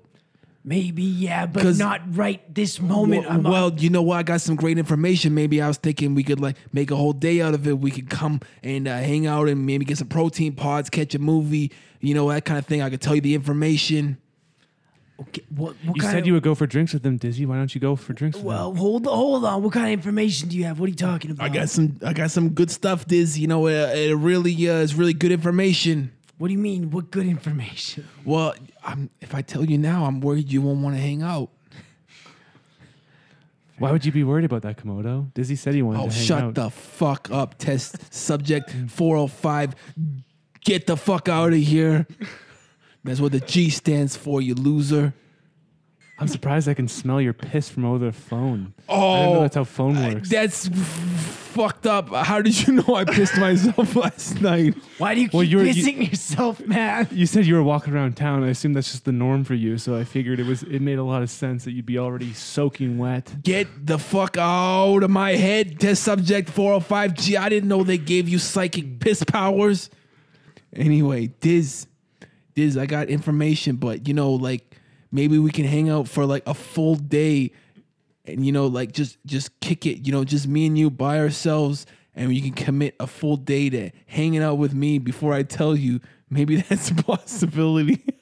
Maybe, 0.65 1.03
yeah, 1.03 1.45
but 1.45 1.75
not 1.75 2.01
right 2.15 2.41
this 2.53 2.79
moment. 2.79 3.25
Well, 3.25 3.33
I'm 3.33 3.43
well, 3.43 3.73
you 3.73 3.89
know 3.89 4.01
what? 4.01 4.17
I 4.17 4.23
got 4.23 4.39
some 4.39 4.55
great 4.55 4.77
information. 4.77 5.33
Maybe 5.33 5.61
I 5.61 5.67
was 5.67 5.75
thinking 5.75 6.15
we 6.15 6.23
could 6.23 6.39
like 6.39 6.55
make 6.71 6.89
a 6.89 6.95
whole 6.95 7.11
day 7.11 7.41
out 7.41 7.53
of 7.53 7.67
it. 7.67 7.77
We 7.79 7.91
could 7.91 8.09
come 8.09 8.39
and 8.63 8.87
uh, 8.87 8.97
hang 8.97 9.27
out 9.27 9.49
and 9.49 9.65
maybe 9.65 9.83
get 9.83 9.97
some 9.97 10.07
protein 10.07 10.53
pods, 10.53 10.89
catch 10.89 11.15
a 11.15 11.19
movie, 11.19 11.73
you 11.99 12.13
know, 12.13 12.29
that 12.29 12.45
kind 12.45 12.57
of 12.57 12.65
thing. 12.65 12.81
I 12.81 12.89
could 12.89 13.01
tell 13.01 13.13
you 13.13 13.19
the 13.19 13.35
information. 13.35 14.17
okay, 15.19 15.41
what, 15.49 15.75
what 15.83 15.97
You 15.97 16.01
kind 16.01 16.11
said 16.13 16.19
of, 16.19 16.27
you 16.27 16.33
would 16.33 16.43
go 16.43 16.55
for 16.55 16.65
drinks 16.65 16.93
with 16.93 17.03
them, 17.03 17.17
Dizzy. 17.17 17.45
Why 17.45 17.57
don't 17.57 17.75
you 17.75 17.81
go 17.81 17.97
for 17.97 18.13
drinks 18.13 18.37
with 18.37 18.45
them? 18.45 18.47
Well, 18.47 18.73
hold 18.73 19.05
hold 19.05 19.43
on. 19.43 19.63
What 19.63 19.73
kind 19.73 19.87
of 19.87 19.91
information 19.91 20.47
do 20.47 20.55
you 20.57 20.63
have? 20.63 20.79
What 20.79 20.85
are 20.85 20.91
you 20.91 20.95
talking 20.95 21.31
about? 21.31 21.43
I 21.43 21.49
got 21.49 21.67
some, 21.67 21.99
I 22.05 22.13
got 22.13 22.31
some 22.31 22.51
good 22.51 22.71
stuff. 22.71 23.05
Dizzy. 23.05 23.41
you 23.41 23.47
know, 23.47 23.67
uh, 23.67 23.91
it 23.93 24.15
really 24.15 24.69
uh, 24.69 24.75
is 24.75 24.95
really 24.95 25.13
good 25.13 25.33
information. 25.33 26.13
What 26.43 26.49
do 26.49 26.55
you 26.55 26.59
mean? 26.59 26.91
What 26.91 27.09
good 27.09 27.25
information? 27.25 28.05
Well, 28.25 28.53
I'm, 28.83 29.09
if 29.21 29.33
I 29.33 29.41
tell 29.41 29.63
you 29.63 29.77
now, 29.77 30.03
I'm 30.03 30.19
worried 30.19 30.51
you 30.51 30.61
won't 30.61 30.79
want 30.79 30.93
to 30.93 31.01
hang 31.01 31.21
out. 31.23 31.47
Why 33.77 33.93
would 33.93 34.03
you 34.03 34.11
be 34.11 34.25
worried 34.25 34.43
about 34.43 34.61
that, 34.63 34.75
Komodo? 34.75 35.33
Dizzy 35.33 35.55
said 35.55 35.73
he 35.73 35.81
wanted 35.81 35.99
Oh, 36.01 36.07
to 36.09 36.13
hang 36.13 36.25
shut 36.25 36.43
out. 36.43 36.55
the 36.55 36.69
fuck 36.69 37.31
up, 37.31 37.57
test 37.57 38.13
subject 38.13 38.75
405. 38.89 39.73
Get 40.65 40.85
the 40.85 40.97
fuck 40.97 41.29
out 41.29 41.53
of 41.53 41.59
here. 41.59 42.07
That's 43.05 43.21
what 43.21 43.31
the 43.31 43.39
G 43.39 43.69
stands 43.69 44.17
for, 44.17 44.41
you 44.41 44.53
loser. 44.53 45.13
I'm 46.19 46.27
surprised 46.27 46.69
I 46.69 46.73
can 46.75 46.87
smell 46.87 47.19
your 47.19 47.33
piss 47.33 47.69
from 47.69 47.85
over 47.85 48.05
the 48.05 48.11
phone. 48.11 48.73
I 48.87 48.91
Oh, 48.93 49.15
didn't 49.15 49.33
know 49.33 49.39
oh, 49.39 49.41
that's 49.41 49.55
how 49.55 49.63
phone 49.63 50.13
works. 50.13 50.29
that's 50.29 50.67
f- 50.67 50.73
fucked 50.77 51.87
up. 51.87 52.13
How 52.13 52.39
did 52.41 52.65
you 52.67 52.73
know 52.75 52.95
I 52.95 53.03
pissed 53.03 53.35
myself 53.37 53.95
last 53.95 54.39
night? 54.39 54.75
Why 54.99 55.15
do 55.15 55.21
you 55.21 55.27
keep 55.27 55.33
Well, 55.33 55.43
you're- 55.43 55.69
you- 55.69 55.83
pissing 55.83 56.09
yourself, 56.09 56.65
man? 56.65 57.07
you 57.11 57.25
said 57.25 57.45
you 57.47 57.55
were 57.55 57.63
walking 57.63 57.93
around 57.95 58.15
town. 58.15 58.43
I 58.43 58.49
assume 58.49 58.73
that's 58.73 58.91
just 58.91 59.05
the 59.05 59.11
norm 59.11 59.43
for 59.43 59.55
you. 59.55 59.77
So 59.79 59.97
I 59.97 60.03
figured 60.03 60.39
it 60.39 60.45
was. 60.45 60.61
It 60.63 60.81
made 60.81 60.99
a 60.99 61.03
lot 61.03 61.23
of 61.23 61.29
sense 61.31 61.65
that 61.65 61.71
you'd 61.71 61.85
be 61.87 61.97
already 61.97 62.31
soaking 62.33 62.99
wet. 62.99 63.33
Get 63.41 63.67
the 63.87 63.97
fuck 63.97 64.37
out 64.37 65.01
of 65.03 65.09
my 65.09 65.31
head, 65.35 65.79
test 65.79 66.03
subject 66.03 66.47
405G. 66.53 67.37
I 67.39 67.49
didn't 67.49 67.67
know 67.67 67.83
they 67.83 67.97
gave 67.97 68.29
you 68.29 68.37
psychic 68.37 68.99
piss 68.99 69.23
powers. 69.23 69.89
Anyway, 70.75 71.27
Diz, 71.41 71.87
Diz, 72.55 72.77
I 72.77 72.85
got 72.85 73.09
information, 73.09 73.75
but 73.77 74.07
you 74.07 74.13
know, 74.13 74.31
like 74.31 74.75
maybe 75.13 75.37
we 75.37 75.51
can 75.51 75.63
hang 75.63 75.89
out 75.89 76.09
for 76.09 76.25
like 76.25 76.45
a 76.45 76.53
full 76.53 76.95
day 76.95 77.51
and 78.25 78.45
you 78.45 78.51
know, 78.51 78.67
like 78.67 78.91
just 78.91 79.17
just 79.25 79.57
kick 79.61 79.85
it, 79.85 80.05
you 80.05 80.11
know, 80.11 80.25
just 80.25 80.47
me 80.47 80.65
and 80.65 80.77
you 80.77 80.89
by 80.89 81.19
ourselves 81.19 81.85
and 82.15 82.33
you 82.33 82.41
can 82.41 82.51
commit 82.51 82.95
a 82.99 83.07
full 83.07 83.37
day 83.37 83.69
to 83.69 83.91
hanging 84.07 84.43
out 84.43 84.57
with 84.57 84.73
me 84.73 84.97
before 84.97 85.33
I 85.33 85.43
tell 85.43 85.75
you. 85.75 86.01
Maybe 86.29 86.55
that's 86.69 86.89
a 86.89 86.95
possibility. 86.95 88.03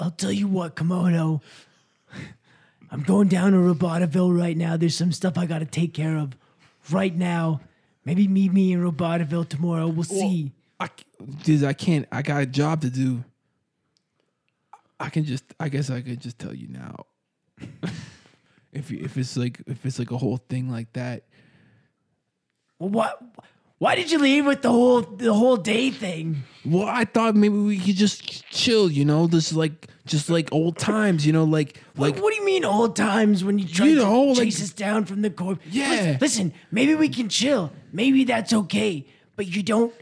I'll 0.00 0.10
tell 0.10 0.32
you 0.32 0.48
what, 0.48 0.76
Komodo. 0.76 1.40
I'm 2.90 3.02
going 3.02 3.28
down 3.28 3.52
to 3.52 3.58
Robotiville 3.58 4.38
right 4.38 4.56
now. 4.56 4.76
There's 4.76 4.96
some 4.96 5.12
stuff 5.12 5.38
I 5.38 5.46
got 5.46 5.60
to 5.60 5.64
take 5.64 5.94
care 5.94 6.16
of 6.16 6.36
right 6.90 7.14
now. 7.14 7.60
Maybe 8.04 8.28
meet 8.28 8.52
me 8.52 8.72
in 8.72 8.82
Robotiville 8.82 9.48
tomorrow. 9.48 9.86
We'll 9.86 10.04
see. 10.04 10.52
I, 10.78 10.90
Diz, 11.42 11.64
I 11.64 11.72
can't. 11.72 12.06
I 12.12 12.22
got 12.22 12.42
a 12.42 12.46
job 12.46 12.82
to 12.82 12.90
do. 12.90 13.24
I 15.02 15.10
can 15.10 15.24
just. 15.24 15.44
I 15.58 15.68
guess 15.68 15.90
I 15.90 16.00
could 16.00 16.20
just 16.20 16.38
tell 16.38 16.54
you 16.54 16.68
now. 16.68 17.06
if 18.72 18.90
you, 18.90 19.00
if 19.02 19.16
it's 19.16 19.36
like 19.36 19.60
if 19.66 19.84
it's 19.84 19.98
like 19.98 20.10
a 20.10 20.16
whole 20.18 20.38
thing 20.48 20.70
like 20.70 20.92
that. 20.94 21.24
Well, 22.78 22.90
what? 22.90 23.22
Why 23.78 23.96
did 23.96 24.12
you 24.12 24.18
leave 24.20 24.46
with 24.46 24.62
the 24.62 24.70
whole 24.70 25.00
the 25.02 25.34
whole 25.34 25.56
day 25.56 25.90
thing? 25.90 26.44
Well, 26.64 26.86
I 26.86 27.04
thought 27.04 27.34
maybe 27.34 27.56
we 27.56 27.78
could 27.78 27.96
just 27.96 28.48
chill. 28.50 28.88
You 28.90 29.04
know, 29.04 29.26
just 29.26 29.52
like 29.54 29.88
just 30.06 30.30
like 30.30 30.52
old 30.52 30.78
times. 30.78 31.26
You 31.26 31.32
know, 31.32 31.42
like 31.44 31.80
Like, 31.96 32.16
what 32.22 32.32
do 32.32 32.38
you 32.40 32.44
mean 32.44 32.64
old 32.64 32.94
times 32.94 33.42
when 33.42 33.58
you 33.58 33.66
try 33.66 33.86
You 33.86 33.96
to 33.96 34.02
know, 34.04 34.22
like- 34.22 34.38
chase 34.44 34.62
us 34.62 34.70
down 34.72 35.04
from 35.04 35.22
the 35.22 35.30
corp? 35.30 35.60
Yeah. 35.68 35.90
Listen, 35.90 36.18
listen, 36.20 36.52
maybe 36.70 36.94
we 36.94 37.08
can 37.08 37.28
chill. 37.28 37.72
Maybe 37.92 38.22
that's 38.24 38.52
okay. 38.52 39.04
But 39.34 39.48
you 39.48 39.62
don't. 39.64 39.92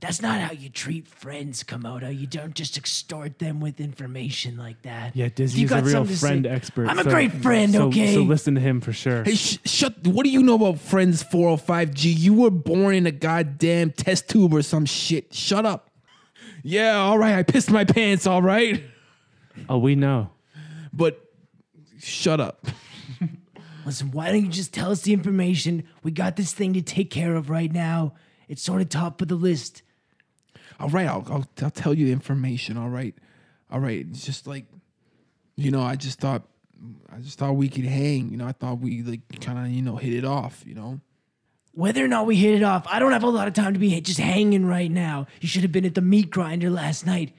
That's 0.00 0.22
not 0.22 0.40
how 0.40 0.52
you 0.52 0.68
treat 0.68 1.08
friends, 1.08 1.64
Komodo. 1.64 2.16
You 2.16 2.28
don't 2.28 2.54
just 2.54 2.76
extort 2.78 3.40
them 3.40 3.58
with 3.58 3.80
information 3.80 4.56
like 4.56 4.82
that. 4.82 5.16
Yeah, 5.16 5.26
If 5.26 5.34
Dizzy 5.34 5.58
you 5.60 5.64
is 5.66 5.72
a 5.72 5.74
got 5.74 5.84
real 5.84 6.04
friend 6.04 6.44
say- 6.44 6.50
expert. 6.50 6.88
I'm 6.88 7.00
a 7.00 7.02
so- 7.02 7.10
great 7.10 7.32
friend, 7.32 7.72
so- 7.72 7.88
okay? 7.88 8.14
So 8.14 8.22
listen 8.22 8.54
to 8.54 8.60
him 8.60 8.80
for 8.80 8.92
sure. 8.92 9.24
Hey, 9.24 9.34
sh- 9.34 9.58
shut! 9.64 10.06
What 10.06 10.22
do 10.22 10.30
you 10.30 10.42
know 10.44 10.54
about 10.54 10.78
Friends 10.78 11.24
405G? 11.24 12.16
You 12.16 12.32
were 12.34 12.50
born 12.50 12.94
in 12.94 13.06
a 13.06 13.10
goddamn 13.10 13.90
test 13.90 14.28
tube 14.28 14.54
or 14.54 14.62
some 14.62 14.84
shit. 14.86 15.34
Shut 15.34 15.66
up. 15.66 15.90
Yeah, 16.62 16.96
all 16.96 17.18
right. 17.18 17.34
I 17.34 17.42
pissed 17.42 17.70
my 17.70 17.84
pants. 17.84 18.24
All 18.26 18.42
right, 18.42 18.82
Oh, 19.68 19.78
we 19.78 19.96
know. 19.96 20.30
but 20.92 21.20
shut 21.98 22.40
up. 22.40 22.66
Listen, 23.84 24.10
why 24.12 24.30
don't 24.30 24.42
you 24.44 24.48
just 24.48 24.72
tell 24.74 24.90
us 24.92 25.02
the 25.02 25.12
information? 25.12 25.82
We 26.04 26.10
got 26.12 26.36
this 26.36 26.52
thing 26.52 26.74
to 26.74 26.82
take 26.82 27.10
care 27.10 27.34
of 27.34 27.48
right 27.50 27.72
now. 27.72 28.14
It's 28.46 28.62
sort 28.62 28.80
of 28.80 28.88
top 28.90 29.20
of 29.22 29.28
the 29.28 29.34
list. 29.34 29.82
All 30.80 30.88
right, 30.88 31.06
I'll, 31.06 31.26
I'll 31.30 31.46
I'll 31.62 31.70
tell 31.70 31.94
you 31.94 32.06
the 32.06 32.12
information. 32.12 32.76
All 32.76 32.88
right, 32.88 33.14
all 33.70 33.80
right. 33.80 34.06
It's 34.10 34.24
just 34.24 34.46
like, 34.46 34.66
you 35.56 35.70
know, 35.70 35.82
I 35.82 35.96
just 35.96 36.20
thought, 36.20 36.42
I 37.12 37.18
just 37.18 37.38
thought 37.38 37.52
we 37.52 37.68
could 37.68 37.84
hang. 37.84 38.30
You 38.30 38.36
know, 38.36 38.46
I 38.46 38.52
thought 38.52 38.80
we 38.80 39.02
like 39.02 39.40
kind 39.40 39.58
of 39.58 39.72
you 39.72 39.82
know 39.82 39.96
hit 39.96 40.14
it 40.14 40.24
off. 40.24 40.62
You 40.66 40.74
know. 40.74 41.00
Whether 41.72 42.04
or 42.04 42.08
not 42.08 42.26
we 42.26 42.34
hit 42.36 42.54
it 42.54 42.64
off, 42.64 42.86
I 42.88 42.98
don't 42.98 43.12
have 43.12 43.22
a 43.22 43.28
lot 43.28 43.46
of 43.46 43.54
time 43.54 43.72
to 43.72 43.78
be 43.78 44.00
just 44.00 44.18
hanging 44.18 44.66
right 44.66 44.90
now. 44.90 45.26
You 45.40 45.48
should 45.48 45.62
have 45.62 45.70
been 45.70 45.84
at 45.84 45.94
the 45.94 46.00
meat 46.00 46.28
grinder 46.30 46.70
last 46.70 47.06
night. 47.06 47.34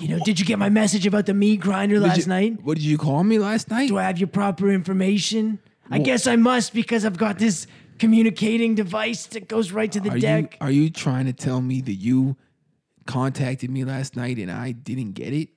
You 0.00 0.08
know, 0.08 0.18
did 0.24 0.40
you 0.40 0.46
get 0.46 0.58
my 0.58 0.70
message 0.70 1.06
about 1.06 1.26
the 1.26 1.34
meat 1.34 1.60
grinder 1.60 2.00
last 2.00 2.20
you- 2.20 2.26
night? 2.26 2.62
What 2.62 2.76
did 2.76 2.84
you 2.84 2.96
call 2.96 3.22
me 3.24 3.38
last 3.38 3.70
night? 3.70 3.88
Do 3.88 3.98
I 3.98 4.04
have 4.04 4.18
your 4.18 4.28
proper 4.28 4.70
information? 4.70 5.58
I 5.90 5.98
guess 5.98 6.26
I 6.26 6.36
must 6.36 6.72
because 6.72 7.04
I've 7.04 7.18
got 7.18 7.38
this 7.38 7.66
communicating 7.98 8.74
device 8.74 9.26
that 9.26 9.48
goes 9.48 9.70
right 9.70 9.92
to 9.92 10.00
the 10.00 10.10
are 10.10 10.16
you 10.16 10.20
deck. 10.20 10.56
are 10.60 10.70
you 10.70 10.90
trying 10.90 11.26
to 11.26 11.32
tell 11.32 11.60
me 11.60 11.80
that 11.82 11.94
you 11.94 12.36
contacted 13.06 13.70
me 13.70 13.84
last 13.84 14.16
night 14.16 14.38
and 14.38 14.50
I 14.50 14.72
didn't 14.72 15.12
get 15.12 15.32
it? 15.32 15.50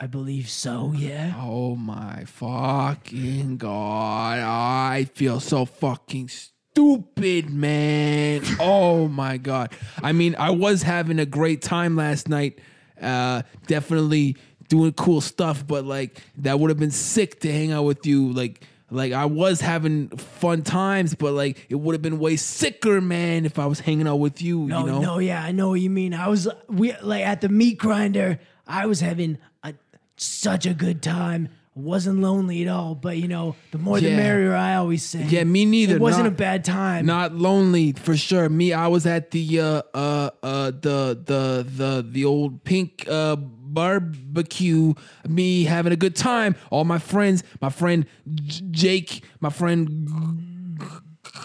I 0.00 0.06
believe 0.06 0.48
so, 0.48 0.92
yeah. 0.94 1.34
Oh 1.38 1.76
my 1.76 2.24
fucking 2.26 3.56
god. 3.56 4.40
I 4.40 5.04
feel 5.14 5.40
so 5.40 5.64
fucking 5.64 6.28
stupid, 6.28 7.50
man. 7.50 8.42
oh 8.60 9.08
my 9.08 9.36
god. 9.36 9.72
I 10.02 10.12
mean, 10.12 10.34
I 10.38 10.50
was 10.50 10.82
having 10.82 11.18
a 11.18 11.26
great 11.26 11.62
time 11.62 11.96
last 11.96 12.28
night. 12.28 12.58
Uh 13.00 13.42
definitely 13.66 14.36
doing 14.68 14.92
cool 14.92 15.20
stuff, 15.20 15.66
but 15.66 15.84
like 15.84 16.20
that 16.38 16.58
would 16.58 16.70
have 16.70 16.78
been 16.78 16.90
sick 16.90 17.40
to 17.40 17.52
hang 17.52 17.72
out 17.72 17.84
with 17.84 18.06
you 18.06 18.32
like 18.32 18.66
like 18.94 19.12
I 19.12 19.24
was 19.26 19.60
having 19.60 20.08
fun 20.08 20.62
times, 20.62 21.14
but 21.14 21.32
like 21.34 21.66
it 21.68 21.74
would 21.74 21.94
have 21.94 22.02
been 22.02 22.18
way 22.18 22.36
sicker, 22.36 23.00
man, 23.00 23.44
if 23.44 23.58
I 23.58 23.66
was 23.66 23.80
hanging 23.80 24.06
out 24.06 24.16
with 24.20 24.40
you, 24.40 24.60
No, 24.66 24.80
you 24.80 24.86
know. 24.92 25.00
no, 25.00 25.18
yeah, 25.18 25.42
I 25.42 25.52
know 25.52 25.70
what 25.70 25.80
you 25.80 25.90
mean. 25.90 26.14
I 26.14 26.28
was 26.28 26.48
we 26.68 26.94
like 27.02 27.24
at 27.26 27.40
the 27.40 27.48
meat 27.48 27.78
grinder. 27.78 28.38
I 28.66 28.86
was 28.86 29.00
having 29.00 29.38
a, 29.62 29.74
such 30.16 30.64
a 30.66 30.72
good 30.74 31.02
time. 31.02 31.48
I 31.76 31.80
wasn't 31.80 32.20
lonely 32.20 32.62
at 32.62 32.68
all. 32.68 32.94
But 32.94 33.16
you 33.18 33.26
know, 33.26 33.56
the 33.72 33.78
more 33.78 33.98
the 34.00 34.14
merrier. 34.16 34.54
I 34.54 34.76
always 34.76 35.02
say. 35.02 35.24
Yeah, 35.24 35.42
me 35.42 35.64
neither. 35.64 35.96
It 35.96 36.00
wasn't 36.00 36.24
Not- 36.24 36.32
a 36.34 36.36
bad 36.36 36.64
time. 36.64 37.04
Not 37.04 37.34
lonely 37.34 37.92
for 37.92 38.16
sure. 38.16 38.48
Me, 38.48 38.72
I 38.72 38.86
was 38.86 39.06
at 39.06 39.32
the 39.32 39.60
uh 39.60 39.82
uh 39.92 40.30
uh 40.42 40.70
the 40.70 41.18
the 41.24 41.66
the 41.68 42.06
the 42.08 42.24
old 42.24 42.62
pink 42.62 43.06
uh 43.10 43.36
barbecue. 43.74 44.94
Me 45.28 45.64
having 45.64 45.92
a 45.92 45.96
good 45.96 46.16
time. 46.16 46.54
All 46.70 46.84
my 46.84 46.98
friends, 46.98 47.42
my 47.60 47.70
friend 47.70 48.06
J- 48.34 48.64
Jake, 48.70 49.24
my 49.40 49.50
friend 49.50 50.78
G- 50.80 50.86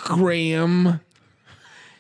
Graham. 0.05 0.99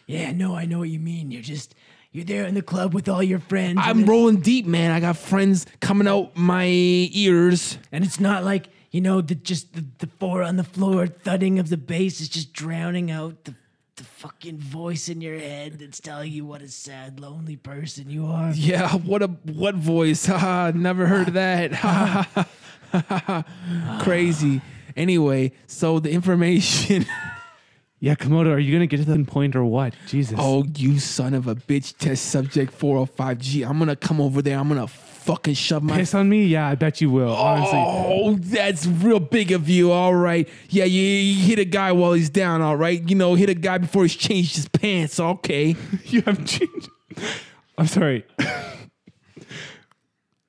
yeah, 0.07 0.31
no, 0.31 0.55
I 0.55 0.65
know 0.65 0.79
what 0.79 0.89
you 0.89 0.99
mean. 0.99 1.31
You're 1.31 1.41
just 1.41 1.75
you're 2.11 2.25
there 2.25 2.45
in 2.45 2.55
the 2.55 2.61
club 2.61 2.93
with 2.93 3.07
all 3.07 3.21
your 3.21 3.39
friends. 3.39 3.79
I'm 3.83 4.05
rolling 4.05 4.37
deep, 4.41 4.65
man. 4.65 4.91
I 4.91 4.99
got 4.99 5.17
friends 5.17 5.65
coming 5.79 6.07
out 6.07 6.35
my 6.35 6.65
ears. 6.67 7.77
and 7.91 8.03
it's 8.03 8.19
not 8.19 8.43
like 8.43 8.69
you 8.91 9.01
know 9.01 9.21
the 9.21 9.35
just 9.35 9.73
the, 9.73 9.85
the 9.99 10.07
four 10.19 10.41
on 10.43 10.55
the 10.57 10.63
floor 10.63 11.05
thudding 11.07 11.59
of 11.59 11.69
the 11.69 11.77
bass 11.77 12.19
is 12.21 12.29
just 12.29 12.53
drowning 12.53 13.11
out 13.11 13.43
the 13.45 13.53
the 13.99 14.05
fucking 14.05 14.57
voice 14.57 15.09
in 15.09 15.19
your 15.19 15.37
head 15.37 15.77
that's 15.77 15.99
telling 15.99 16.31
you 16.31 16.45
what 16.45 16.61
a 16.61 16.69
sad, 16.69 17.19
lonely 17.19 17.57
person 17.57 18.09
you 18.09 18.25
are. 18.27 18.51
Yeah, 18.51 18.93
what 18.93 19.21
a 19.21 19.27
what 19.27 19.75
voice? 19.75 20.25
Haha, 20.25 20.71
never 20.75 21.05
heard 21.05 21.27
of 21.27 21.33
that. 21.33 22.47
Crazy. 24.01 24.61
Anyway, 24.95 25.51
so 25.67 25.99
the 25.99 26.09
information. 26.11 27.05
Yeah, 27.99 28.15
Komodo, 28.15 28.53
are 28.53 28.59
you 28.59 28.71
gonna 28.71 28.87
get 28.87 28.97
to 28.97 29.05
the 29.05 29.21
point 29.25 29.57
or 29.57 29.65
what? 29.65 29.93
Jesus. 30.07 30.37
Oh, 30.39 30.63
you 30.77 30.97
son 30.99 31.33
of 31.33 31.47
a 31.47 31.55
bitch! 31.55 31.97
Test 31.97 32.27
subject 32.27 32.77
405G. 32.79 33.69
I'm 33.69 33.77
gonna 33.79 33.97
come 33.97 34.21
over 34.21 34.41
there. 34.41 34.57
I'm 34.57 34.69
gonna 34.69 34.87
fucking 35.33 35.53
shove 35.53 35.83
my. 35.83 35.97
piss 35.97 36.13
on 36.13 36.27
me? 36.29 36.45
Yeah, 36.45 36.67
I 36.67 36.75
bet 36.75 37.01
you 37.01 37.09
will. 37.11 37.33
Honestly, 37.35 37.77
Oh, 37.77 38.35
that's 38.35 38.85
real 38.87 39.19
big 39.19 39.51
of 39.51 39.69
you. 39.69 39.91
All 39.91 40.13
right. 40.15 40.47
Yeah, 40.69 40.85
you, 40.85 41.01
you 41.01 41.45
hit 41.45 41.59
a 41.59 41.65
guy 41.65 41.91
while 41.91 42.13
he's 42.13 42.29
down. 42.29 42.61
All 42.61 42.75
right. 42.75 43.01
You 43.07 43.15
know, 43.15 43.35
hit 43.35 43.49
a 43.49 43.53
guy 43.53 43.77
before 43.77 44.03
he's 44.03 44.15
changed 44.15 44.55
his 44.55 44.67
pants. 44.67 45.19
Okay. 45.19 45.75
you 46.05 46.21
have 46.21 46.45
changed. 46.45 46.89
I'm 47.77 47.87
sorry. 47.87 48.25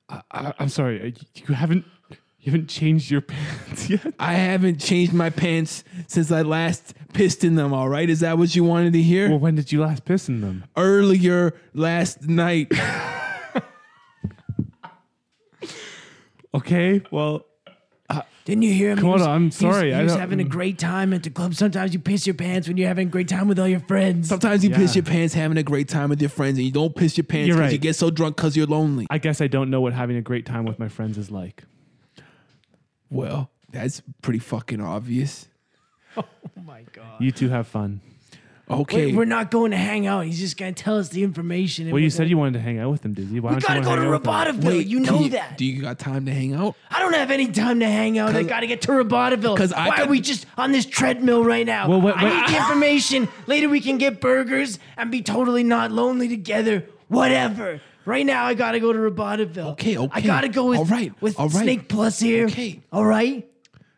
I, 0.09 0.21
I, 0.31 0.53
I'm 0.59 0.69
sorry. 0.69 1.01
uh, 1.15 1.21
You 1.47 1.53
haven't 1.55 1.85
you 2.39 2.51
haven't 2.51 2.69
changed 2.69 3.11
your 3.11 3.21
pants 3.33 3.89
yet. 3.89 4.13
I 4.19 4.33
haven't 4.33 4.79
changed 4.79 5.13
my 5.13 5.29
pants 5.29 5.83
since 6.07 6.31
I 6.31 6.41
last 6.41 6.93
pissed 7.13 7.43
in 7.43 7.55
them. 7.55 7.71
All 7.73 7.87
right, 7.87 8.09
is 8.09 8.21
that 8.21 8.37
what 8.39 8.55
you 8.55 8.63
wanted 8.63 8.93
to 8.93 9.01
hear? 9.01 9.29
Well, 9.29 9.39
when 9.39 9.55
did 9.55 9.71
you 9.71 9.81
last 9.81 10.05
piss 10.05 10.27
in 10.27 10.41
them? 10.41 10.63
Earlier 10.75 11.53
last 11.75 12.23
night. 12.27 12.71
Okay. 16.53 17.01
Well, 17.11 17.45
uh, 18.09 18.23
Didn't 18.43 18.63
you 18.63 18.73
hear 18.73 18.91
him? 18.91 18.97
He 18.97 19.01
Come 19.01 19.11
on, 19.11 19.19
was- 19.19 19.27
I'm 19.27 19.41
he 19.41 19.45
was- 19.45 19.55
sorry, 19.55 19.87
He 19.89 19.93
I 19.93 20.03
was 20.03 20.11
don't- 20.11 20.19
having 20.19 20.41
a 20.41 20.43
mm. 20.43 20.49
great 20.49 20.77
time 20.77 21.13
at 21.13 21.23
the 21.23 21.29
club. 21.29 21.53
Sometimes 21.55 21.93
you 21.93 21.99
piss 21.99 22.27
your 22.27 22.33
pants 22.33 22.67
when 22.67 22.75
you're 22.77 22.87
having 22.89 23.07
a 23.07 23.11
great 23.11 23.27
time 23.29 23.47
with 23.47 23.57
all 23.59 23.67
your 23.67 23.79
friends. 23.81 24.27
Sometimes 24.27 24.63
you 24.63 24.69
piss 24.71 24.93
Yeah. 24.95 24.99
your 25.01 25.05
pants 25.05 25.33
having 25.33 25.57
a 25.57 25.63
great 25.63 25.87
time 25.87 26.09
with 26.09 26.19
your 26.21 26.29
friends, 26.29 26.57
and 26.57 26.65
you 26.65 26.71
don't 26.71 26.93
piss 26.95 27.15
your 27.17 27.23
pants 27.23 27.47
You're 27.47 27.57
because 27.57 27.71
you 27.71 27.77
get 27.79 27.95
so 27.95 28.09
drunk 28.09 28.35
because 28.35 28.57
you're 28.57 28.67
lonely. 28.67 29.07
I 29.09 29.17
guess 29.17 29.39
I 29.39 29.47
don't 29.47 29.69
know 29.69 29.79
what 29.79 29.93
having 29.93 30.17
a 30.17 30.21
great 30.21 30.45
time 30.45 30.65
with 30.65 30.77
my 30.79 30.89
friends 30.89 31.17
is 31.17 31.31
like. 31.31 31.63
Well, 33.09 33.49
that's 33.71 34.01
pretty 34.21 34.39
fucking 34.39 34.81
obvious. 34.81 35.47
oh 36.17 36.23
my 36.65 36.83
god. 36.93 37.21
You 37.21 37.31
two 37.31 37.47
have 37.49 37.67
fun. 37.67 38.01
Okay. 38.71 39.07
Wait, 39.07 39.15
we're 39.15 39.25
not 39.25 39.51
going 39.51 39.71
to 39.71 39.77
hang 39.77 40.07
out. 40.07 40.25
He's 40.25 40.39
just 40.39 40.55
gonna 40.57 40.71
tell 40.71 40.97
us 40.97 41.09
the 41.09 41.23
information. 41.23 41.85
and 41.85 41.93
Well, 41.93 41.99
you 41.99 42.05
we're 42.05 42.09
said 42.11 42.29
you 42.29 42.37
wanted 42.37 42.53
to 42.53 42.59
hang 42.61 42.79
out 42.79 42.89
with 42.91 43.01
them, 43.01 43.13
Dizzy. 43.13 43.39
Why 43.39 43.49
We 43.49 43.55
don't 43.59 43.61
gotta 43.67 43.79
you 43.79 43.83
go 43.83 43.89
wanna 43.89 44.01
to 44.01 44.05
hang 44.07 44.13
out 44.13 44.47
with 44.55 44.63
them? 44.63 44.71
Robotiville. 44.73 44.87
you 44.87 45.01
can 45.03 45.15
know 45.15 45.27
that. 45.29 45.57
Do 45.57 45.65
you 45.65 45.81
got 45.81 45.99
time 45.99 46.25
to 46.25 46.33
hang 46.33 46.53
out? 46.53 46.75
I 46.89 46.99
don't 46.99 47.13
have 47.13 47.31
any 47.31 47.47
time 47.47 47.79
to 47.81 47.85
hang 47.87 48.17
out. 48.17 48.29
I 48.29 48.41
'Cause- 48.41 48.47
gotta 48.49 48.67
get 48.67 48.81
to 48.83 48.87
Robotiville. 48.91 49.57
'cause 49.57 49.73
I 49.73 49.89
Why 49.89 49.95
could- 49.97 50.07
are 50.07 50.09
we 50.09 50.21
just 50.21 50.45
on 50.57 50.71
this 50.71 50.85
treadmill 50.85 51.43
right 51.43 51.65
now? 51.65 51.89
Well, 51.89 52.01
wait, 52.01 52.15
I 52.15 52.23
wait. 52.23 52.33
need 52.35 52.47
the 52.49 52.57
information. 52.57 53.27
Later 53.47 53.67
we 53.69 53.81
can 53.81 53.97
get 53.97 54.21
burgers 54.21 54.79
and 54.97 55.11
be 55.11 55.21
totally 55.21 55.63
not 55.63 55.91
lonely 55.91 56.27
together. 56.29 56.85
Whatever. 57.09 57.81
Right 58.05 58.25
now 58.25 58.45
I 58.45 58.53
gotta 58.53 58.79
go 58.79 58.93
to 58.93 58.97
Robotiville. 58.99 59.71
Okay, 59.73 59.95
I 59.95 59.99
okay. 59.99 60.21
gotta 60.21 60.47
go 60.49 60.67
with, 60.69 60.79
All 60.79 60.85
right, 60.85 61.13
with 61.21 61.37
all 61.39 61.49
right. 61.49 61.63
Snake 61.63 61.87
Plus 61.87 62.19
here. 62.19 62.45
Okay. 62.45 62.79
All 62.91 63.05
right. 63.05 63.45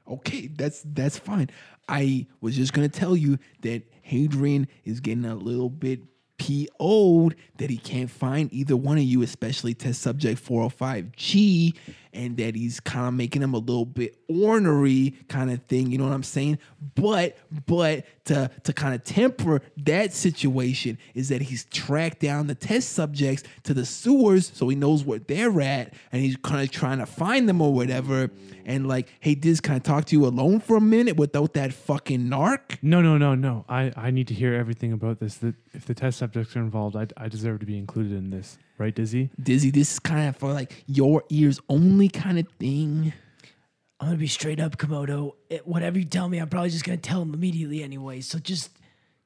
Okay, 0.09 0.47
that's 0.53 0.83
that's 0.93 1.17
fine. 1.17 1.49
I 1.87 2.25
was 2.41 2.55
just 2.55 2.73
gonna 2.73 2.89
tell 2.89 3.15
you 3.15 3.37
that 3.61 3.83
Hadrian 4.13 4.67
is 4.85 4.99
getting 4.99 5.25
a 5.25 5.35
little 5.35 5.69
bit 5.69 6.01
PO'd 6.37 7.35
that 7.57 7.69
he 7.69 7.77
can't 7.77 8.11
find 8.11 8.53
either 8.53 8.77
one 8.77 8.97
of 8.97 9.03
you, 9.03 9.23
especially 9.23 9.73
test 9.73 10.01
subject 10.01 10.43
405G, 10.43 11.75
and 12.13 12.37
that 12.37 12.55
he's 12.55 12.79
kind 12.79 13.07
of 13.07 13.13
making 13.13 13.41
him 13.41 13.53
a 13.53 13.57
little 13.57 13.85
bit 13.85 14.17
ornery 14.27 15.15
kind 15.27 15.51
of 15.51 15.63
thing. 15.63 15.91
You 15.91 15.97
know 15.97 16.05
what 16.05 16.13
I'm 16.13 16.23
saying? 16.23 16.59
But 16.95 17.37
but 17.65 18.05
to 18.25 18.49
to 18.63 18.73
kind 18.73 18.95
of 18.95 19.03
temper 19.03 19.61
that 19.77 20.13
situation 20.13 20.97
is 21.13 21.29
that 21.29 21.41
he's 21.41 21.65
tracked 21.65 22.19
down 22.19 22.47
the 22.47 22.55
test 22.55 22.89
subjects 22.89 23.43
to 23.63 23.73
the 23.73 23.85
sewers 23.85 24.51
so 24.53 24.67
he 24.69 24.75
knows 24.75 25.03
where 25.03 25.19
they're 25.19 25.61
at, 25.61 25.93
and 26.11 26.21
he's 26.21 26.37
kind 26.37 26.61
of 26.61 26.71
trying 26.71 26.99
to 26.99 27.05
find 27.05 27.47
them 27.47 27.61
or 27.61 27.73
whatever. 27.73 28.29
And 28.65 28.87
like, 28.87 29.09
hey, 29.19 29.35
Diz, 29.35 29.59
can 29.59 29.75
I 29.75 29.79
talk 29.79 30.05
to 30.05 30.15
you 30.15 30.25
alone 30.25 30.61
for 30.61 30.77
a 30.77 30.81
minute 30.81 31.17
without 31.17 31.53
that 31.53 31.73
fucking 31.73 32.21
narc? 32.21 32.77
No, 32.81 33.01
no, 33.01 33.17
no, 33.17 33.35
no. 33.35 33.65
I, 33.67 33.91
I 33.97 34.11
need 34.11 34.27
to 34.29 34.33
hear 34.33 34.53
everything 34.53 34.93
about 34.93 35.19
this. 35.19 35.35
That 35.37 35.55
if 35.73 35.85
the 35.85 35.93
test 35.93 36.19
subjects 36.19 36.55
are 36.55 36.59
involved, 36.59 36.95
I, 36.95 37.07
I 37.17 37.27
deserve 37.27 37.59
to 37.59 37.65
be 37.65 37.77
included 37.77 38.13
in 38.13 38.29
this, 38.29 38.57
right, 38.77 38.93
Dizzy? 38.93 39.29
Dizzy, 39.41 39.71
this 39.71 39.93
is 39.93 39.99
kind 39.99 40.29
of 40.29 40.37
for 40.37 40.53
like 40.53 40.83
your 40.87 41.23
ears 41.29 41.59
only 41.69 42.09
kind 42.09 42.39
of 42.39 42.47
thing. 42.59 43.13
I'm 43.99 44.07
gonna 44.07 44.17
be 44.17 44.27
straight 44.27 44.59
up, 44.59 44.77
Komodo. 44.77 45.33
It, 45.49 45.65
whatever 45.65 45.97
you 45.97 46.05
tell 46.05 46.27
me, 46.27 46.39
I'm 46.39 46.49
probably 46.49 46.69
just 46.69 46.83
gonna 46.83 46.97
tell 46.97 47.21
him 47.21 47.33
immediately 47.33 47.83
anyway. 47.83 48.21
So 48.21 48.39
just 48.39 48.71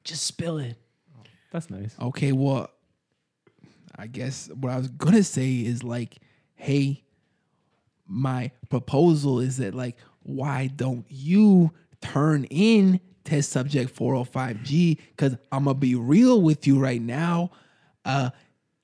just 0.04 0.24
spill 0.24 0.58
it. 0.58 0.76
That's 1.50 1.70
nice. 1.70 1.94
Okay, 2.00 2.32
well, 2.32 2.70
I 3.96 4.06
guess 4.06 4.48
what 4.54 4.72
I 4.72 4.78
was 4.78 4.88
gonna 4.88 5.24
say 5.24 5.54
is 5.54 5.82
like, 5.82 6.18
hey, 6.54 7.02
my 8.06 8.50
proposal 8.68 9.40
is 9.40 9.56
that 9.56 9.74
like, 9.74 9.96
why 10.22 10.68
don't 10.68 11.04
you 11.08 11.72
turn 12.00 12.44
in 12.44 13.00
test 13.24 13.50
subject 13.50 13.94
405G? 13.96 14.98
Because 15.10 15.36
I'm 15.50 15.64
gonna 15.64 15.74
be 15.74 15.94
real 15.94 16.40
with 16.40 16.66
you 16.66 16.78
right 16.78 17.02
now. 17.02 17.50
Uh, 18.04 18.30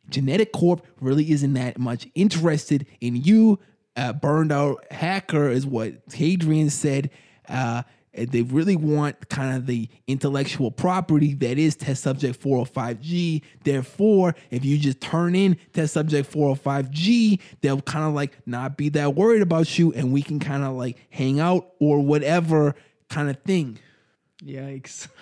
Genetic 0.08 0.52
Corp 0.52 0.86
really 1.00 1.30
isn't 1.30 1.54
that 1.54 1.78
much 1.78 2.08
interested 2.14 2.86
in 3.00 3.16
you. 3.16 3.58
Uh, 3.96 4.12
burned 4.12 4.52
out 4.52 4.84
hacker 4.90 5.48
is 5.48 5.66
what 5.66 5.94
Hadrian 6.12 6.70
said. 6.70 7.10
Uh, 7.48 7.82
they 8.16 8.42
really 8.42 8.76
want 8.76 9.28
kind 9.28 9.56
of 9.56 9.66
the 9.66 9.88
intellectual 10.06 10.70
property 10.70 11.34
that 11.34 11.58
is 11.58 11.74
test 11.74 12.02
subject 12.02 12.40
405G. 12.40 13.42
Therefore, 13.64 14.34
if 14.50 14.64
you 14.64 14.78
just 14.78 15.00
turn 15.00 15.34
in 15.34 15.56
test 15.72 15.94
subject 15.94 16.30
405G, 16.30 17.40
they'll 17.60 17.80
kind 17.82 18.06
of 18.06 18.14
like 18.14 18.36
not 18.46 18.76
be 18.76 18.88
that 18.90 19.14
worried 19.14 19.42
about 19.42 19.78
you 19.78 19.92
and 19.92 20.12
we 20.12 20.22
can 20.22 20.38
kind 20.38 20.62
of 20.62 20.74
like 20.74 20.96
hang 21.10 21.40
out 21.40 21.72
or 21.80 22.00
whatever 22.00 22.76
kind 23.08 23.28
of 23.28 23.40
thing. 23.42 23.78
Yikes. 24.42 25.08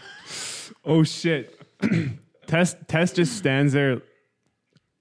Oh 0.85 1.05
shit. 1.05 1.61
Test 2.47 2.77
Test 2.89 3.17
just 3.17 3.37
stands 3.37 3.73
there 3.73 4.03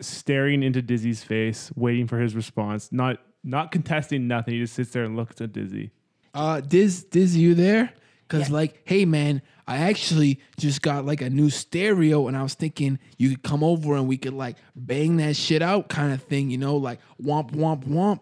staring 0.01 0.63
into 0.63 0.81
Dizzy's 0.81 1.23
face, 1.23 1.71
waiting 1.75 2.07
for 2.07 2.19
his 2.19 2.35
response, 2.35 2.91
not 2.91 3.19
not 3.43 3.71
contesting 3.71 4.27
nothing. 4.27 4.53
He 4.53 4.59
just 4.59 4.73
sits 4.73 4.91
there 4.91 5.03
and 5.03 5.15
looks 5.15 5.41
at 5.41 5.51
Dizzy. 5.51 5.91
Uh, 6.33 6.61
Diz, 6.61 7.03
Diz, 7.05 7.35
you 7.35 7.55
there? 7.55 7.93
Cause 8.27 8.49
like, 8.49 8.81
hey 8.85 9.03
man, 9.03 9.41
I 9.67 9.79
actually 9.79 10.39
just 10.57 10.81
got 10.81 11.05
like 11.05 11.21
a 11.21 11.29
new 11.29 11.49
stereo, 11.49 12.27
and 12.27 12.37
I 12.37 12.43
was 12.43 12.53
thinking 12.53 12.97
you 13.17 13.31
could 13.31 13.43
come 13.43 13.61
over 13.61 13.95
and 13.95 14.07
we 14.07 14.15
could 14.15 14.33
like 14.33 14.55
bang 14.73 15.17
that 15.17 15.35
shit 15.35 15.61
out, 15.61 15.89
kind 15.89 16.13
of 16.13 16.23
thing, 16.23 16.49
you 16.49 16.57
know, 16.57 16.77
like 16.77 16.99
womp 17.21 17.51
womp 17.51 17.85
womp. 17.85 18.21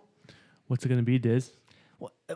What's 0.65 0.83
it 0.83 0.89
gonna 0.89 1.03
be, 1.03 1.19
Diz? 1.19 1.53
Well, 1.99 2.11
uh, 2.27 2.35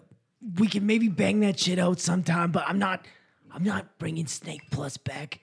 we 0.60 0.68
can 0.68 0.86
maybe 0.86 1.08
bang 1.08 1.40
that 1.40 1.60
shit 1.60 1.80
out 1.80 2.00
sometime, 2.00 2.52
but 2.52 2.64
I'm 2.68 2.78
not. 2.78 3.08
I'm 3.52 3.64
not 3.64 4.00
bringing 4.00 4.26
Snake 4.26 4.62
Plus 4.72 4.98
back 4.98 5.40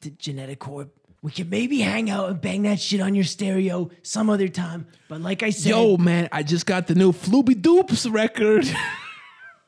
to 0.00 0.10
Genetic 0.10 0.60
Corp. 0.60 0.94
We 1.24 1.30
can 1.30 1.48
maybe 1.48 1.80
hang 1.80 2.10
out 2.10 2.28
and 2.28 2.38
bang 2.38 2.64
that 2.64 2.78
shit 2.78 3.00
on 3.00 3.14
your 3.14 3.24
stereo 3.24 3.90
some 4.02 4.28
other 4.28 4.46
time. 4.46 4.86
But 5.08 5.22
like 5.22 5.42
I 5.42 5.48
said, 5.48 5.70
Yo 5.70 5.96
man, 5.96 6.28
I 6.30 6.42
just 6.42 6.66
got 6.66 6.86
the 6.86 6.94
new 6.94 7.12
Flooby 7.12 7.54
Doops 7.54 8.12
record. 8.12 8.70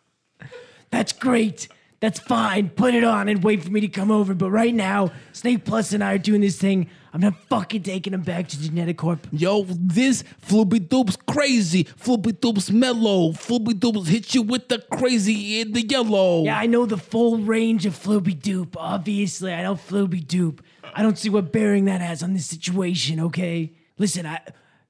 that's 0.91 1.15
great. 1.15 1.69
That's 2.01 2.21
fine. 2.21 2.69
Put 2.69 2.95
it 2.95 3.05
on 3.05 3.29
and 3.29 3.43
wait 3.43 3.63
for 3.63 3.71
me 3.71 3.81
to 3.81 3.89
come 3.89 4.11
over. 4.11 4.35
But 4.35 4.51
right 4.51 4.75
now, 4.75 5.13
Snake 5.33 5.65
Plus 5.65 5.93
and 5.93 6.05
I 6.05 6.15
are 6.15 6.19
doing 6.19 6.43
this 6.43 6.59
thing. 6.59 6.91
I'm 7.13 7.23
not 7.23 7.35
fucking 7.49 7.83
taking 7.85 8.13
him 8.13 8.21
back 8.21 8.49
to 8.49 8.61
Genetic 8.61 8.99
Corp. 8.99 9.27
Yo, 9.33 9.65
this 9.65 10.23
Floopy 10.47 10.87
Doops 10.87 11.17
crazy, 11.27 11.85
Floopy 11.85 12.33
Doops 12.35 12.71
mellow, 12.71 13.33
Floopy 13.33 13.73
Doops 13.73 14.09
hit 14.09 14.35
you 14.35 14.43
with 14.43 14.69
the 14.69 14.81
crazy 14.93 15.61
in 15.61 15.73
the 15.73 15.81
yellow. 15.81 16.45
Yeah, 16.45 16.59
I 16.59 16.67
know 16.67 16.85
the 16.85 16.99
full 16.99 17.39
range 17.39 17.87
of 17.87 17.95
Floopy 17.95 18.37
Doop. 18.37 18.77
Obviously, 18.77 19.55
I 19.55 19.63
know 19.63 19.77
Floopy 19.77 20.27
Doop. 20.27 20.61
I 20.95 21.03
don't 21.03 21.19
see 21.19 21.31
what 21.31 21.53
bearing 21.53 21.87
that 21.87 22.03
has 22.03 22.23
on 22.23 22.35
this 22.35 22.45
situation, 22.45 23.21
okay? 23.21 23.73
Listen, 23.97 24.27
I, 24.27 24.41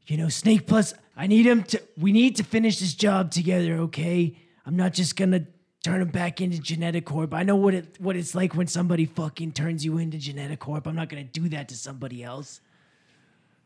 you 0.09 0.17
know, 0.17 0.29
Snake 0.29 0.67
Plus, 0.67 0.95
I 1.17 1.29
need 1.29 1.47
him 1.47 1.63
to, 1.65 1.81
we 1.97 2.11
need 2.11 2.35
to 2.37 2.43
finish 2.43 2.81
this 2.81 2.95
job 2.95 3.31
together, 3.31 3.75
okay? 3.83 4.37
I'm 4.65 4.75
not 4.75 4.93
just 4.95 5.15
gonna 5.15 5.47
turn 5.87 6.03
him 6.03 6.09
back 6.09 6.41
into 6.41 6.59
Genetic 6.59 7.05
Corp. 7.05 7.33
I 7.33 7.45
know 7.45 7.55
what 7.55 7.73
it 7.73 7.97
what 8.01 8.17
it's 8.17 8.35
like 8.35 8.57
when 8.57 8.67
somebody 8.67 9.07
fucking 9.07 9.53
turns 9.53 9.85
you 9.85 9.99
into 9.99 10.19
Genetic 10.19 10.59
Corp. 10.59 10.85
I'm 10.85 10.97
not 10.97 11.09
gonna 11.09 11.23
do 11.23 11.49
that 11.51 11.69
to 11.69 11.77
somebody 11.77 12.25
else. 12.25 12.61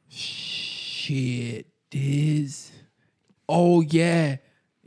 Shit, 0.08 1.66
Diz. 1.90 2.72
Oh 3.48 3.80
yeah. 3.80 4.36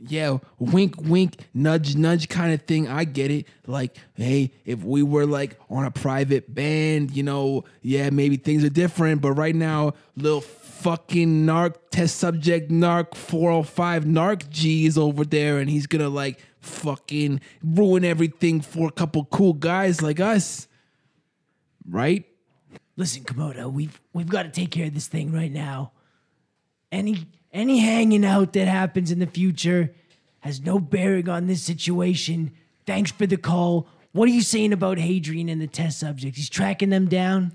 Yeah, 0.06 0.38
wink, 0.58 1.00
wink, 1.00 1.46
nudge, 1.54 1.94
nudge 1.94 2.28
kind 2.28 2.52
of 2.52 2.62
thing. 2.62 2.88
I 2.88 3.04
get 3.04 3.30
it. 3.30 3.46
Like, 3.66 3.96
hey, 4.16 4.52
if 4.66 4.82
we 4.82 5.02
were 5.02 5.24
like 5.24 5.58
on 5.70 5.84
a 5.84 5.90
private 5.90 6.52
band, 6.52 7.16
you 7.16 7.22
know, 7.22 7.64
yeah, 7.80 8.10
maybe 8.10 8.36
things 8.36 8.64
are 8.64 8.68
different. 8.68 9.22
But 9.22 9.32
right 9.32 9.54
now, 9.54 9.94
little 10.16 10.42
fucking 10.84 11.46
narc 11.46 11.76
test 11.90 12.18
subject 12.18 12.70
narc 12.70 13.14
405 13.14 14.04
narc 14.04 14.50
G 14.50 14.84
is 14.84 14.98
over 14.98 15.24
there 15.24 15.58
and 15.58 15.70
he's 15.70 15.86
gonna 15.86 16.10
like 16.10 16.38
fucking 16.64 17.40
ruin 17.62 18.04
everything 18.04 18.60
for 18.60 18.88
a 18.88 18.92
couple 18.92 19.24
cool 19.26 19.52
guys 19.52 20.02
like 20.02 20.20
us. 20.20 20.66
Right? 21.88 22.24
Listen, 22.96 23.24
Komodo, 23.24 23.72
we've 23.72 24.00
we've 24.12 24.28
got 24.28 24.44
to 24.44 24.50
take 24.50 24.70
care 24.70 24.86
of 24.86 24.94
this 24.94 25.08
thing 25.08 25.32
right 25.32 25.52
now. 25.52 25.92
Any 26.90 27.26
any 27.52 27.78
hanging 27.78 28.24
out 28.24 28.52
that 28.54 28.66
happens 28.66 29.10
in 29.10 29.18
the 29.18 29.26
future 29.26 29.94
has 30.40 30.60
no 30.60 30.78
bearing 30.78 31.28
on 31.28 31.46
this 31.46 31.62
situation. 31.62 32.52
Thanks 32.86 33.10
for 33.10 33.26
the 33.26 33.36
call. 33.36 33.88
What 34.12 34.28
are 34.28 34.32
you 34.32 34.42
saying 34.42 34.72
about 34.72 34.98
Hadrian 34.98 35.48
and 35.48 35.60
the 35.60 35.66
test 35.66 35.98
subject? 35.98 36.36
He's 36.36 36.50
tracking 36.50 36.90
them 36.90 37.08
down. 37.08 37.52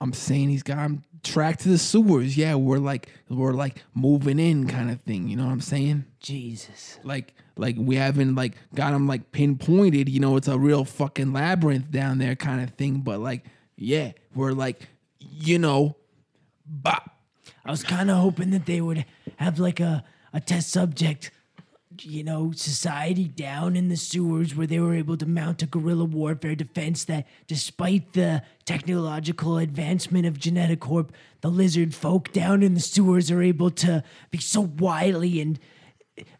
I'm 0.00 0.12
saying 0.12 0.48
he's 0.48 0.62
got 0.62 0.78
him 0.78 1.02
tracked 1.22 1.60
to 1.60 1.68
the 1.68 1.78
sewers. 1.78 2.36
Yeah, 2.36 2.54
we're 2.54 2.78
like 2.78 3.08
we're 3.28 3.52
like 3.52 3.84
moving 3.94 4.38
in 4.38 4.66
kind 4.66 4.90
of 4.90 5.00
thing. 5.02 5.28
You 5.28 5.36
know 5.36 5.44
what 5.44 5.52
I'm 5.52 5.60
saying? 5.60 6.04
Jesus. 6.20 6.98
Like 7.04 7.34
like 7.60 7.76
we 7.78 7.96
haven't 7.96 8.34
like 8.34 8.56
got 8.74 8.92
them 8.92 9.06
like 9.06 9.30
pinpointed. 9.32 10.08
You 10.08 10.18
know, 10.20 10.36
it's 10.36 10.48
a 10.48 10.58
real 10.58 10.84
fucking 10.84 11.32
labyrinth 11.32 11.90
down 11.90 12.18
there 12.18 12.34
kind 12.34 12.62
of 12.62 12.70
thing. 12.70 13.00
But 13.00 13.20
like, 13.20 13.44
yeah, 13.76 14.12
we're 14.34 14.52
like, 14.52 14.88
you 15.18 15.58
know, 15.58 15.96
bop. 16.66 17.18
I 17.64 17.70
was 17.70 17.82
kind 17.82 18.10
of 18.10 18.16
hoping 18.16 18.50
that 18.50 18.66
they 18.66 18.80
would 18.80 19.04
have 19.36 19.58
like 19.58 19.78
a, 19.80 20.02
a 20.32 20.40
test 20.40 20.70
subject, 20.70 21.30
you 22.00 22.24
know, 22.24 22.52
society 22.52 23.28
down 23.28 23.76
in 23.76 23.88
the 23.88 23.96
sewers 23.96 24.56
where 24.56 24.66
they 24.66 24.80
were 24.80 24.94
able 24.94 25.18
to 25.18 25.26
mount 25.26 25.62
a 25.62 25.66
guerrilla 25.66 26.04
warfare 26.04 26.54
defense 26.54 27.04
that, 27.04 27.26
despite 27.46 28.14
the 28.14 28.42
technological 28.64 29.58
advancement 29.58 30.24
of 30.24 30.38
genetic 30.38 30.80
corp, 30.80 31.12
the 31.42 31.50
lizard 31.50 31.94
folk 31.94 32.32
down 32.32 32.62
in 32.62 32.72
the 32.72 32.80
sewers 32.80 33.30
are 33.30 33.42
able 33.42 33.70
to 33.70 34.02
be 34.30 34.38
so 34.38 34.62
wily 34.62 35.40
and, 35.42 35.58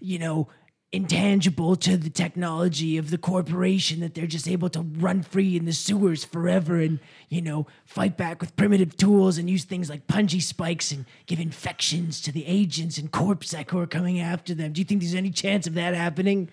you 0.00 0.18
know, 0.18 0.48
intangible 0.92 1.76
to 1.76 1.96
the 1.96 2.10
technology 2.10 2.96
of 2.96 3.10
the 3.10 3.18
corporation 3.18 4.00
that 4.00 4.14
they're 4.14 4.26
just 4.26 4.48
able 4.48 4.68
to 4.68 4.80
run 4.80 5.22
free 5.22 5.56
in 5.56 5.64
the 5.64 5.72
sewers 5.72 6.24
forever 6.24 6.80
and 6.80 6.98
you 7.28 7.40
know 7.40 7.64
fight 7.84 8.16
back 8.16 8.40
with 8.40 8.56
primitive 8.56 8.96
tools 8.96 9.38
and 9.38 9.48
use 9.48 9.62
things 9.62 9.88
like 9.88 10.08
punji 10.08 10.42
spikes 10.42 10.90
and 10.90 11.04
give 11.26 11.38
infections 11.38 12.20
to 12.20 12.32
the 12.32 12.44
agents 12.44 12.98
and 12.98 13.12
corpsec 13.12 13.70
who 13.70 13.78
are 13.78 13.86
coming 13.86 14.18
after 14.18 14.52
them. 14.52 14.72
Do 14.72 14.80
you 14.80 14.84
think 14.84 15.00
there's 15.00 15.14
any 15.14 15.30
chance 15.30 15.68
of 15.68 15.74
that 15.74 15.94
happening 15.94 16.50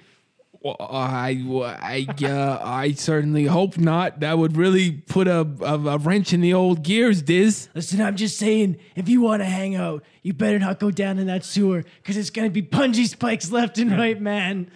Well, 0.67 0.75
I, 0.79 1.45
I, 1.81 2.25
uh, 2.25 2.59
I 2.61 2.91
certainly 2.91 3.45
hope 3.45 3.77
not. 3.77 4.19
That 4.19 4.37
would 4.37 4.57
really 4.57 4.91
put 4.91 5.25
a, 5.29 5.47
a, 5.61 5.75
a 5.75 5.97
wrench 5.97 6.33
in 6.33 6.41
the 6.41 6.53
old 6.53 6.83
gears, 6.83 7.21
Diz. 7.21 7.69
listen 7.73 8.01
i'm 8.01 8.17
just 8.17 8.37
saying 8.37 8.77
if 8.95 9.07
you 9.07 9.21
want 9.21 9.41
to 9.41 9.45
hang 9.45 9.75
out 9.75 10.03
you 10.23 10.33
better 10.33 10.59
not 10.59 10.79
go 10.79 10.91
down 10.91 11.19
in 11.19 11.27
that 11.27 11.45
sewer 11.45 11.85
because 12.01 12.17
it's 12.17 12.29
going 12.29 12.47
to 12.47 12.51
be 12.51 12.61
punji 12.61 13.07
spikes 13.07 13.49
left 13.49 13.77
and 13.77 13.91
right 13.91 14.19
man 14.19 14.69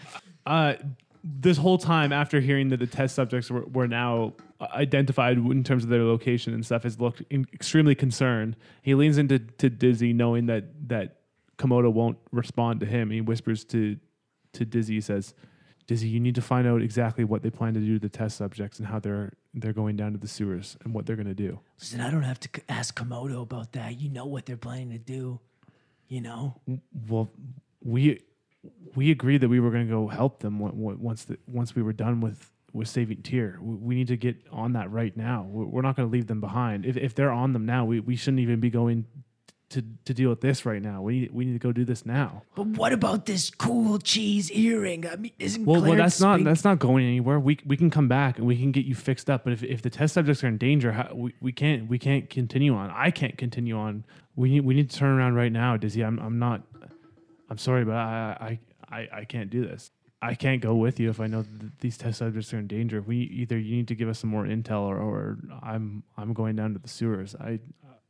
uh, 0.45 0.75
this 1.23 1.57
whole 1.57 1.77
time 1.77 2.13
after 2.13 2.39
hearing 2.39 2.69
that 2.69 2.77
the 2.77 2.87
test 2.87 3.13
subjects 3.13 3.51
were, 3.51 3.65
were 3.65 3.87
now 3.87 4.33
identified 4.61 5.37
in 5.37 5.63
terms 5.63 5.83
of 5.83 5.89
their 5.89 6.03
location 6.03 6.53
and 6.53 6.65
stuff, 6.65 6.83
has 6.83 6.99
looked 6.99 7.21
in, 7.29 7.45
extremely 7.53 7.95
concerned. 7.95 8.55
He 8.81 8.95
leans 8.95 9.17
into 9.17 9.39
to 9.39 9.69
Dizzy, 9.69 10.13
knowing 10.13 10.47
that 10.47 10.65
that 10.89 11.17
Komodo 11.57 11.91
won't 11.91 12.17
respond 12.31 12.79
to 12.79 12.85
him. 12.85 13.09
He 13.09 13.21
whispers 13.21 13.63
to 13.65 13.97
to 14.53 14.65
Dizzy, 14.65 14.95
he 14.95 15.01
says, 15.01 15.33
"Dizzy, 15.91 16.07
you 16.15 16.19
need 16.27 16.35
to 16.35 16.41
find 16.41 16.65
out 16.71 16.81
exactly 16.81 17.23
what 17.31 17.39
they 17.43 17.49
plan 17.59 17.73
to 17.73 17.79
do 17.89 17.93
to 17.99 17.99
the 18.07 18.13
test 18.21 18.37
subjects 18.37 18.75
and 18.79 18.87
how 18.91 18.99
they're 19.05 19.33
they're 19.59 19.73
going 19.81 19.95
down 20.01 20.11
to 20.15 20.17
the 20.25 20.27
sewers 20.37 20.77
and 20.83 20.93
what 20.93 21.05
they're 21.05 21.19
going 21.23 21.27
to 21.37 21.41
do." 21.47 21.51
listen 21.79 21.99
i 22.07 22.09
don't 22.13 22.23
have 22.33 22.39
to 22.39 22.49
ask 22.79 22.87
komodo 22.99 23.41
about 23.49 23.67
that 23.77 23.99
you 24.01 24.09
know 24.17 24.25
what 24.33 24.45
they're 24.45 24.63
planning 24.67 24.89
to 24.97 24.97
do 25.17 25.39
you 26.07 26.21
know 26.21 26.41
Well, 27.09 27.25
we 27.93 28.01
we 28.95 29.05
agreed 29.17 29.39
that 29.41 29.49
we 29.49 29.59
were 29.59 29.71
going 29.75 29.87
to 29.87 29.91
go 29.99 30.07
help 30.07 30.33
them 30.39 30.61
on- 30.61 30.71
on- 30.85 30.99
once 31.09 31.21
the, 31.29 31.35
once 31.59 31.69
we 31.77 31.81
were 31.87 31.93
done 32.05 32.15
with 32.25 32.39
with 32.73 32.87
saving 32.87 33.21
Tyr. 33.21 33.57
We, 33.61 33.75
we 33.87 33.95
need 33.95 34.07
to 34.15 34.15
get 34.27 34.35
on 34.63 34.69
that 34.77 34.87
right 34.99 35.15
now. 35.29 35.39
We- 35.55 35.65
We're 35.65 35.81
not 35.87 35.95
going 35.97 36.07
to 36.07 36.13
leave 36.17 36.27
them 36.27 36.39
behind. 36.49 36.85
If 36.85 36.95
if 37.07 37.11
they're 37.15 37.31
on 37.43 37.49
them 37.55 37.65
now, 37.65 37.81
we, 37.91 37.99
we 37.99 38.15
shouldn't 38.15 38.39
even 38.47 38.59
be 38.67 38.69
going 38.69 38.97
to 39.71 39.83
to 40.05 40.13
deal 40.13 40.29
with 40.29 40.41
this 40.41 40.65
right 40.65 40.81
now. 40.81 41.01
We 41.01 41.21
need 41.21 41.31
we 41.31 41.45
need 41.45 41.53
to 41.53 41.59
go 41.59 41.71
do 41.71 41.85
this 41.85 42.05
now. 42.05 42.43
But 42.55 42.67
what 42.67 42.93
about 42.93 43.25
this 43.25 43.49
cool 43.49 43.99
cheese 43.99 44.51
earring? 44.51 45.07
I 45.07 45.15
mean, 45.15 45.31
isn't 45.39 45.65
Well, 45.65 45.81
well, 45.81 45.95
that's 45.95 46.19
not 46.19 46.35
Spink- 46.35 46.45
that's 46.45 46.63
not 46.63 46.79
going 46.79 47.05
anywhere. 47.05 47.39
We 47.39 47.59
we 47.65 47.77
can 47.77 47.89
come 47.89 48.07
back 48.07 48.37
and 48.37 48.47
we 48.47 48.57
can 48.57 48.71
get 48.71 48.85
you 48.85 48.95
fixed 48.95 49.29
up. 49.29 49.43
But 49.43 49.53
if, 49.53 49.63
if 49.63 49.81
the 49.81 49.89
test 49.89 50.13
subjects 50.13 50.43
are 50.43 50.47
in 50.47 50.57
danger, 50.57 50.91
how, 50.91 51.11
we, 51.13 51.33
we 51.41 51.51
can't 51.51 51.89
we 51.89 51.97
can't 51.97 52.29
continue 52.29 52.75
on. 52.75 52.91
I 52.91 53.11
can't 53.11 53.37
continue 53.37 53.77
on. 53.77 54.05
We 54.35 54.49
need 54.49 54.61
we 54.61 54.73
need 54.73 54.89
to 54.89 54.97
turn 54.97 55.17
around 55.17 55.35
right 55.35 55.51
now, 55.51 55.77
Dizzy. 55.77 56.03
I'm 56.03 56.19
I'm 56.19 56.39
not. 56.39 56.61
I'm 57.49 57.57
sorry, 57.57 57.85
but 57.85 57.95
I 57.95 58.59
I 58.91 58.97
I, 58.97 59.07
I 59.19 59.25
can't 59.25 59.49
do 59.49 59.65
this. 59.65 59.91
I 60.23 60.35
can't 60.35 60.61
go 60.61 60.75
with 60.75 60.99
you 60.99 61.09
if 61.09 61.19
I 61.19 61.25
know 61.25 61.41
that 61.41 61.79
these 61.79 61.97
test 61.97 62.19
subjects 62.19 62.53
are 62.53 62.59
in 62.59 62.67
danger. 62.67 63.01
We 63.01 63.17
either 63.17 63.57
you 63.57 63.75
need 63.75 63.87
to 63.87 63.95
give 63.95 64.07
us 64.07 64.19
some 64.19 64.29
more 64.29 64.43
intel, 64.43 64.81
or, 64.81 64.97
or 64.97 65.39
I'm 65.63 66.03
I'm 66.15 66.33
going 66.33 66.55
down 66.55 66.73
to 66.73 66.79
the 66.79 66.87
sewers. 66.87 67.35
I 67.35 67.59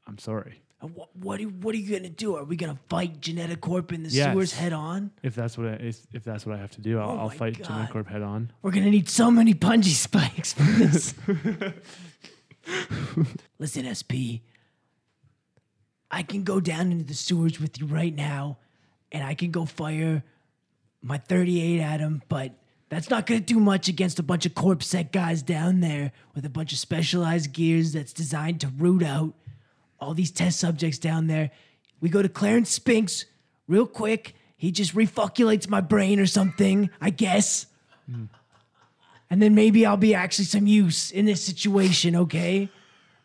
I'm 0.07 0.18
sorry. 0.18 0.62
And 0.82 0.95
What, 0.95 1.15
what, 1.15 1.39
are, 1.39 1.43
what 1.45 1.75
are 1.75 1.77
you 1.77 1.95
gonna 1.95 2.09
do? 2.09 2.36
Are 2.36 2.43
we 2.43 2.55
gonna 2.55 2.79
fight 2.89 3.21
Genetic 3.21 3.61
Corp 3.61 3.91
in 3.93 4.03
the 4.03 4.09
Yes. 4.09 4.34
sewers 4.34 4.53
head 4.53 4.73
on? 4.73 5.11
If 5.21 5.36
that's 5.36 5.57
what 5.57 5.67
I, 5.67 5.71
if 5.73 5.99
if 6.13 6.23
that's 6.23 6.45
what 6.45 6.55
I 6.55 6.59
have 6.59 6.71
to 6.71 6.82
do, 6.82 6.99
I'll, 6.99 7.09
Oh 7.11 7.17
I'll 7.19 7.27
my 7.27 7.36
fight 7.36 7.57
God. 7.59 7.67
Genecorp 7.89 8.07
head 8.07 8.21
on. 8.23 8.51
We're 8.61 8.71
gonna 8.71 8.89
need 8.89 9.07
so 9.09 9.29
many 9.32 9.53
punji 9.53 9.93
spikes 9.93 10.53
for 10.53 10.63
this. 10.63 11.13
Listen, 13.59 13.93
SP. 13.93 14.41
I 16.09 16.23
can 16.23 16.43
go 16.43 16.59
down 16.59 16.91
into 16.91 17.05
the 17.05 17.13
sewers 17.13 17.59
with 17.59 17.79
you 17.79 17.86
right 17.88 18.13
now, 18.13 18.57
and 19.11 19.23
I 19.23 19.34
can 19.34 19.51
go 19.51 19.65
fire 19.65 20.23
my 21.01 21.17
38 21.17 21.79
at 21.79 21.99
him, 21.99 22.21
but 22.27 22.53
that's 22.89 23.09
not 23.09 23.25
gonna 23.25 23.39
do 23.39 23.59
much 23.59 23.88
against 23.88 24.19
a 24.19 24.23
bunch 24.23 24.45
of 24.45 24.53
corpsec 24.53 25.11
guys 25.11 25.41
down 25.41 25.79
there 25.79 26.11
with 26.36 26.45
a 26.45 26.49
bunch 26.49 26.73
of 26.73 26.79
specialized 26.79 27.53
gears 27.53 27.93
that's 27.93 28.13
designed 28.13 28.59
to 28.61 28.67
root 28.67 29.01
out 29.03 29.34
all 30.02 30.14
these 30.14 30.32
test 30.32 30.60
subjects 30.60 30.97
down 30.97 31.28
there. 31.28 31.52
We 32.02 32.10
go 32.10 32.22
to 32.22 32.30
Clarence 32.30 32.72
Spinks 32.72 33.26
real 33.68 33.86
quick. 33.86 34.34
He 34.58 34.72
just 34.72 34.95
refuculates 34.95 35.70
my 35.70 35.82
brain 35.82 36.20
or 36.20 36.26
something, 36.26 36.89
I 36.99 37.12
guess. 37.12 37.68
And 39.30 39.41
then 39.41 39.56
maybe 39.56 39.86
I'll 39.86 39.95
be 39.97 40.14
actually 40.14 40.45
some 40.45 40.68
use 40.68 41.12
in 41.12 41.26
this 41.26 41.43
situation, 41.43 42.16
okay? 42.16 42.70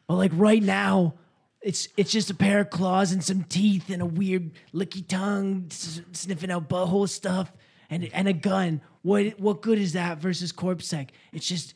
But 0.06 0.16
like 0.16 0.30
right 0.34 0.62
now, 0.62 1.14
it's 1.60 1.88
it's 1.96 2.12
just 2.12 2.30
a 2.30 2.34
pair 2.34 2.60
of 2.60 2.70
claws 2.70 3.10
and 3.10 3.24
some 3.24 3.42
teeth 3.42 3.90
and 3.90 4.00
a 4.00 4.06
weird 4.06 4.52
licky 4.72 5.04
tongue 5.06 5.66
s- 5.70 6.00
sniffing 6.12 6.52
out 6.52 6.68
butthole 6.68 7.08
stuff 7.08 7.52
and 7.90 8.08
and 8.12 8.28
a 8.28 8.32
gun. 8.32 8.80
What 9.02 9.40
what 9.40 9.62
good 9.62 9.78
is 9.78 9.94
that 9.94 10.18
versus 10.18 10.52
corpsec? 10.52 11.08
It's 11.32 11.48
just 11.48 11.74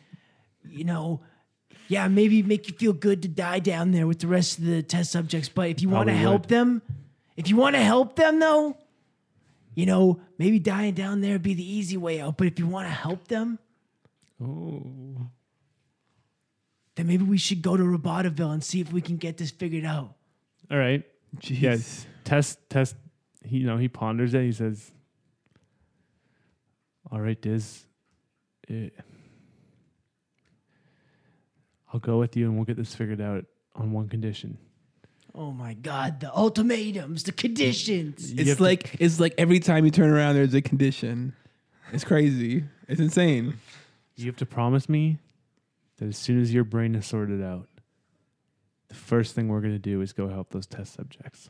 you 0.69 0.85
know, 0.85 1.23
yeah, 1.91 2.07
maybe 2.07 2.41
make 2.43 2.69
you 2.69 2.75
feel 2.75 2.93
good 2.93 3.21
to 3.23 3.29
die 3.29 3.59
down 3.59 3.91
there 3.91 4.07
with 4.07 4.21
the 4.21 4.29
rest 4.29 4.59
of 4.59 4.65
the 4.65 4.81
test 4.81 5.11
subjects. 5.11 5.49
But 5.49 5.71
if 5.71 5.83
you 5.83 5.89
want 5.89 6.09
to 6.09 6.15
help 6.15 6.47
them, 6.47 6.83
if 7.37 7.49
you 7.49 7.57
want 7.57 7.75
to 7.75 7.83
help 7.83 8.15
them 8.15 8.39
though, 8.39 8.77
you 9.75 9.87
know, 9.87 10.21
maybe 10.39 10.61
dying 10.61 10.95
down 10.95 11.21
there 11.21 11.33
would 11.33 11.43
be 11.43 11.55
the 11.55 11.69
easy 11.69 11.97
way 11.97 12.21
out. 12.21 12.37
But 12.37 12.47
if 12.47 12.59
you 12.61 12.67
want 12.69 12.87
to 12.87 12.93
help 12.95 13.27
them, 13.27 13.59
Oh. 14.41 15.29
then 16.95 17.07
maybe 17.09 17.25
we 17.25 17.39
should 17.39 17.61
go 17.61 17.77
to 17.77 17.83
Robotiville 17.83 18.53
and 18.53 18.63
see 18.63 18.81
if 18.81 18.93
we 18.93 19.01
can 19.01 19.17
get 19.17 19.37
this 19.37 19.51
figured 19.51 19.85
out. 19.85 20.15
All 20.71 20.79
right. 20.79 21.05
Jeez. 21.39 21.61
Yeah, 21.61 21.77
test 22.25 22.59
test. 22.71 22.95
He 23.45 23.59
you 23.59 23.67
know 23.67 23.79
he 23.79 23.89
ponders 23.89 24.33
it. 24.35 24.45
He 24.45 24.53
says, 24.53 24.93
"All 27.11 27.21
right, 27.21 27.41
Diz, 27.41 27.85
eh, 28.69 28.91
I'll 31.93 32.01
go 32.01 32.19
with 32.19 32.37
you, 32.37 32.47
and 32.47 32.57
we'll 32.57 32.65
get 32.65 32.77
this 32.77 32.95
figured 32.95 33.21
out 33.21 33.45
on 33.75 33.93
one 33.93 34.09
condition. 34.09 34.59
Oh 35.35 35.53
my 35.53 35.75
God, 35.75 36.21
the 36.21 36.35
ultimatums, 36.37 37.23
the 37.25 37.33
conditions. 37.33 38.33
You 38.33 38.39
have 38.39 38.49
It's 38.49 38.57
to- 38.59 38.63
like 38.63 38.97
it's 39.01 39.21
like 39.21 39.35
every 39.39 39.61
time 39.61 39.85
you 39.85 39.91
turn 39.91 40.11
around, 40.11 40.35
there's 40.35 40.55
a 40.55 40.63
condition. 40.63 41.35
It's 41.93 42.05
crazy. 42.05 42.65
It's 42.89 43.01
insane. 43.01 43.55
you 44.17 44.27
have 44.27 44.37
to 44.37 44.47
promise 44.47 44.89
me 44.89 45.19
that 45.99 46.07
as 46.07 46.17
soon 46.19 46.41
as 46.41 46.53
your 46.53 46.65
brain 46.65 46.95
is 46.95 47.07
sorted 47.07 47.43
out, 47.43 47.69
the 48.89 48.95
first 48.95 49.35
thing 49.35 49.49
we're 49.49 49.61
gonna 49.61 49.79
do 49.79 50.01
is 50.03 50.13
go 50.13 50.29
help 50.29 50.51
those 50.51 50.67
test 50.67 50.95
subjects." 50.95 51.49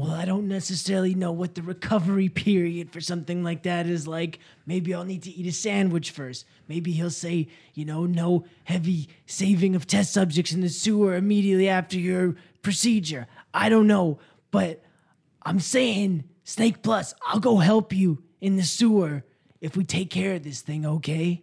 Well, 0.00 0.12
I 0.12 0.24
don't 0.24 0.48
necessarily 0.48 1.14
know 1.14 1.30
what 1.30 1.54
the 1.54 1.60
recovery 1.60 2.30
period 2.30 2.90
for 2.90 3.02
something 3.02 3.44
like 3.44 3.64
that 3.64 3.86
is 3.86 4.08
like. 4.08 4.38
Maybe 4.64 4.94
I'll 4.94 5.04
need 5.04 5.24
to 5.24 5.30
eat 5.30 5.46
a 5.46 5.52
sandwich 5.52 6.10
first. 6.10 6.46
Maybe 6.68 6.92
he'll 6.92 7.10
say, 7.10 7.48
you 7.74 7.84
know, 7.84 8.06
no 8.06 8.46
heavy 8.64 9.10
saving 9.26 9.76
of 9.76 9.86
test 9.86 10.14
subjects 10.14 10.52
in 10.52 10.62
the 10.62 10.70
sewer 10.70 11.16
immediately 11.16 11.68
after 11.68 11.98
your 11.98 12.34
procedure. 12.62 13.26
I 13.52 13.68
don't 13.68 13.86
know. 13.86 14.18
But 14.50 14.82
I'm 15.42 15.60
saying, 15.60 16.24
Snake 16.44 16.82
Plus, 16.82 17.14
I'll 17.26 17.38
go 17.38 17.58
help 17.58 17.92
you 17.92 18.22
in 18.40 18.56
the 18.56 18.62
sewer 18.62 19.22
if 19.60 19.76
we 19.76 19.84
take 19.84 20.08
care 20.08 20.36
of 20.36 20.44
this 20.44 20.62
thing, 20.62 20.86
okay? 20.86 21.42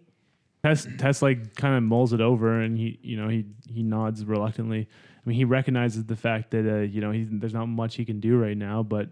Test 0.64 0.88
Test 0.98 1.22
like 1.22 1.54
kind 1.54 1.76
of 1.76 1.84
mulls 1.84 2.12
it 2.12 2.20
over, 2.20 2.60
and 2.60 2.76
he 2.76 2.98
you 3.02 3.16
know 3.16 3.28
he 3.28 3.46
he 3.68 3.84
nods 3.84 4.24
reluctantly. 4.24 4.88
Mean, 5.28 5.36
he 5.36 5.44
recognizes 5.44 6.06
the 6.06 6.16
fact 6.16 6.52
that 6.52 6.66
uh, 6.66 6.78
you 6.78 7.02
know 7.02 7.10
he's, 7.10 7.28
there's 7.30 7.52
not 7.52 7.66
much 7.66 7.96
he 7.96 8.06
can 8.06 8.18
do 8.18 8.38
right 8.38 8.56
now, 8.56 8.82
but 8.82 9.10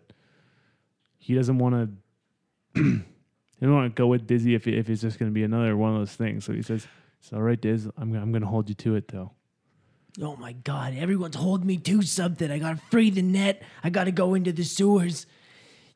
he 1.18 1.34
doesn't 1.34 1.58
want 1.58 1.74
to. 2.74 2.80
he 2.80 3.02
doesn't 3.60 3.74
want 3.74 3.94
to 3.94 4.00
go 4.00 4.06
with 4.06 4.26
Dizzy 4.26 4.54
if 4.54 4.66
if 4.66 4.88
it's 4.88 5.02
just 5.02 5.18
going 5.18 5.30
to 5.30 5.34
be 5.34 5.42
another 5.42 5.76
one 5.76 5.92
of 5.92 5.98
those 5.98 6.14
things. 6.14 6.46
So 6.46 6.54
he 6.54 6.62
says, 6.62 6.86
"It's 7.20 7.34
all 7.34 7.42
right, 7.42 7.60
Diz. 7.60 7.86
I'm 7.98 8.14
I'm 8.14 8.32
going 8.32 8.40
to 8.40 8.48
hold 8.48 8.70
you 8.70 8.74
to 8.76 8.94
it, 8.94 9.08
though." 9.08 9.32
Oh 10.22 10.36
my 10.36 10.52
God, 10.52 10.94
everyone's 10.96 11.36
holding 11.36 11.66
me 11.66 11.76
to 11.76 12.00
something. 12.00 12.50
I 12.50 12.60
gotta 12.60 12.80
free 12.90 13.10
the 13.10 13.20
net. 13.20 13.62
I 13.84 13.90
gotta 13.90 14.10
go 14.10 14.32
into 14.32 14.52
the 14.52 14.64
sewers. 14.64 15.26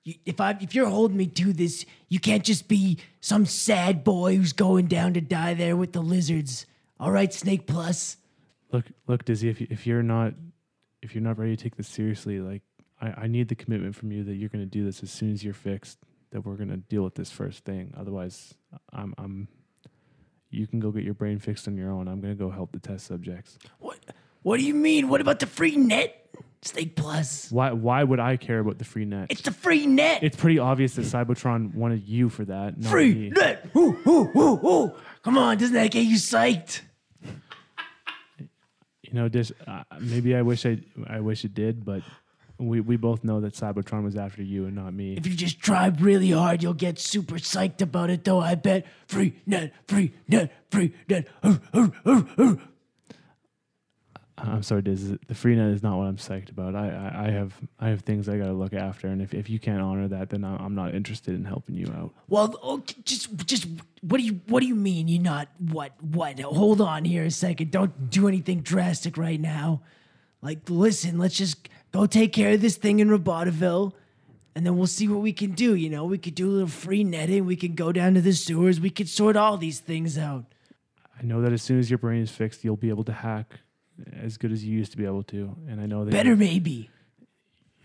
You, 0.05 0.17
if 0.27 0.39
I 0.39 0.51
if 0.61 0.75
you're 0.75 0.91
holding 0.91 1.17
me 1.17 1.29
to 1.29 1.55
this, 1.55 1.87
you 2.11 2.21
can't 2.21 2.45
just 2.45 2.69
be 2.69 2.99
some 3.23 3.47
sad 3.47 4.05
boy 4.05 4.37
who's 4.37 4.53
going 4.53 4.89
down 4.89 5.15
to 5.15 5.23
die 5.23 5.55
there 5.55 5.79
with 5.79 5.95
the 5.95 6.03
lizards. 6.03 6.67
All 6.99 7.11
right, 7.11 7.33
Snake 7.33 7.67
Plus. 7.67 8.19
Look, 8.73 8.87
look, 9.07 9.25
Dizzy. 9.25 9.49
If 9.49 9.61
you, 9.61 9.67
if 9.71 9.87
you're 9.87 10.03
not 10.03 10.35
if 11.03 11.15
you're 11.15 11.23
not 11.23 11.39
ready 11.39 11.57
to 11.57 11.63
take 11.63 11.77
this 11.77 11.89
seriously, 11.89 12.41
like 12.41 12.63
I, 13.01 13.23
I 13.23 13.27
need 13.27 13.49
the 13.49 13.55
commitment 13.55 13.95
from 13.95 14.13
you 14.13 14.23
that 14.25 14.35
you're 14.35 14.49
going 14.49 14.65
to 14.65 14.71
do 14.71 14.85
this 14.85 15.03
as 15.03 15.11
soon 15.11 15.33
as 15.33 15.43
you're 15.43 15.55
fixed. 15.55 15.99
That 16.31 16.47
we're 16.47 16.55
going 16.55 16.69
to 16.69 16.77
deal 16.77 17.03
with 17.03 17.17
this 17.17 17.31
first 17.31 17.65
thing. 17.65 17.93
Otherwise, 17.99 18.55
I'm 18.93 19.15
I'm. 19.19 19.49
You 20.51 20.67
can 20.67 20.81
go 20.81 20.91
get 20.91 21.05
your 21.05 21.15
brain 21.15 21.39
fixed 21.39 21.69
on 21.69 21.77
your 21.77 21.91
own. 21.91 22.09
I'm 22.09 22.21
going 22.21 22.37
to 22.37 22.39
go 22.39 22.51
help 22.51 22.73
the 22.73 22.79
test 22.79 23.07
subjects. 23.07 23.59
What 23.79 23.99
what 24.43 24.59
do 24.59 24.65
you 24.65 24.75
mean? 24.75 25.09
What 25.09 25.21
about 25.21 25.41
the 25.41 25.47
free 25.47 25.77
net? 25.77 26.17
Snake 26.63 26.95
Plus. 26.95 27.51
Why 27.51 27.73
why 27.73 28.05
would 28.05 28.21
I 28.21 28.37
care 28.37 28.59
about 28.59 28.79
the 28.79 28.85
free 28.85 29.07
net? 29.07 29.29
It's 29.31 29.43
the 29.43 29.51
free 29.51 29.87
net. 29.87 30.23
It's 30.23 30.37
pretty 30.37 30.59
obvious 30.59 30.95
that 30.95 31.07
Cybertron 31.07 31.75
wanted 31.75 32.07
you 32.07 32.29
for 32.29 32.45
that. 32.45 32.83
Free 32.85 33.15
me. 33.15 33.31
net. 33.31 33.71
Ooh, 33.75 33.97
ooh, 34.07 34.31
ooh, 34.37 34.69
ooh. 34.69 34.93
Come 35.23 35.39
on, 35.39 35.57
doesn't 35.57 35.75
that 35.75 35.91
get 35.91 36.05
you 36.05 36.17
psyched? 36.17 36.83
You 39.11 39.21
know, 39.21 39.29
just 39.29 39.53
uh, 39.67 39.83
maybe 39.99 40.37
I 40.37 40.43
wish 40.43 40.65
I 40.65 40.79
I 41.07 41.21
wish 41.21 41.45
it 41.45 41.53
did, 41.55 41.85
but 41.85 42.03
we 42.59 42.81
we 42.81 42.97
both 42.97 43.25
know 43.25 43.41
that 43.41 43.55
Cybertron 43.55 44.05
was 44.05 44.17
after 44.17 44.43
you 44.43 44.67
and 44.67 44.77
not 44.77 44.95
me. 44.95 45.15
If 45.17 45.27
you 45.27 45.35
just 45.35 45.59
try 45.59 45.89
really 45.99 46.31
hard, 46.31 46.63
you'll 46.63 46.75
get 46.75 46.99
super 46.99 47.37
psyched 47.37 47.83
about 47.83 48.11
it, 48.11 48.25
though. 48.25 48.41
I 48.41 48.55
bet. 48.55 48.87
Free 49.09 49.35
net, 49.47 49.73
free 49.89 50.13
net, 50.29 50.53
free 50.71 50.93
net. 51.09 51.27
I'm 54.43 54.63
sorry, 54.63 54.83
Diz. 54.83 55.17
The 55.27 55.35
free 55.35 55.55
net 55.55 55.71
is 55.71 55.83
not 55.83 55.99
what 55.99 56.07
I'm 56.07 56.17
psyched 56.17 56.51
about. 56.51 56.75
I, 56.75 56.89
I, 56.89 57.27
I 57.27 57.31
have 57.31 57.55
I 57.79 57.89
have 57.89 58.01
things 58.03 58.29
I 58.29 58.39
got 58.39 58.47
to 58.47 58.53
look 58.53 58.73
after, 58.73 59.09
and 59.09 59.21
if, 59.21 59.35
if 59.35 59.51
you 59.51 59.59
can't 59.59 59.81
honor 59.81 60.09
that, 60.09 60.31
then 60.31 60.45
I- 60.45 60.57
I'm 60.57 60.75
not 60.75 60.95
interested 60.95 61.35
in 61.35 61.45
helping 61.45 61.75
you 61.75 61.87
out. 61.97 62.13
Well, 62.29 62.45
okay, 62.45 62.57
oh, 62.63 62.83
just, 63.05 63.37
just, 63.47 63.67
what 64.01 64.19
do 64.19 64.25
you, 64.25 64.41
what 64.47 64.61
do 64.61 64.67
you 64.67 64.75
mean? 64.75 65.09
You're 65.09 65.23
not 65.23 65.49
what, 65.59 65.93
what? 66.03 66.41
Hold 66.41 66.81
on 66.81 67.05
here 67.05 67.25
a 67.25 67.31
second. 67.31 67.71
Don't 67.71 68.11
do 68.11 68.29
anything 68.29 68.61
drastic 68.61 69.17
right 69.17 69.41
now. 69.41 69.83
Like, 70.43 70.61
listen, 70.69 71.19
let's 71.19 71.37
just 71.37 71.69
go 71.93 72.07
take 72.07 72.33
care 72.33 72.53
of 72.55 72.61
this 72.61 72.77
thing 72.77 73.01
in 73.01 73.09
Robotiville, 73.09 73.93
and 74.55 74.65
then 74.65 74.77
we'll 74.77 74.87
see 74.87 75.07
what 75.07 75.21
we 75.21 75.33
can 75.33 75.53
do. 75.53 75.75
You 75.75 75.91
know, 75.91 76.05
we 76.05 76.19
could 76.19 76.35
do 76.35 76.49
a 76.49 76.53
little 76.53 76.69
free 76.69 77.05
netting. 77.05 77.45
We 77.45 77.57
could 77.57 77.77
go 77.77 77.93
down 77.93 78.15
to 78.15 78.21
the 78.21 78.33
sewers. 78.33 78.81
We 78.81 78.91
could 78.91 79.09
sort 79.09 79.37
all 79.37 79.57
these 79.59 79.81
things 79.81 80.17
out. 80.17 80.47
I 81.19 81.23
know 81.25 81.43
that 81.43 81.53
as 81.53 81.63
soon 81.63 81.79
as 81.79 81.91
your 81.91 81.99
brain 81.99 82.23
is 82.23 82.31
fixed, 82.31 82.65
you'll 82.65 82.77
be 82.77 82.89
able 82.89 83.05
to 83.05 83.13
hack 83.13 83.61
as 84.21 84.37
good 84.37 84.53
as 84.53 84.65
you 84.65 84.77
used 84.77 84.93
to 84.93 84.99
be 84.99 85.05
able 85.05 85.23
to, 85.25 85.57
and 85.69 85.81
I 85.81 85.87
know 85.87 86.05
that 86.05 86.11
Better, 86.11 86.37
maybe. 86.37 86.91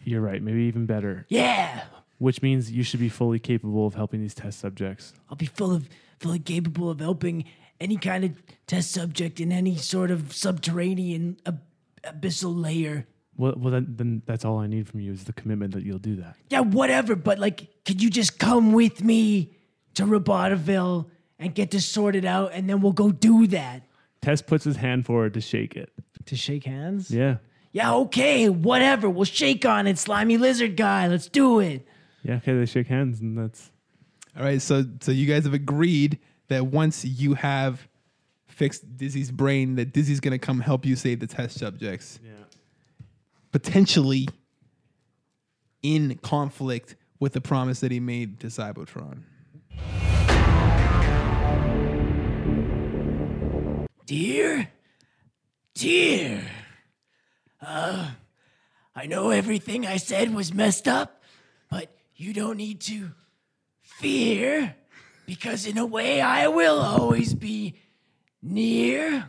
You're 0.04 0.22
right, 0.22 0.42
maybe 0.42 0.64
even 0.64 0.86
better. 0.86 1.26
Yeah. 1.30 1.84
Which 2.20 2.42
means 2.42 2.72
you 2.72 2.84
should 2.84 3.00
be 3.00 3.10
fully 3.10 3.40
capable 3.40 3.88
of 3.88 3.96
helping 3.96 4.22
these 4.22 4.36
test 4.36 4.60
subjects. 4.60 5.14
I'll 5.30 5.36
be 5.36 5.48
full 5.48 5.74
of 5.74 5.90
fully 6.20 6.40
capable 6.40 6.90
of 6.90 7.00
helping 7.00 7.46
any 7.80 7.98
kind 7.98 8.24
of 8.24 8.32
test 8.68 8.92
subject 8.92 9.40
in 9.40 9.52
any 9.52 9.76
sort 9.78 10.12
of 10.12 10.32
subterranean 10.32 11.38
ab- 11.46 11.62
abyssal 12.04 12.62
layer. 12.62 13.06
Well, 13.38 13.56
well, 13.58 13.72
then, 13.72 13.88
then 13.90 14.22
that's 14.26 14.46
all 14.46 14.60
I 14.60 14.68
need 14.68 14.88
from 14.88 15.02
you 15.02 15.12
is 15.12 15.26
the 15.26 15.34
commitment 15.34 15.74
that 15.74 15.84
you'll 15.84 16.00
do 16.00 16.16
that. 16.18 16.38
Yeah, 16.50 16.62
whatever, 16.62 17.16
but 17.16 17.38
like 17.38 17.84
could 17.84 18.02
you 18.02 18.10
just 18.10 18.40
come 18.40 18.72
with 18.72 19.04
me 19.04 19.52
to 19.96 20.04
Robotiville 20.04 21.08
and 21.38 21.54
get 21.54 21.72
this 21.72 21.86
sorted 21.86 22.24
out 22.24 22.52
and 22.54 22.70
then 22.70 22.80
we'll 22.80 22.94
go 22.94 23.12
do 23.12 23.48
that? 23.48 23.84
Test 24.26 24.48
puts 24.48 24.64
his 24.64 24.78
hand 24.78 25.06
forward 25.06 25.36
to 25.36 25.42
shake 25.42 25.76
it. 25.76 25.92
To 26.26 26.36
shake 26.36 26.64
hands? 26.64 27.12
Yeah, 27.12 27.38
Yeah, 27.72 27.94
okay, 27.94 28.50
whatever. 28.50 29.08
We'll 29.08 29.26
shake 29.26 29.66
on 29.66 29.86
it, 29.86 30.00
slimy 30.00 30.38
lizard 30.38 30.76
guy. 30.76 31.08
Let's 31.08 31.28
do 31.30 31.60
it. 31.60 31.88
yeah. 32.24 32.38
Okay, 32.38 32.58
they 32.58 32.66
shake 32.66 32.88
hands, 32.88 33.22
and 33.22 33.38
that's 33.38 33.70
All 34.36 34.44
right, 34.44 34.60
so 34.60 34.84
so 35.02 35.12
you 35.12 35.28
guys 35.28 35.44
have 35.44 35.54
agreed 35.54 36.18
that 36.48 36.66
once 36.66 37.06
you 37.06 37.36
have 37.36 37.88
fixed 38.48 38.98
Dizzy's 38.98 39.30
brain, 39.32 39.76
that 39.76 39.94
Dizzy's 39.94 40.20
gonna 40.20 40.40
come 40.40 40.60
help 40.60 40.86
you 40.86 40.96
save 40.96 41.20
the 41.20 41.28
test 41.28 41.60
subjects. 41.60 42.20
yeah. 42.26 42.32
Potentially 43.52 44.28
in 45.84 46.18
conflict 46.24 46.96
with 47.20 47.34
the 47.34 47.42
promise 47.42 47.80
that 47.82 47.92
he 47.92 48.00
made 48.00 48.40
to 48.40 48.48
Cybertron. 48.48 49.20
Dear, 54.06 54.70
dear, 55.74 56.44
uh, 57.60 58.12
I 58.96 59.08
know 59.08 59.32
everything 59.32 59.88
I 59.88 59.98
said 59.98 60.32
was 60.32 60.54
messed 60.54 60.88
up, 60.88 61.24
but 61.72 61.92
you 62.16 62.32
don't 62.32 62.58
need 62.58 62.82
to 62.82 63.10
fear, 63.82 64.76
because 65.26 65.66
in 65.66 65.80
a 65.80 65.88
way 65.88 66.22
I 66.22 66.50
will 66.50 66.78
always 66.78 67.34
be 67.34 67.78
near. 68.44 69.28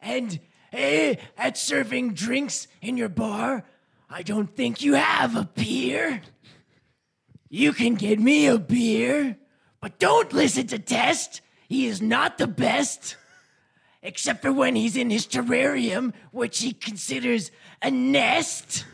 And 0.00 0.40
eh, 0.72 1.14
at 1.36 1.56
serving 1.56 2.14
drinks 2.14 2.66
in 2.82 2.96
your 2.96 3.08
bar, 3.08 3.62
I 4.10 4.22
don't 4.22 4.56
think 4.56 4.82
you 4.82 4.94
have 4.94 5.36
a 5.36 5.48
beer. 5.54 6.20
You 7.48 7.72
can 7.72 7.94
get 7.94 8.18
me 8.18 8.48
a 8.48 8.58
beer, 8.58 9.36
but 9.80 10.00
don't 10.00 10.32
listen 10.32 10.66
to 10.66 10.80
Test. 10.80 11.42
He 11.68 11.86
is 11.86 12.02
not 12.02 12.38
the 12.38 12.48
best 12.48 13.14
except 14.08 14.40
for 14.40 14.50
when 14.50 14.74
he's 14.74 14.96
in 14.96 15.10
his 15.10 15.26
terrarium, 15.26 16.14
which 16.32 16.60
he 16.60 16.72
considers 16.72 17.50
a 17.82 17.90
nest, 17.90 18.86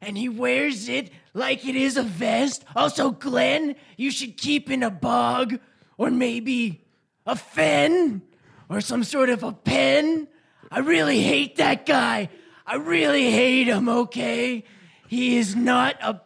and 0.00 0.16
he 0.16 0.28
wears 0.28 0.88
it 0.88 1.10
like 1.34 1.66
it 1.66 1.74
is 1.74 1.96
a 1.96 2.04
vest. 2.04 2.64
Also, 2.76 3.10
Glenn, 3.10 3.74
you 3.96 4.12
should 4.12 4.36
keep 4.36 4.70
in 4.70 4.84
a 4.84 4.92
bog, 4.92 5.58
or 5.98 6.08
maybe 6.08 6.84
a 7.26 7.34
fen, 7.34 8.22
or 8.68 8.80
some 8.80 9.02
sort 9.02 9.28
of 9.28 9.42
a 9.42 9.52
pen. 9.52 10.28
I 10.70 10.78
really 10.78 11.20
hate 11.20 11.56
that 11.56 11.84
guy. 11.84 12.30
I 12.64 12.76
really 12.76 13.32
hate 13.32 13.66
him, 13.66 13.88
okay? 13.88 14.62
He 15.08 15.36
is 15.36 15.56
not 15.56 15.96
a 16.00 16.20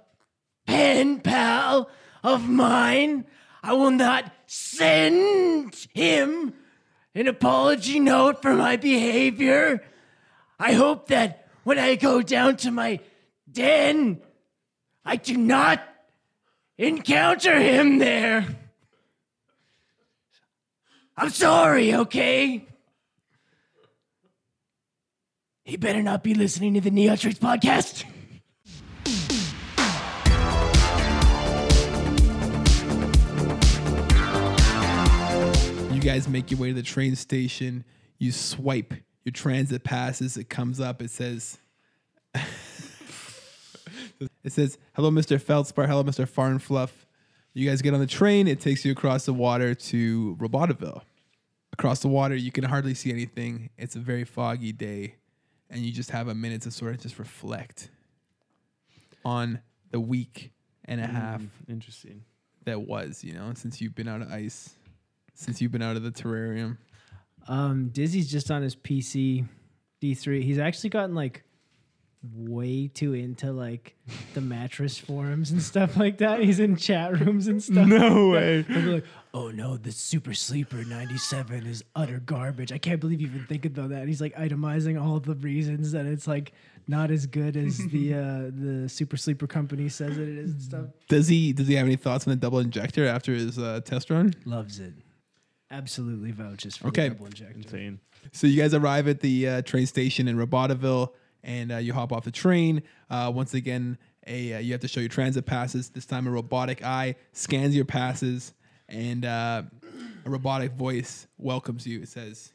pen 0.66 1.20
pal 1.20 1.88
of 2.22 2.46
mine. 2.46 3.24
I 3.62 3.72
will 3.72 3.90
not 3.90 4.30
send 4.46 5.74
him 5.94 6.52
an 7.14 7.26
apology 7.28 8.00
note 8.00 8.42
for 8.42 8.54
my 8.54 8.76
behavior. 8.76 9.82
I 10.59 10.72
hope 10.72 11.09
that 11.09 11.48
when 11.64 11.78
I 11.78 11.96
go 11.96 12.22
down 12.22 12.56
to 12.59 12.70
my 12.70 13.00
den, 13.50 14.20
I 15.04 15.16
do 15.16 15.36
not 15.36 15.82
encounter 16.76 17.59
him 17.59 17.98
there. 17.98 18.46
I'm 21.16 21.30
sorry, 21.30 21.94
okay? 21.94 22.64
He 25.64 25.76
better 25.76 26.02
not 26.02 26.22
be 26.22 26.34
listening 26.34 26.74
to 26.74 26.80
the 26.80 26.90
Neo 26.90 27.14
Neotrix 27.14 27.38
podcast. 27.38 28.04
You 35.99 36.05
guys 36.05 36.28
make 36.28 36.53
your 36.53 36.61
way 36.61 36.68
to 36.68 36.74
the 36.74 36.82
train 36.84 37.16
station. 37.16 37.82
You 38.18 38.30
swipe 38.30 38.94
your 39.24 39.32
transit 39.32 39.82
passes. 39.82 40.36
It 40.36 40.49
comes 40.49 40.78
up. 40.78 41.03
It 41.03 41.11
says, 41.11 41.59
"It 44.44 44.53
says, 44.53 44.78
hello, 44.92 45.11
Mr. 45.11 45.42
Feldspar. 45.42 45.88
Hello, 45.88 46.05
Mr. 46.05 46.24
Farnfluff." 46.24 46.90
You 47.53 47.68
guys 47.68 47.82
get 47.82 47.94
on 47.94 48.01
the 48.01 48.07
train. 48.07 48.46
It 48.46 48.61
takes 48.61 48.84
you 48.84 48.92
across 48.92 49.24
the 49.24 49.32
water 49.32 49.74
to 49.74 50.36
Robotiville. 50.36 51.03
Across 51.72 52.03
the 52.03 52.09
water, 52.09 52.36
you 52.36 52.53
can 52.53 52.62
hardly 52.62 52.94
see 52.94 53.11
anything. 53.11 53.70
It's 53.76 53.96
a 53.96 54.01
very 54.01 54.22
foggy 54.22 54.70
day, 54.70 55.16
and 55.68 55.80
you 55.80 55.90
just 55.90 56.12
have 56.12 56.28
a 56.28 56.34
minute 56.34 56.62
to 56.62 56.70
sort 56.70 56.94
of 56.94 57.01
just 57.01 57.18
reflect 57.18 57.90
on 59.24 59.62
the 59.90 59.99
week 59.99 60.53
and 60.84 61.01
a 61.01 61.09
hmm, 61.09 61.16
half 61.16 61.42
Interesting. 61.68 62.22
that 62.66 62.82
was. 62.82 63.24
You 63.24 63.34
know, 63.34 63.53
since 63.57 63.80
you've 63.80 63.96
been 63.96 64.07
out 64.07 64.22
of 64.22 64.30
ice, 64.30 64.76
since 65.39 65.61
you've 65.61 65.72
been 65.72 65.82
out 65.82 65.97
of 65.97 66.03
the 66.03 66.11
terrarium. 66.11 66.76
Um, 67.47 67.89
Dizzy's 67.91 68.30
just 68.30 68.51
on 68.51 68.62
his 68.62 68.74
PC 68.74 69.47
D3. 70.03 70.43
He's 70.43 70.59
actually 70.59 70.91
gotten 70.91 71.14
like 71.14 71.45
way 72.34 72.89
too 72.89 73.14
into 73.14 73.53
like 73.53 73.95
the 74.34 74.41
mattress 74.41 74.99
forums 74.99 75.53
and 75.53 75.62
stuff 75.62 75.97
like 75.97 76.18
that. 76.18 76.41
He's 76.41 76.59
in 76.59 76.76
chat 76.76 77.18
rooms 77.20 77.47
and 77.47 77.62
stuff. 77.62 77.86
No 77.86 78.28
way. 78.30 78.64
And 78.68 78.93
like, 78.95 79.05
oh 79.32 79.51
no, 79.51 79.76
the 79.76 79.93
Super 79.93 80.34
Sleeper 80.34 80.84
97 80.84 81.66
is 81.66 81.84
utter 81.95 82.18
garbage. 82.18 82.72
I 82.72 82.78
can't 82.78 83.01
believe 83.01 83.20
you 83.20 83.28
even 83.28 83.47
think 83.47 83.64
about 83.64 83.91
that. 83.91 84.09
He's 84.09 84.20
like 84.20 84.34
itemizing 84.34 85.01
all 85.01 85.20
the 85.20 85.36
reasons 85.36 85.93
that 85.93 86.05
it's 86.05 86.26
like 86.26 86.53
not 86.89 87.12
as 87.12 87.26
good 87.26 87.57
as 87.57 87.78
the 87.93 88.14
uh, 88.14 88.51
the 88.53 88.89
Super 88.89 89.16
Sleeper 89.16 89.47
company 89.47 89.89
says 89.89 90.18
it 90.18 90.28
is 90.28 90.51
and 90.51 90.62
stuff. 90.62 90.86
Does 91.09 91.28
he 91.28 91.53
does 91.53 91.68
he 91.68 91.74
have 91.74 91.86
any 91.86 91.97
thoughts 91.97 92.26
on 92.26 92.32
the 92.32 92.36
double 92.36 92.59
injector 92.59 93.07
after 93.07 93.32
his 93.32 93.57
uh, 93.57 93.80
test 93.84 94.11
run? 94.11 94.34
Loves 94.45 94.80
it. 94.80 94.95
Absolutely 95.70 96.32
vouches 96.32 96.76
for 96.76 96.88
Okay. 96.88 97.08
the 97.08 97.14
double 97.14 97.26
injector. 97.26 97.56
Insane. 97.56 98.00
So 98.32 98.46
you 98.46 98.60
guys 98.60 98.72
arrive 98.74 99.06
at 99.06 99.20
the 99.20 99.48
uh, 99.48 99.62
train 99.62 99.86
station 99.86 100.26
in 100.26 100.36
Robotiville, 100.36 101.12
and 101.42 101.70
uh, 101.72 101.76
you 101.76 101.92
hop 101.92 102.12
off 102.12 102.24
the 102.24 102.30
train. 102.30 102.82
Uh, 103.10 103.30
once 103.34 103.54
again, 103.54 103.98
a 104.26 104.54
uh, 104.54 104.58
you 104.58 104.72
have 104.72 104.80
to 104.80 104.88
show 104.88 105.00
your 105.00 105.08
transit 105.10 105.44
passes. 105.46 105.90
This 105.90 106.06
time, 106.06 106.26
a 106.26 106.30
robotic 106.30 106.82
eye 106.84 107.16
scans 107.32 107.76
your 107.76 107.84
passes, 107.84 108.54
and 108.88 109.24
uh, 109.24 109.62
a 110.24 110.30
robotic 110.30 110.72
voice 110.72 111.26
welcomes 111.36 111.86
you. 111.86 112.00
It 112.02 112.08
says, 112.08 112.52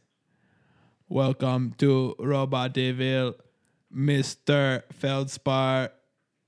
"Welcome 1.07 1.75
to 1.77 2.15
Robotiville, 2.19 3.35
Mister 3.91 4.83
Feldspar, 4.91 5.89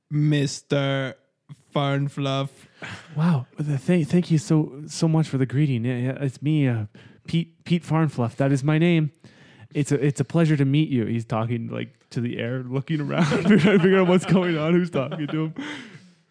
Mister 0.09 1.16
Farnfluff." 1.76 2.49
Wow. 3.15 3.47
The 3.57 3.78
th- 3.78 4.07
thank 4.07 4.32
you 4.32 4.38
so 4.38 4.84
so 4.88 5.07
much 5.07 5.28
for 5.28 5.38
the 5.38 5.45
greeting. 5.45 5.86
It's 5.86 6.41
me, 6.41 6.67
uh, 6.67 6.86
Pete 7.28 7.63
Pete 7.65 7.84
Farnfluff. 7.84 8.36
That 8.38 8.51
is 8.51 8.63
my 8.63 8.78
name. 8.78 9.11
it's 9.73 9.91
a 9.91 10.03
it's 10.03 10.19
a 10.19 10.26
pleasure 10.26 10.55
to 10.57 10.65
meet 10.65 10.89
you. 10.89 11.05
He's 11.05 11.26
talking 11.26 11.67
like 11.67 11.89
to 12.11 12.21
the 12.21 12.38
air, 12.39 12.63
looking 12.63 13.01
around, 13.01 13.26
figure 13.47 13.99
out 13.99 14.07
what's 14.07 14.26
going 14.26 14.57
on, 14.57 14.73
who's 14.73 14.89
talking 14.89 15.28
to 15.28 15.45
him. 15.45 15.53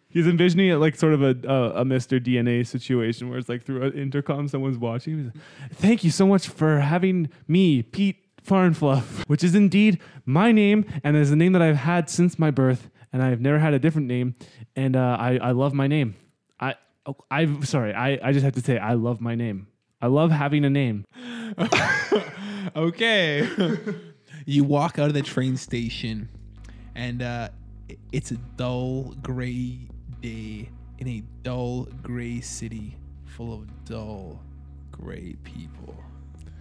He's 0.09 0.27
envisioning 0.27 0.69
it 0.69 0.77
like 0.77 0.95
sort 0.95 1.13
of 1.13 1.21
a 1.21 1.35
a, 1.47 1.81
a 1.81 1.85
Mr. 1.85 2.19
DNA 2.19 2.65
situation 2.65 3.29
where 3.29 3.37
it's 3.37 3.49
like 3.49 3.63
through 3.63 3.83
an 3.83 3.93
intercom, 3.93 4.47
someone's 4.47 4.77
watching. 4.77 5.25
Like, 5.25 5.33
Thank 5.73 6.03
you 6.03 6.11
so 6.11 6.25
much 6.25 6.47
for 6.47 6.79
having 6.79 7.29
me, 7.47 7.83
Pete 7.83 8.17
Farnfluff, 8.47 9.27
which 9.27 9.43
is 9.43 9.53
indeed 9.55 9.99
my 10.25 10.51
name 10.51 10.85
and 11.03 11.17
is 11.17 11.31
a 11.31 11.35
name 11.35 11.51
that 11.53 11.61
I've 11.61 11.75
had 11.77 12.09
since 12.09 12.39
my 12.39 12.49
birth, 12.51 12.89
and 13.15 13.23
I've 13.23 13.39
never 13.39 13.57
had 13.57 13.73
a 13.73 13.79
different 13.79 14.07
name, 14.07 14.35
and 14.75 14.93
uh, 14.93 15.15
I 15.17 15.37
I 15.37 15.51
love 15.51 15.73
my 15.73 15.87
name. 15.87 16.15
I 16.59 16.75
I'm 17.31 17.63
sorry. 17.63 17.93
I 17.93 18.19
I 18.21 18.33
just 18.33 18.43
have 18.43 18.55
to 18.55 18.61
say 18.61 18.77
I 18.77 18.95
love 18.95 19.21
my 19.21 19.35
name. 19.35 19.67
I 20.01 20.07
love 20.07 20.31
having 20.31 20.65
a 20.65 20.69
name. 20.69 21.05
okay. 22.75 23.47
you 24.45 24.65
walk 24.65 24.99
out 24.99 25.07
of 25.07 25.13
the 25.13 25.21
train 25.21 25.55
station, 25.55 26.27
and 26.93 27.21
uh, 27.21 27.49
it's 28.11 28.31
a 28.31 28.37
dull 28.57 29.15
gray 29.21 29.87
day 30.19 30.69
in 30.97 31.07
a 31.07 31.23
dull 31.41 31.87
gray 32.03 32.41
city 32.41 32.97
full 33.23 33.53
of 33.53 33.85
dull 33.85 34.43
gray 34.91 35.37
people. 35.45 35.95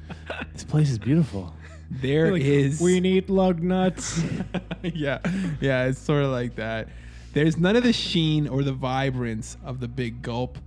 This 0.52 0.62
place 0.62 0.90
is 0.90 1.00
beautiful. 1.00 1.52
There 1.90 2.34
is. 2.36 2.80
We 2.80 2.98
need 2.98 3.28
lug 3.28 3.62
nuts. 3.62 4.20
yeah, 4.82 5.18
yeah, 5.60 5.84
it's 5.84 5.98
sort 5.98 6.24
of 6.24 6.30
like 6.30 6.56
that. 6.56 6.88
There's 7.34 7.56
none 7.56 7.76
of 7.76 7.82
the 7.82 7.92
sheen 7.92 8.48
or 8.48 8.62
the 8.62 8.72
vibrance 8.72 9.56
of 9.64 9.80
the 9.80 9.88
big 9.88 10.22
gulp. 10.22 10.58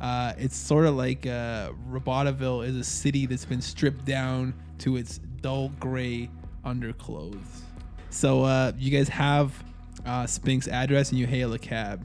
Uh, 0.00 0.34
it's 0.36 0.56
sort 0.56 0.84
of 0.84 0.94
like 0.94 1.26
uh, 1.26 1.70
Robotiville 1.90 2.66
is 2.66 2.76
a 2.76 2.84
city 2.84 3.26
that's 3.26 3.44
been 3.46 3.62
stripped 3.62 4.04
down 4.04 4.54
to 4.78 4.96
its 4.96 5.18
dull 5.40 5.70
gray 5.80 6.28
underclothes. 6.64 7.62
So 8.10 8.44
uh, 8.44 8.72
you 8.76 8.90
guys 8.90 9.08
have 9.08 9.62
uh, 10.04 10.26
Spink's 10.26 10.68
address 10.68 11.10
and 11.10 11.18
you 11.18 11.26
hail 11.26 11.52
a 11.54 11.58
cab. 11.58 12.04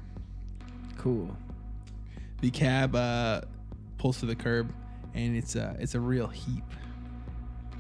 cool. 0.98 1.36
The 2.42 2.50
cab 2.52 2.96
uh, 2.96 3.42
pulls 3.98 4.20
to 4.22 4.26
the 4.26 4.36
curb, 4.36 4.74
and 5.14 5.36
it's 5.38 5.56
a 5.56 5.76
it's 5.80 5.94
a 5.94 6.00
real 6.00 6.28
heap. 6.28 6.64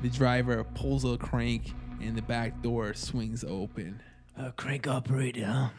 The 0.01 0.09
driver 0.09 0.63
pulls 0.63 1.05
a 1.05 1.17
crank, 1.17 1.73
and 2.01 2.15
the 2.15 2.21
back 2.21 2.61
door 2.61 2.93
swings 2.93 3.43
open. 3.43 4.01
Uh, 4.37 4.51
crank 4.51 4.87
operator, 4.87 5.45
huh? 5.45 5.69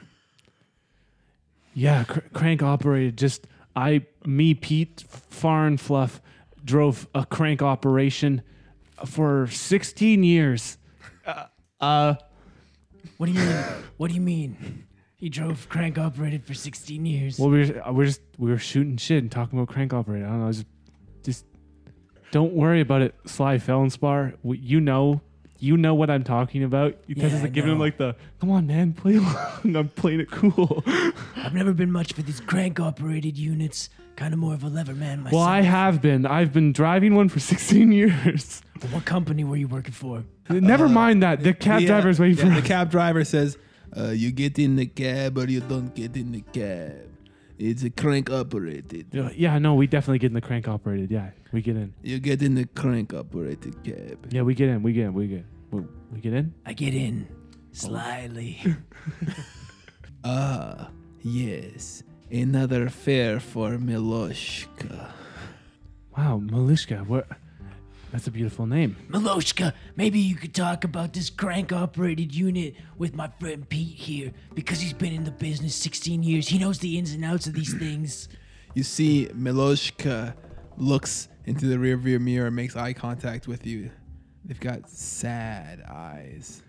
Yeah, 1.75 2.05
cr- 2.05 2.21
crank 2.33 2.63
operated. 2.63 3.19
Just 3.19 3.47
I, 3.75 4.07
me, 4.25 4.55
Pete 4.55 5.05
Far 5.09 5.67
and 5.67 5.81
Fluff, 5.81 6.21
drove 6.65 7.09
a 7.15 7.25
crank 7.27 7.63
operation 7.63 8.43
for 9.05 9.47
16 9.49 10.23
years. 10.23 10.79
Uh, 11.27 11.47
uh, 11.81 12.15
What 13.17 13.27
do 13.27 13.33
you 13.33 13.41
mean? 13.41 13.57
what 13.97 14.09
do 14.09 14.15
you 14.15 14.21
mean? 14.21 14.87
He 15.17 15.29
drove 15.29 15.69
crank 15.69 15.99
operated 15.99 16.45
for 16.45 16.55
16 16.55 17.07
years. 17.07 17.39
well, 17.39 17.49
we 17.51 17.61
were, 17.71 17.83
we 17.87 17.93
were 17.93 18.05
just 18.07 18.21
we 18.39 18.51
were 18.51 18.59
shooting 18.59 18.97
shit 18.97 19.23
and 19.23 19.31
talking 19.33 19.59
about 19.59 19.69
crank 19.73 19.93
operated. 19.93 20.27
I 20.27 20.31
don't 20.31 20.41
know. 20.45 20.53
Just, 20.53 20.67
just 21.25 21.45
don't 22.33 22.53
worry 22.55 22.81
about 22.81 23.03
it, 23.03 23.15
Sly 23.27 23.59
Fellenspar. 23.59 24.35
We, 24.43 24.59
you 24.59 24.81
know, 24.81 25.21
you 25.61 25.77
know 25.77 25.95
what 25.95 26.11
I'm 26.11 26.25
talking 26.25 26.65
about. 26.65 26.97
You 27.07 27.15
guys 27.15 27.33
Yeah, 27.33 27.43
are 27.43 27.45
I 27.45 27.49
giving 27.49 27.71
him 27.71 27.79
know. 27.79 27.85
like 27.85 27.97
the 27.99 28.17
come 28.41 28.51
on, 28.51 28.67
man, 28.67 28.93
play 28.95 29.15
along. 29.17 29.37
I'm 29.77 29.89
playing 29.91 30.19
it 30.21 30.31
cool. 30.33 30.83
I've 31.37 31.55
never 31.55 31.73
been 31.73 31.93
much 31.93 32.13
for 32.15 32.23
these 32.23 32.41
crank 32.41 32.81
operated 32.81 33.39
units. 33.39 33.89
Kind 34.17 34.35
of 34.35 34.41
more 34.41 34.53
of 34.55 34.63
a 34.65 34.69
lever 34.69 34.93
man 34.95 35.21
myself. 35.23 35.33
well, 35.41 35.43
I 35.49 35.63
have 35.63 36.03
been. 36.03 36.27
I've 36.27 36.53
been 36.53 36.73
driving 36.73 37.15
one 37.15 37.29
for 37.29 37.39
16 37.53 37.93
years. 37.93 38.61
What 38.91 39.05
company 39.05 39.45
were 39.45 39.57
you 39.57 39.69
working 39.69 39.93
for? 39.93 40.25
Never 40.51 40.89
mind 40.89 41.23
that. 41.23 41.43
The 41.45 41.55
cab 41.55 41.81
Yeah, 41.83 41.87
driver's 41.89 42.19
waiting 42.19 42.37
yeah, 42.45 42.55
for 42.55 42.61
the 42.61 42.67
cab 42.67 42.91
driver 42.91 43.25
says, 43.25 43.57
uh, 43.97 44.09
"You 44.11 44.33
get 44.33 44.59
in 44.59 44.75
the 44.77 44.87
cab 44.87 45.39
or 45.39 45.47
you 45.49 45.61
don't 45.61 45.95
get 45.95 46.17
in 46.17 46.33
the 46.33 46.41
cab. 46.53 47.09
It's 47.65 47.85
a 47.85 47.91
crank 47.91 48.29
operated. 48.29 49.07
Yeah, 49.37 49.59
no, 49.59 49.75
we 49.75 49.87
definitely 49.87 50.19
get 50.19 50.29
in 50.29 50.35
the 50.35 50.41
crank 50.41 50.67
operated. 50.67 51.13
Yeah, 51.13 51.31
we 51.53 51.63
get 51.63 51.77
in. 51.77 51.95
You 52.03 52.19
get 52.19 52.43
in 52.43 52.57
the 52.57 52.67
crank 52.67 53.15
operated 53.15 53.85
cab. 53.85 54.27
Yeah, 54.31 54.43
we 54.43 54.55
get 54.57 54.69
in. 54.69 54.83
We 54.83 54.93
get 54.93 55.05
in. 55.05 55.15
We 55.15 55.29
get. 55.29 55.45
We, 55.71 55.83
we 56.13 56.21
get 56.21 56.33
in. 56.33 56.55
I 56.67 56.73
get 56.73 56.93
in 56.95 57.29
slyly. 57.73 58.61
Ah, 60.25 60.91
yes, 61.21 62.05
another 62.31 62.89
fare 62.89 63.41
for 63.41 63.71
Miloshka. 63.71 65.11
Wow, 66.17 66.41
Malishka. 66.45 67.05
What? 67.09 67.27
That's 68.13 68.27
a 68.27 68.31
beautiful 68.31 68.67
name. 68.67 68.95
Miloshka, 69.09 69.73
maybe 69.97 70.19
you 70.19 70.35
could 70.35 70.55
talk 70.55 70.85
about 70.85 71.15
this 71.15 71.31
crank 71.31 71.73
operated 71.73 72.35
unit 72.35 72.75
with 72.99 73.17
my 73.17 73.29
friend 73.41 73.67
Pete 73.67 73.97
here 73.97 74.33
because 74.55 74.81
he's 74.81 74.93
been 74.93 75.15
in 75.15 75.25
the 75.25 75.31
business 75.31 75.75
16 75.77 76.23
years. 76.23 76.49
He 76.49 76.59
knows 76.59 76.79
the 76.79 76.99
ins 76.99 77.13
and 77.15 77.25
outs 77.25 77.47
of 77.47 77.55
these 77.55 77.75
things. 77.75 78.29
You 78.75 78.85
see, 78.85 79.29
Miloshka 79.35 80.35
looks 80.79 81.29
into 81.45 81.67
the 81.67 81.77
rearview 81.77 82.19
mirror 82.19 82.47
and 82.47 82.57
makes 82.57 82.75
eye 82.75 82.95
contact 82.95 83.47
with 83.47 83.67
you. 83.67 83.91
They've 84.47 84.59
got 84.59 84.89
sad 84.89 85.83
eyes. 85.83 86.63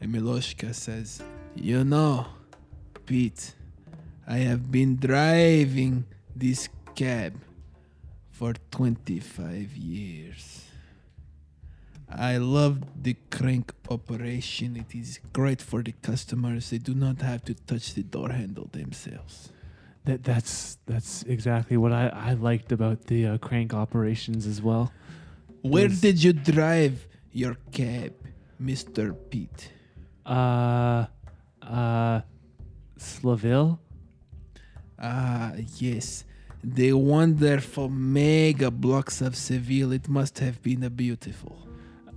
And 0.00 0.12
Miloshka 0.12 0.74
says, 0.74 1.22
You 1.54 1.84
know, 1.84 2.26
Pete, 3.06 3.54
I 4.26 4.38
have 4.38 4.72
been 4.72 4.96
driving 4.96 6.04
this 6.34 6.68
cab 6.96 7.34
for 8.38 8.52
25 8.70 9.74
years. 9.76 10.64
I 12.08 12.36
love 12.36 12.82
the 13.02 13.16
crank 13.30 13.72
operation. 13.90 14.76
It 14.76 14.94
is 14.94 15.18
great 15.32 15.60
for 15.62 15.82
the 15.82 15.92
customers. 16.02 16.70
They 16.70 16.78
do 16.78 16.94
not 16.94 17.22
have 17.22 17.44
to 17.46 17.54
touch 17.54 17.94
the 17.94 18.02
door 18.02 18.30
handle 18.30 18.68
themselves. 18.70 19.50
That 20.04 20.22
that's 20.22 20.78
that's 20.86 21.24
exactly 21.24 21.76
what 21.76 21.92
I, 21.92 22.08
I 22.08 22.32
liked 22.34 22.70
about 22.70 23.06
the 23.06 23.26
uh, 23.26 23.38
crank 23.38 23.74
operations 23.74 24.46
as 24.46 24.62
well. 24.62 24.92
Where 25.62 25.88
was- 25.88 26.00
did 26.00 26.22
you 26.22 26.32
drive 26.32 27.08
your 27.32 27.56
cab, 27.72 28.12
Mr. 28.62 29.16
Pete? 29.30 29.72
Uh, 30.24 31.06
uh, 31.62 32.20
Slaville. 32.98 33.78
Ah, 34.98 35.52
yes. 35.78 36.24
The 36.68 36.94
wonderful 36.94 37.88
mega 37.88 38.72
blocks 38.72 39.20
of 39.20 39.36
Seville. 39.36 39.92
It 39.92 40.08
must 40.08 40.40
have 40.40 40.60
been 40.64 40.82
a 40.82 40.90
beautiful. 40.90 41.56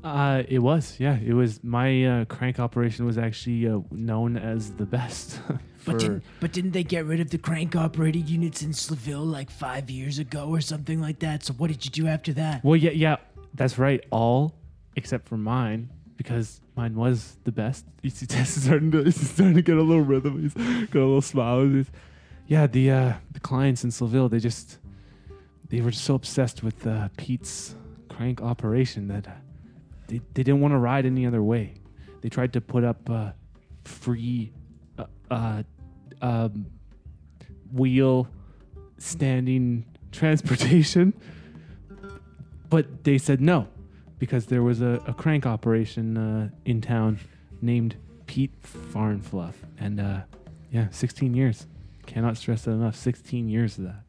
Uh, 0.03 0.41
it 0.47 0.57
was. 0.59 0.95
Yeah, 0.99 1.19
it 1.23 1.33
was. 1.33 1.63
My 1.63 2.03
uh, 2.05 2.25
crank 2.25 2.59
operation 2.59 3.05
was 3.05 3.19
actually 3.19 3.67
uh, 3.67 3.81
known 3.91 4.37
as 4.37 4.71
the 4.71 4.87
best. 4.87 5.39
for, 5.77 5.91
But 5.91 5.99
didn't, 5.99 6.23
but 6.39 6.51
didn't 6.51 6.71
they 6.71 6.83
get 6.83 7.05
rid 7.05 7.19
of 7.19 7.29
the 7.29 7.37
crank 7.37 7.75
operated 7.75 8.27
units 8.27 8.63
in 8.63 8.73
Seville 8.73 9.23
like 9.23 9.51
five 9.51 9.87
years 9.91 10.17
ago 10.17 10.47
or 10.49 10.61
something 10.61 10.99
like 10.99 11.19
that? 11.19 11.43
So 11.43 11.53
what 11.53 11.67
did 11.67 11.85
you 11.85 11.91
do 11.91 12.07
after 12.07 12.33
that? 12.33 12.63
Well, 12.63 12.75
yeah, 12.75 12.91
yeah, 12.91 13.17
that's 13.53 13.77
right. 13.77 14.03
All 14.09 14.55
except 14.95 15.27
for 15.29 15.37
mine, 15.37 15.91
because 16.17 16.59
mine 16.75 16.95
was 16.95 17.37
the 17.43 17.51
best. 17.51 17.85
You 18.01 18.09
see, 18.09 18.25
Test 18.25 18.57
is 18.57 18.63
starting 18.63 18.89
to 18.93 19.03
he's 19.03 19.29
starting 19.33 19.55
to 19.55 19.61
get 19.61 19.77
a 19.77 19.83
little 19.83 20.03
rhythm. 20.03 20.41
He's 20.41 20.53
got 20.87 21.01
a 21.01 21.05
little 21.05 21.21
smile. 21.21 21.67
He's- 21.67 21.91
yeah, 22.49 22.65
the 22.65 22.89
uh, 22.89 23.13
the 23.31 23.39
clients 23.39 23.83
in 23.83 23.91
Seville, 23.91 24.27
they 24.27 24.39
just 24.39 24.79
they 25.69 25.81
were 25.81 25.91
so 25.91 26.15
obsessed 26.15 26.63
with 26.63 26.85
uh, 26.85 27.09
Pete's 27.15 27.75
crank 28.09 28.41
operation 28.41 29.07
that 29.07 29.27
they 30.07 30.19
they 30.33 30.41
didn't 30.41 30.59
want 30.59 30.73
to 30.73 30.79
ride 30.79 31.05
any 31.05 31.27
other 31.27 31.43
way. 31.43 31.75
They 32.21 32.29
tried 32.29 32.53
to 32.53 32.61
put 32.61 32.83
up 32.83 33.07
uh, 33.07 33.33
free 33.85 34.51
uh, 34.97 35.05
uh, 35.29 35.63
um, 36.23 36.65
wheel 37.71 38.27
standing 38.97 39.85
transportation 40.11 41.13
but 42.67 43.03
they 43.03 43.19
said 43.19 43.39
no 43.39 43.67
because 44.17 44.47
there 44.47 44.63
was 44.63 44.81
a, 44.81 45.01
a 45.05 45.13
crank 45.13 45.45
operation 45.45 46.17
uh, 46.17 46.49
in 46.65 46.81
town 46.81 47.19
named 47.61 47.95
Pete 48.25 48.51
Farnfluff, 48.61 49.53
and 49.79 50.23
yeah, 50.71 50.87
16 50.91 51.33
years. 51.33 51.67
Cannot 52.09 52.37
stress 52.37 52.63
that 52.63 52.71
enough. 52.71 52.95
16 52.95 53.47
years 53.47 53.77
of 53.77 53.83
that. 53.83 54.01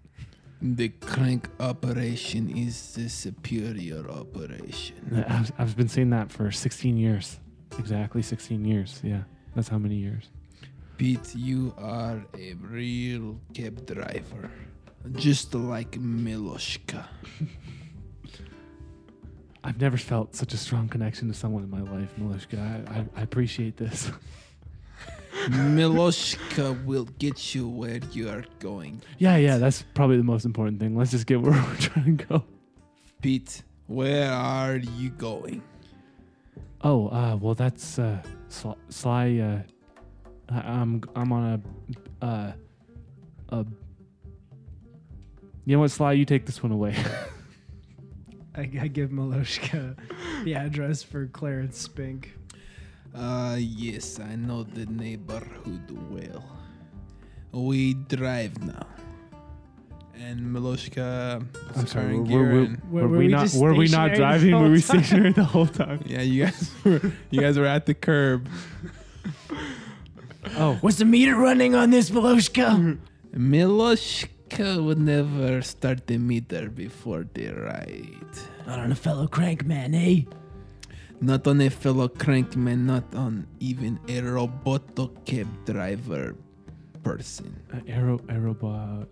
The 0.63 0.89
crank 0.89 1.51
operation 1.61 2.49
is 2.57 2.95
the 2.95 3.11
superior 3.11 4.11
operation. 4.11 5.23
I've, 5.29 5.53
I've 5.59 5.77
been 5.77 5.89
saying 5.89 6.09
that 6.11 6.33
for 6.33 6.51
16 6.51 6.97
years. 6.97 7.39
Exactly 7.79 8.23
16 8.23 8.65
years. 8.65 9.01
Yeah, 9.03 9.25
that's 9.55 9.69
how 9.69 9.77
many 9.77 9.97
years. 9.97 10.31
Pete, 10.97 11.35
you 11.35 11.75
are 11.77 12.25
a 12.39 12.55
real 12.55 13.39
cab 13.53 13.85
driver. 13.85 14.51
Just 15.13 15.55
like 15.55 15.93
Miloshka. 15.93 17.05
I've 19.63 19.79
never 19.79 19.99
felt 19.99 20.35
such 20.35 20.55
a 20.55 20.57
strong 20.57 20.89
connection 20.89 21.29
to 21.29 21.35
someone 21.35 21.65
in 21.65 21.71
my 21.71 21.83
life, 21.83 22.09
Milishka. 22.19 22.59
I, 22.59 23.01
I, 23.01 23.05
I 23.15 23.23
appreciate 23.23 23.77
this. 23.77 24.11
Miloshka 25.49 26.85
will 26.85 27.07
get 27.19 27.55
you 27.55 27.69
where 27.69 28.01
you 28.13 28.29
are 28.29 28.45
going. 28.59 29.01
yeah, 29.19 29.37
yeah, 29.37 29.59
that's 29.59 29.83
probably 29.95 30.17
the 30.17 30.23
most 30.25 30.45
important 30.45 30.81
thing. 30.81 30.97
Let's 30.97 31.11
just 31.11 31.27
get 31.27 31.41
where 31.41 31.53
we're 31.69 31.77
trying 31.77 32.17
to 32.17 32.25
go. 32.25 32.45
Pete, 33.23 33.63
Where 33.87 34.31
are 34.31 34.77
you 34.77 35.11
going? 35.11 35.63
Oh, 36.83 37.09
uh, 37.09 37.37
well, 37.37 37.55
that's 37.55 37.99
uh, 37.99 38.23
Sly. 38.49 38.75
Sly 38.89 39.39
uh, 39.39 39.63
I, 40.49 40.61
I'm 40.61 41.03
I'm 41.15 41.33
on 41.33 41.63
a 42.23 42.25
uh, 42.25 42.53
a. 43.51 43.67
You 45.67 45.77
know 45.77 45.81
what, 45.81 45.91
Sly? 45.91 46.13
You 46.13 46.25
take 46.25 46.47
this 46.47 46.63
one 46.63 46.73
away. 46.73 46.97
I, 48.57 48.63
I 48.81 48.89
give 48.89 49.11
Maloshka 49.11 49.97
the 50.45 50.55
address 50.55 51.03
for 51.03 51.27
Clarence 51.27 51.79
Spink. 51.79 52.33
Uh, 53.15 53.57
yes, 53.59 54.21
I 54.21 54.37
know 54.37 54.63
the 54.63 54.87
neighborhood 54.87 55.91
well. 56.11 56.45
We 57.53 57.95
drive 57.95 58.63
now. 58.63 58.87
And 60.15 60.41
Miloshka 60.55 61.43
I'm 61.75 61.87
sorry. 61.87 62.15
in 62.17 62.25
Were, 62.29 62.43
were, 62.43 62.49
were, 62.53 62.67
Were- 62.91 63.09
were 63.09 63.19
we 63.19 63.27
we 63.27 63.29
not? 63.29 63.53
Were 63.55 63.75
we 63.75 63.89
not 63.89 64.13
driving? 64.15 64.53
Were 64.55 64.69
we 64.71 64.83
time? 64.83 65.03
stationary 65.03 65.33
the 65.33 65.45
whole 65.45 65.67
time? 65.67 66.03
yeah, 66.07 66.21
you 66.21 66.45
guys 66.45 66.71
were 66.85 67.01
you 67.31 67.41
guys 67.41 67.59
were 67.59 67.67
at 67.67 67.87
the 67.87 67.95
curb. 67.95 68.49
Oh, 70.57 70.79
Was 70.83 70.97
the 70.97 71.05
meter 71.05 71.37
running 71.37 71.75
on 71.75 71.91
this, 71.91 72.09
Maloshka? 72.11 72.99
Miloshka 73.37 74.83
would 74.83 74.99
never 74.99 75.61
start 75.63 76.07
the 76.07 76.17
meter 76.19 76.71
before 76.71 77.27
the 77.35 77.49
ride. 77.51 78.35
Not 78.67 78.79
on 78.79 78.91
a 78.91 78.95
fellow 78.97 79.27
crank 79.29 79.65
man, 79.67 79.95
eh? 79.95 80.23
Not 81.21 81.47
on 81.47 81.61
a 81.61 81.69
fellow 81.69 82.09
crankman, 82.09 82.87
not 82.87 83.05
on 83.15 83.47
even 83.61 84.01
a 84.09 84.21
roboto 84.23 85.13
cab 85.27 85.47
driver 85.67 86.35
person. 87.03 87.55
uh, 87.73 87.81
Aero 87.87 88.19
Aerobo 88.29 89.07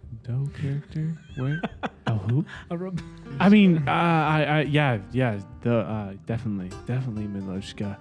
character? 0.61 1.13
Where? 1.37 1.61
oh, 2.07 2.13
who? 2.29 2.45
A 2.71 2.77
rob- 2.79 3.01
I 3.41 3.49
mean, 3.49 3.79
uh, 3.87 3.91
I, 3.93 4.43
I, 4.43 4.61
yeah, 4.63 4.99
yeah, 5.13 5.39
the, 5.63 5.79
uh, 5.79 6.13
definitely, 6.27 6.71
definitely 6.87 7.25
Miloshka. 7.25 7.99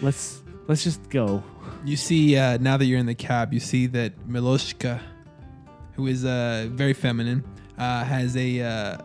Let's 0.00 0.42
let's 0.68 0.84
just 0.84 1.08
go. 1.10 1.42
You 1.84 1.96
see, 1.96 2.36
uh, 2.36 2.58
now 2.58 2.76
that 2.76 2.84
you're 2.86 2.98
in 2.98 3.06
the 3.06 3.14
cab, 3.14 3.52
you 3.52 3.60
see 3.60 3.86
that 3.88 4.12
Miloshka, 4.28 5.00
who 5.94 6.06
is 6.06 6.24
uh, 6.24 6.68
very 6.70 6.94
feminine, 6.94 7.44
uh, 7.78 8.04
has 8.04 8.36
a 8.36 8.60
uh, 8.60 8.98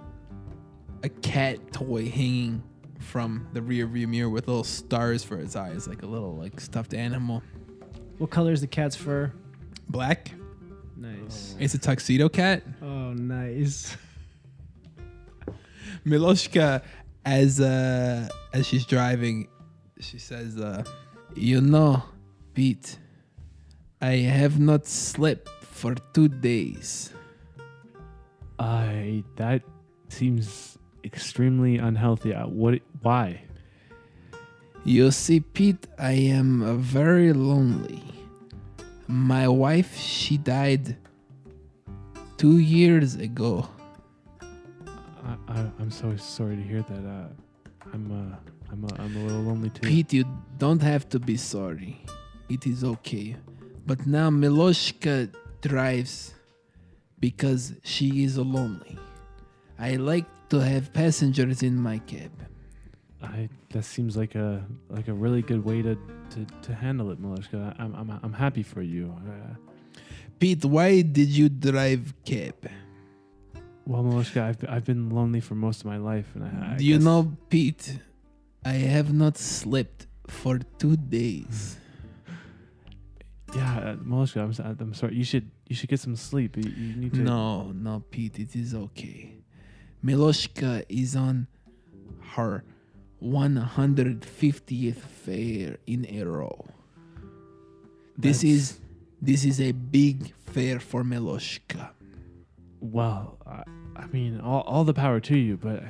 a 1.04 1.10
cat 1.10 1.72
toy 1.74 2.10
hanging 2.10 2.64
from 3.08 3.48
the 3.54 3.62
rear 3.62 3.88
view 3.88 4.08
mirror 4.08 4.30
with 4.30 4.48
little 4.48 4.64
stars 4.64 5.24
for 5.24 5.38
its 5.40 5.56
eyes, 5.56 5.88
like 5.88 6.04
a 6.04 6.06
little 6.06 6.36
like 6.36 6.60
stuffed 6.60 6.94
animal. 6.94 7.42
what 8.18 8.30
color 8.30 8.52
is 8.52 8.62
the 8.62 8.68
cat's 8.68 8.96
fur? 8.96 9.32
Black. 9.90 10.32
Nice. 10.96 11.56
It's 11.60 11.74
a 11.74 11.78
tuxedo 11.80 12.28
cat. 12.28 12.64
Oh, 12.82 13.14
nice. 13.14 13.96
Miloshka, 16.06 16.84
as 17.26 17.60
uh, 17.60 18.28
as 18.54 18.68
she's 18.68 18.86
driving, 18.86 19.48
she 20.00 20.20
says, 20.20 20.58
uh, 20.58 20.84
"You 21.36 21.62
know, 21.62 22.04
Pete, 22.54 22.98
I 24.02 24.16
have 24.40 24.60
not 24.60 24.86
slept 24.86 25.50
for 25.64 25.96
two 26.14 26.28
days." 26.28 27.14
I 28.60 29.24
that 29.36 29.62
seems 30.10 30.78
extremely 31.08 31.78
unhealthy. 31.78 32.34
Uh, 32.34 32.48
what? 32.48 32.82
Why? 33.02 33.42
You 34.84 35.12
see, 35.12 35.40
Pete, 35.40 35.88
I 35.98 36.12
am 36.12 36.62
uh, 36.62 36.76
very 36.76 37.34
lonely. 37.34 38.04
My 39.08 39.48
wife, 39.48 39.98
she 39.98 40.38
died 40.38 40.98
two 42.38 42.60
years 42.60 43.16
ago. 43.16 43.68
I, 44.42 45.34
I, 45.48 45.58
I'm 45.80 45.92
so 45.92 46.16
sorry 46.18 46.56
to 46.58 46.62
hear 46.62 46.84
that. 46.84 47.04
Uh, 47.18 47.28
I'm 47.94 48.06
uh, 48.12 48.36
I'm 48.72 48.86
uh, 48.86 48.90
I'm 49.00 49.16
a 49.16 49.24
little 49.24 49.44
lonely 49.50 49.70
too. 49.70 49.88
Pete, 49.88 50.14
you 50.14 50.26
don't 50.58 50.82
have 50.82 51.08
to 51.10 51.20
be 51.20 51.38
sorry. 51.38 52.04
It 52.50 52.68
is 52.68 52.84
okay. 52.84 53.36
But 53.86 54.06
now 54.06 54.30
Miloshka 54.30 55.34
drives 55.62 56.34
because 57.20 57.74
she 57.84 58.24
is 58.24 58.38
lonely. 58.38 58.98
I 59.80 59.96
like 59.96 60.26
to 60.50 60.60
have 60.60 60.94
passengers 60.94 61.64
in 61.64 61.76
my 61.76 62.00
cab. 62.00 62.32
I 63.22 63.50
that 63.72 63.84
seems 63.84 64.16
like 64.16 64.36
a 64.36 64.64
like 64.90 65.08
a 65.08 65.14
really 65.14 65.42
good 65.42 65.64
way 65.64 65.82
to 65.82 65.96
to, 66.32 66.46
to 66.62 66.74
handle 66.74 67.12
it, 67.12 67.22
Milishka. 67.22 67.76
I'm 67.80 67.96
I'm 67.96 68.20
I'm 68.24 68.34
happy 68.34 68.64
for 68.64 68.82
you. 68.82 69.14
Uh, 69.28 69.56
Pete, 70.40 70.64
why 70.66 71.02
did 71.02 71.30
you 71.30 71.50
drive 71.50 72.14
cab? 72.26 72.56
well, 73.86 74.04
Milishka, 74.04 74.42
I've 74.42 74.64
I've 74.70 74.86
been 74.86 75.10
lonely 75.10 75.40
for 75.40 75.56
most 75.56 75.80
of 75.82 75.86
my 75.88 75.98
life, 75.98 76.28
and 76.36 76.44
I, 76.44 76.74
I 76.74 76.78
Do 76.78 76.86
you 76.86 77.00
know, 77.00 77.36
Pete? 77.50 78.00
I 78.66 78.74
have 78.74 79.14
not 79.14 79.38
slept 79.38 80.08
for 80.28 80.60
two 80.78 80.98
days. 80.98 81.78
Yeah, 83.56 83.78
uh, 83.78 83.96
Milishka, 83.96 84.42
I'm 84.44 84.78
I'm 84.82 84.94
sorry. 84.94 85.16
You 85.16 85.24
should 85.24 85.50
you 85.70 85.76
should 85.76 85.88
get 85.90 86.02
some 86.02 86.18
sleep. 86.18 86.58
You, 86.58 86.70
you 86.70 86.96
need 86.98 87.14
to. 87.14 87.22
No, 87.22 87.72
no, 87.72 88.04
Pete, 88.12 88.40
it 88.40 88.54
is 88.58 88.76
okay. 88.76 89.37
Miloshka 90.04 90.86
is 90.90 91.16
on 91.16 91.48
her 92.36 92.64
150th 93.24 94.96
fare 94.96 95.78
in 95.88 96.06
a 96.10 96.24
row. 96.24 96.66
This 98.18 98.42
That's- 98.42 98.44
is 98.44 98.80
this 99.22 99.46
is 99.46 99.60
a 99.60 99.72
big 99.72 100.34
fare 100.46 100.80
for 100.80 101.04
Miloshka. 101.04 101.90
Well, 102.80 103.38
I, 103.48 103.64
I 103.96 104.06
mean, 104.08 104.40
all, 104.40 104.62
all 104.62 104.84
the 104.84 104.94
power 104.94 105.20
to 105.22 105.36
you, 105.36 105.58
but 105.58 105.84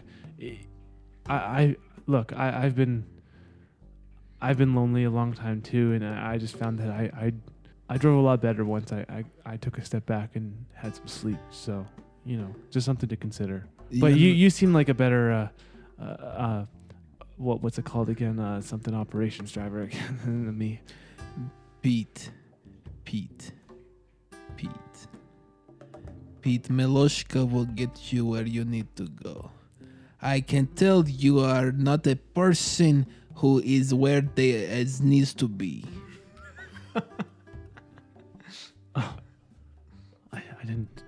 I, 1.27 1.33
I 1.35 1.75
look, 2.05 2.31
I, 2.33 2.63
I've 2.63 2.75
been, 2.75 3.03
I've 4.41 4.57
been 4.57 4.73
lonely 4.75 5.03
a 5.03 5.09
long 5.09 5.33
time 5.33 5.61
too, 5.61 5.91
and 5.91 6.05
I, 6.05 6.33
I 6.33 6.37
just 6.37 6.55
found 6.55 6.79
that 6.79 6.89
I, 6.89 7.11
I, 7.13 7.33
I 7.89 7.97
drove 7.97 8.17
a 8.17 8.21
lot 8.21 8.41
better 8.41 8.63
once 8.63 8.93
I, 8.93 9.05
I, 9.09 9.23
I 9.45 9.57
took 9.57 9.77
a 9.77 9.83
step 9.83 10.05
back 10.05 10.37
and 10.37 10.65
had 10.73 10.95
some 10.95 11.07
sleep. 11.07 11.39
So, 11.51 11.85
you 12.25 12.37
know, 12.37 12.55
just 12.71 12.85
something 12.85 13.09
to 13.09 13.17
consider. 13.17 13.67
But 13.91 14.15
you, 14.15 14.29
you 14.29 14.49
seem 14.49 14.73
like 14.73 14.89
a 14.89 14.93
better, 14.93 15.31
uh, 15.31 15.47
uh, 16.01 16.03
uh 16.03 16.65
what, 17.37 17.61
what's 17.61 17.77
it 17.77 17.85
called 17.85 18.09
again? 18.09 18.39
Uh, 18.39 18.61
something 18.61 18.93
operations 18.93 19.51
driver 19.51 19.81
again 19.89 20.19
than 20.23 20.57
me. 20.57 20.81
Pete, 21.81 22.31
Pete, 23.05 23.51
Pete. 24.55 24.71
Pete, 26.41 26.69
Meloshka 26.69 27.49
will 27.49 27.65
get 27.65 28.11
you 28.11 28.25
where 28.25 28.45
you 28.45 28.65
need 28.65 28.87
to 28.95 29.07
go. 29.07 29.51
I 30.21 30.41
can 30.41 30.67
tell 30.67 31.07
you 31.07 31.39
are 31.41 31.71
not 31.71 32.07
a 32.07 32.15
person 32.15 33.05
who 33.35 33.59
is 33.63 33.93
where 33.93 34.21
they 34.21 34.65
as 34.65 35.01
needs 35.01 35.33
to 35.35 35.47
be. 35.47 35.85
oh, 38.95 39.15
I, 40.33 40.37
I 40.37 40.65
didn't, 40.65 41.03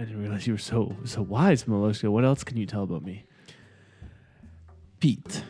I 0.00 0.04
didn't 0.04 0.22
realize 0.22 0.46
you 0.46 0.54
were 0.54 0.58
so, 0.58 0.96
so 1.04 1.20
wise, 1.20 1.64
Miloshka. 1.64 2.08
What 2.08 2.24
else 2.24 2.42
can 2.42 2.56
you 2.56 2.64
tell 2.64 2.84
about 2.84 3.04
me? 3.04 3.26
Pete, 4.98 5.44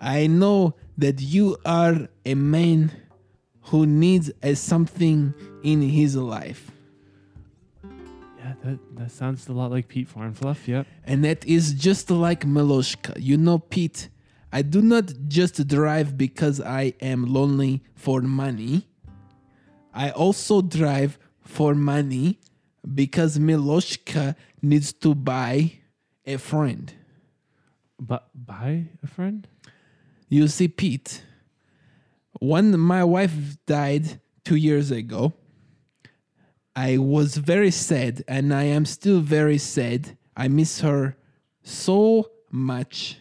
I 0.00 0.28
know 0.28 0.76
that 0.98 1.20
you 1.20 1.56
are 1.66 2.08
a 2.24 2.34
man 2.34 2.92
who 3.62 3.86
needs 3.86 4.30
a 4.40 4.54
something 4.54 5.34
in 5.64 5.82
his 5.82 6.14
life. 6.14 6.70
Yeah, 8.38 8.52
that, 8.62 8.78
that 8.96 9.10
sounds 9.10 9.48
a 9.48 9.52
lot 9.52 9.72
like 9.72 9.88
Pete 9.88 10.08
Farnfluff. 10.08 10.68
Yep. 10.68 10.86
And 11.02 11.24
that 11.24 11.44
is 11.44 11.72
just 11.74 12.08
like 12.08 12.44
Miloshka. 12.44 13.20
You 13.20 13.36
know, 13.36 13.58
Pete, 13.58 14.10
I 14.52 14.62
do 14.62 14.80
not 14.80 15.12
just 15.26 15.66
drive 15.66 16.16
because 16.16 16.60
I 16.60 16.94
am 17.00 17.24
lonely 17.24 17.82
for 17.96 18.20
money. 18.20 18.86
I 19.92 20.10
also 20.10 20.62
drive 20.62 21.18
for 21.40 21.74
money 21.74 22.38
because 22.94 23.38
Miloshka 23.38 24.34
needs 24.62 24.92
to 24.94 25.14
buy 25.14 25.72
a 26.26 26.36
friend. 26.36 26.92
But 27.98 28.28
buy 28.34 28.86
a 29.02 29.06
friend? 29.06 29.46
You 30.28 30.48
see, 30.48 30.68
Pete, 30.68 31.22
when 32.40 32.78
my 32.78 33.04
wife 33.04 33.56
died 33.66 34.20
two 34.44 34.56
years 34.56 34.90
ago, 34.90 35.34
I 36.74 36.98
was 36.98 37.36
very 37.36 37.70
sad, 37.70 38.24
and 38.28 38.54
I 38.54 38.62
am 38.64 38.86
still 38.86 39.20
very 39.20 39.58
sad. 39.58 40.16
I 40.36 40.48
miss 40.48 40.80
her 40.80 41.16
so 41.62 42.30
much. 42.50 43.18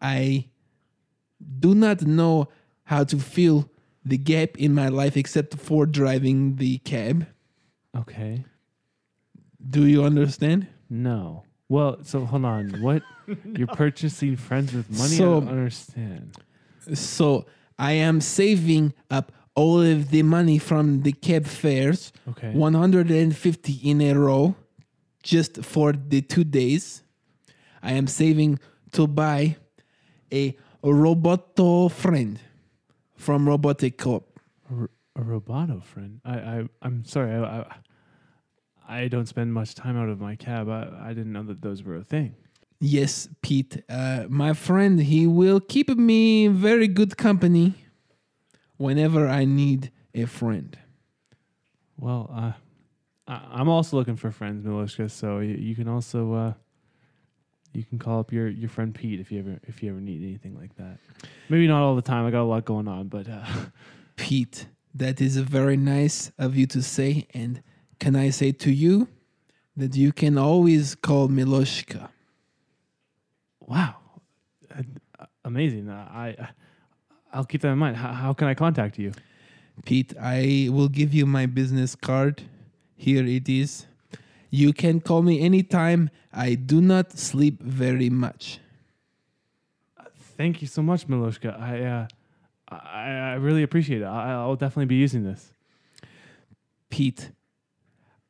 I 0.00 0.48
do 1.58 1.74
not 1.74 2.02
know 2.02 2.48
how 2.84 3.04
to 3.04 3.18
fill 3.18 3.70
the 4.04 4.18
gap 4.18 4.56
in 4.56 4.72
my 4.72 4.88
life 4.88 5.16
except 5.16 5.56
for 5.56 5.86
driving 5.86 6.56
the 6.56 6.78
cab. 6.78 7.26
Okay. 7.96 8.44
Do 9.68 9.86
you 9.86 10.04
understand? 10.04 10.68
No. 10.88 11.44
Well, 11.68 11.98
so 12.02 12.24
hold 12.24 12.44
on. 12.44 12.70
What? 12.80 13.02
You're 13.56 13.66
purchasing 13.66 14.36
friends 14.36 14.72
with 14.72 14.88
money? 14.90 15.16
So- 15.16 15.36
I 15.38 15.40
don't 15.40 15.48
understand. 15.48 16.36
So 16.94 17.46
I 17.78 17.92
am 17.92 18.20
saving 18.20 18.92
up 19.10 19.32
all 19.56 19.80
of 19.80 20.10
the 20.10 20.22
money 20.22 20.58
from 20.58 21.02
the 21.02 21.12
cab 21.12 21.46
fares. 21.46 22.12
Okay. 22.28 22.52
150 22.52 23.72
in 23.72 24.00
a 24.02 24.12
row 24.14 24.54
just 25.22 25.64
for 25.64 25.92
the 25.92 26.20
two 26.22 26.44
days. 26.44 27.02
I 27.82 27.92
am 27.92 28.06
saving 28.06 28.60
to 28.92 29.06
buy 29.08 29.56
a 30.32 30.56
Roboto 30.84 31.90
friend 31.90 32.38
from 33.16 33.48
Robotic 33.48 33.98
Corp. 33.98 34.38
A 34.70 35.20
roboto 35.20 35.82
friend. 35.82 36.20
I, 36.24 36.34
I 36.38 36.68
I'm 36.82 37.04
sorry. 37.04 37.32
I, 37.34 37.60
I 37.60 37.76
I 38.88 39.08
don't 39.08 39.26
spend 39.26 39.52
much 39.52 39.74
time 39.74 39.96
out 39.96 40.08
of 40.08 40.20
my 40.20 40.36
cab. 40.36 40.68
I, 40.68 40.88
I 41.02 41.08
didn't 41.08 41.32
know 41.32 41.42
that 41.44 41.60
those 41.60 41.82
were 41.82 41.96
a 41.96 42.04
thing. 42.04 42.34
Yes, 42.78 43.28
Pete. 43.42 43.82
Uh, 43.88 44.24
my 44.28 44.52
friend, 44.52 45.00
he 45.00 45.26
will 45.26 45.60
keep 45.60 45.88
me 45.88 46.46
very 46.48 46.88
good 46.88 47.16
company 47.16 47.74
whenever 48.76 49.28
I 49.28 49.44
need 49.44 49.90
a 50.14 50.26
friend. 50.26 50.76
Well, 51.96 52.30
uh, 52.32 52.52
I, 53.26 53.40
I'm 53.50 53.68
also 53.68 53.96
looking 53.96 54.16
for 54.16 54.30
friends, 54.30 54.64
Miloshka. 54.64 55.10
So 55.10 55.38
you, 55.38 55.54
you 55.54 55.74
can 55.74 55.88
also 55.88 56.34
uh, 56.34 56.52
you 57.72 57.84
can 57.84 57.98
call 57.98 58.20
up 58.20 58.32
your, 58.32 58.48
your 58.48 58.68
friend 58.68 58.94
Pete 58.94 59.20
if 59.20 59.32
you 59.32 59.38
ever 59.38 59.58
if 59.64 59.82
you 59.82 59.90
ever 59.90 60.00
need 60.00 60.22
anything 60.22 60.56
like 60.58 60.74
that. 60.76 60.98
Maybe 61.48 61.66
not 61.66 61.82
all 61.82 61.96
the 61.96 62.02
time. 62.02 62.26
I 62.26 62.30
got 62.30 62.42
a 62.42 62.44
lot 62.44 62.64
going 62.64 62.88
on, 62.88 63.08
but 63.08 63.28
uh, 63.28 63.44
Pete, 64.16 64.66
that 64.94 65.20
is 65.20 65.36
very 65.38 65.76
nice 65.76 66.30
of 66.38 66.56
you 66.56 66.66
to 66.68 66.82
say. 66.82 67.26
And 67.32 67.62
can 67.98 68.16
I 68.16 68.30
say 68.30 68.52
to 68.52 68.70
you 68.70 69.08
that 69.76 69.96
you 69.96 70.12
can 70.12 70.38
always 70.38 70.94
call 70.94 71.28
Miloshka? 71.28 72.08
wow, 73.60 73.96
Uh, 75.18 75.24
amazing. 75.44 75.88
Uh, 75.88 76.08
I 76.10 76.28
I- 76.38 76.48
I'll 77.32 77.44
keep 77.44 77.60
that 77.62 77.72
in 77.72 77.78
mind. 77.78 77.96
How, 77.96 78.12
how 78.12 78.32
can 78.32 78.48
I 78.48 78.54
contact 78.54 78.98
you? 78.98 79.12
Pete, 79.84 80.14
I 80.20 80.68
will 80.72 80.88
give 80.88 81.12
you 81.12 81.26
my 81.26 81.44
business 81.46 81.94
card. 81.94 82.42
Here 82.96 83.24
it 83.26 83.48
is. 83.48 83.86
You 84.50 84.72
can 84.72 85.00
call 85.00 85.22
me 85.22 85.40
anytime. 85.40 86.08
I 86.32 86.54
do 86.54 86.80
not 86.80 87.12
sleep 87.18 87.60
very 87.62 88.08
much. 88.08 88.58
Thank 90.38 90.62
you 90.62 90.68
so 90.68 90.82
much, 90.82 91.06
Miloshka. 91.08 91.58
I 91.60 91.82
uh, 91.84 92.06
I, 92.68 93.32
I 93.32 93.34
really 93.34 93.62
appreciate 93.62 94.02
it. 94.02 94.06
I, 94.06 94.32
I'll 94.32 94.56
definitely 94.56 94.86
be 94.86 94.96
using 94.96 95.24
this. 95.24 95.52
Pete, 96.90 97.30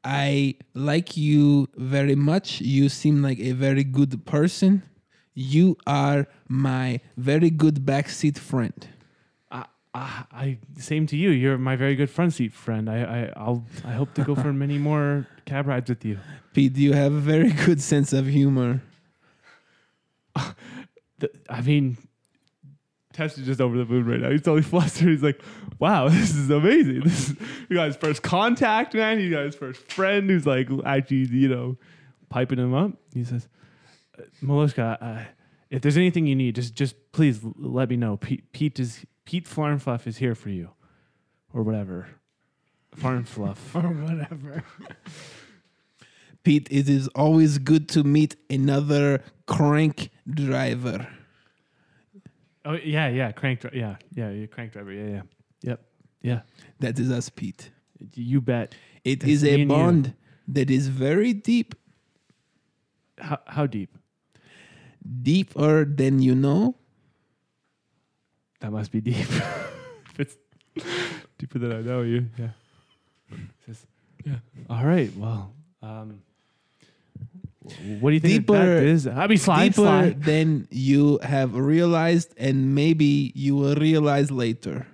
I 0.06 0.54
like 0.72 1.16
you 1.16 1.68
very 1.74 2.14
much. 2.14 2.60
You 2.60 2.88
seem 2.88 3.22
like 3.22 3.40
a 3.40 3.52
very 3.52 3.82
good 3.82 4.24
person. 4.24 4.84
You 5.34 5.76
are 5.84 6.28
my 6.48 7.00
very 7.16 7.50
good 7.50 7.84
backseat 7.84 8.38
friend. 8.38 8.88
I, 9.50 9.64
I, 9.92 10.24
I 10.30 10.58
same 10.78 11.08
to 11.08 11.16
you. 11.16 11.30
You're 11.30 11.58
my 11.58 11.74
very 11.74 11.96
good 11.96 12.08
front 12.08 12.34
seat 12.34 12.52
friend. 12.52 12.88
I, 12.88 12.98
I 13.02 13.32
I'll 13.36 13.66
I 13.84 13.92
hope 13.92 14.14
to 14.14 14.22
go 14.22 14.36
for 14.36 14.52
many 14.64 14.78
more 14.78 15.26
cab 15.44 15.66
rides 15.66 15.90
with 15.90 16.04
you. 16.04 16.20
Pete, 16.54 16.76
you 16.76 16.92
have 16.92 17.12
a 17.12 17.20
very 17.20 17.50
good 17.50 17.82
sense 17.82 18.12
of 18.12 18.26
humor. 18.26 18.82
The, 21.18 21.30
I 21.48 21.62
mean, 21.62 21.96
Test 23.16 23.38
is 23.38 23.46
just 23.46 23.62
over 23.62 23.78
the 23.78 23.86
moon 23.86 24.04
right 24.04 24.20
now. 24.20 24.30
He's 24.30 24.42
totally 24.42 24.60
flustered. 24.62 25.08
He's 25.08 25.22
like, 25.22 25.40
"Wow, 25.78 26.08
this 26.10 26.34
is 26.34 26.50
amazing! 26.50 27.00
This 27.00 27.30
is 27.30 27.36
you 27.70 27.76
guys' 27.76 27.96
first 27.96 28.22
contact, 28.22 28.92
man. 28.92 29.18
You 29.20 29.30
guys' 29.30 29.54
first 29.54 29.90
friend 29.90 30.28
who's 30.28 30.46
like 30.46 30.68
actually, 30.84 31.26
you 31.28 31.48
know, 31.48 31.78
piping 32.28 32.58
him 32.58 32.74
up." 32.74 32.92
He 33.14 33.24
says, 33.24 33.48
uh, 34.46 34.82
uh, 34.82 35.24
if 35.70 35.80
there's 35.80 35.96
anything 35.96 36.26
you 36.26 36.36
need, 36.36 36.56
just 36.56 36.74
just 36.74 36.94
please 37.12 37.42
l- 37.42 37.54
let 37.56 37.88
me 37.88 37.96
know. 37.96 38.18
Pete, 38.18 38.52
Pete 38.52 38.78
is 38.78 39.06
Pete 39.24 39.46
Flarnfluff 39.46 40.06
is 40.06 40.18
here 40.18 40.34
for 40.34 40.50
you, 40.50 40.70
or 41.54 41.62
whatever. 41.62 42.08
Farnfluff. 42.94 43.56
or 43.74 43.88
whatever. 43.88 44.62
Pete, 46.44 46.68
it 46.70 46.88
is 46.88 47.08
always 47.08 47.56
good 47.58 47.88
to 47.88 48.04
meet 48.04 48.36
another 48.50 49.22
crank 49.46 50.10
driver. 50.28 51.08
Oh 52.66 52.74
yeah, 52.74 53.08
yeah, 53.08 53.32
crank. 53.32 53.60
Dri- 53.60 53.70
yeah, 53.80 53.96
yeah, 54.14 54.30
yeah, 54.30 54.46
crank 54.46 54.72
driver. 54.72 54.92
Yeah, 54.92 55.08
yeah, 55.08 55.22
yep, 55.62 55.80
yeah. 56.22 56.40
That 56.80 56.98
is 56.98 57.10
us, 57.10 57.28
Pete. 57.30 57.70
You 58.14 58.40
bet. 58.40 58.74
It 59.04 59.20
That's 59.20 59.32
is 59.32 59.44
a 59.44 59.52
and 59.54 59.60
you. 59.62 59.66
bond 59.68 60.14
that 60.48 60.70
is 60.70 60.88
very 60.88 61.32
deep, 61.32 61.74
How 63.18 63.38
how 63.46 63.66
deep? 63.66 63.96
deeper 65.22 65.84
than 65.84 66.20
you 66.20 66.34
know. 66.34 66.76
That 68.60 68.72
must 68.72 68.90
be 68.90 69.00
deep. 69.00 69.16
if 69.18 70.20
it's 70.20 70.36
deeper 71.38 71.58
than 71.58 71.72
I 71.72 71.80
know 71.80 72.02
you, 72.02 72.26
yeah. 72.38 72.50
Says, 73.66 73.86
yeah. 74.24 74.36
All 74.68 74.84
right. 74.84 75.14
Well, 75.16 75.52
um, 75.82 76.22
what 78.00 78.10
do 78.10 78.14
you 78.14 78.20
think 78.20 78.46
Deeper- 78.46 78.52
that 78.76 78.82
is? 78.84 79.06
I 79.06 79.26
mean, 79.26 79.38
slide, 79.38 79.68
deeper 79.70 79.74
slide. 79.82 80.22
than 80.22 80.68
you 80.70 81.18
have 81.22 81.54
realized, 81.54 82.34
and 82.36 82.74
maybe 82.74 83.32
you 83.34 83.56
will 83.56 83.74
realize 83.76 84.30
later. 84.30 84.86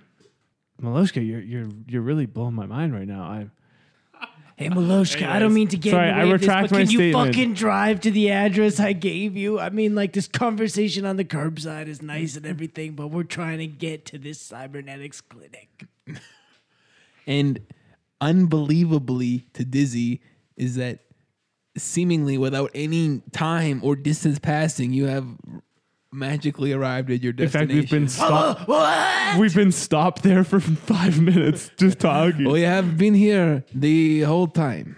Miloshka, 0.81 1.25
you're 1.25 1.39
you're 1.41 1.69
you're 1.87 2.01
really 2.01 2.25
blowing 2.25 2.53
my 2.55 2.65
mind 2.65 2.93
right 2.93 3.07
now. 3.07 3.23
I 3.23 3.47
Hey 4.55 4.69
Maloshka, 4.69 5.27
I 5.27 5.39
don't 5.39 5.53
mean 5.53 5.67
to 5.69 5.77
get 5.77 5.91
sorry, 5.91 6.09
in 6.09 6.15
the 6.15 6.21
I 6.21 6.25
way 6.25 6.31
of 6.31 6.39
this, 6.39 6.47
retract 6.47 6.69
but 6.69 6.75
my 6.75 6.81
can 6.83 6.91
you 6.91 6.97
statement. 6.99 7.27
fucking 7.27 7.53
drive 7.55 8.01
to 8.01 8.11
the 8.11 8.29
address 8.29 8.79
I 8.79 8.93
gave 8.93 9.35
you? 9.35 9.59
I 9.59 9.69
mean, 9.71 9.95
like 9.95 10.13
this 10.13 10.27
conversation 10.27 11.05
on 11.05 11.17
the 11.17 11.25
curbside 11.25 11.87
is 11.87 12.03
nice 12.03 12.35
and 12.35 12.45
everything, 12.45 12.93
but 12.93 13.07
we're 13.07 13.23
trying 13.23 13.57
to 13.59 13.67
get 13.67 14.05
to 14.07 14.19
this 14.19 14.39
cybernetics 14.39 15.21
clinic. 15.21 15.85
And 17.25 17.61
unbelievably 18.19 19.47
to 19.53 19.63
Dizzy 19.63 20.21
is 20.57 20.75
that 20.75 20.99
seemingly 21.77 22.37
without 22.37 22.69
any 22.75 23.21
time 23.31 23.79
or 23.83 23.95
distance 23.95 24.39
passing, 24.39 24.93
you 24.93 25.05
have 25.07 25.25
magically 26.11 26.71
arrived 26.71 27.09
at 27.09 27.23
your 27.23 27.33
destination. 27.33 27.77
in 27.77 27.87
fact, 27.87 27.89
destination. 27.89 27.97
we've 27.97 28.01
been 28.01 28.07
stopped. 28.09 28.67
What? 28.67 29.39
we've 29.39 29.55
been 29.55 29.71
stopped 29.71 30.21
there 30.23 30.43
for 30.43 30.59
five 30.93 31.19
minutes 31.19 31.71
just 31.77 31.99
talking. 31.99 32.47
we 32.49 32.61
have 32.61 32.97
been 32.97 33.15
here 33.15 33.63
the 33.73 34.21
whole 34.21 34.47
time. 34.47 34.95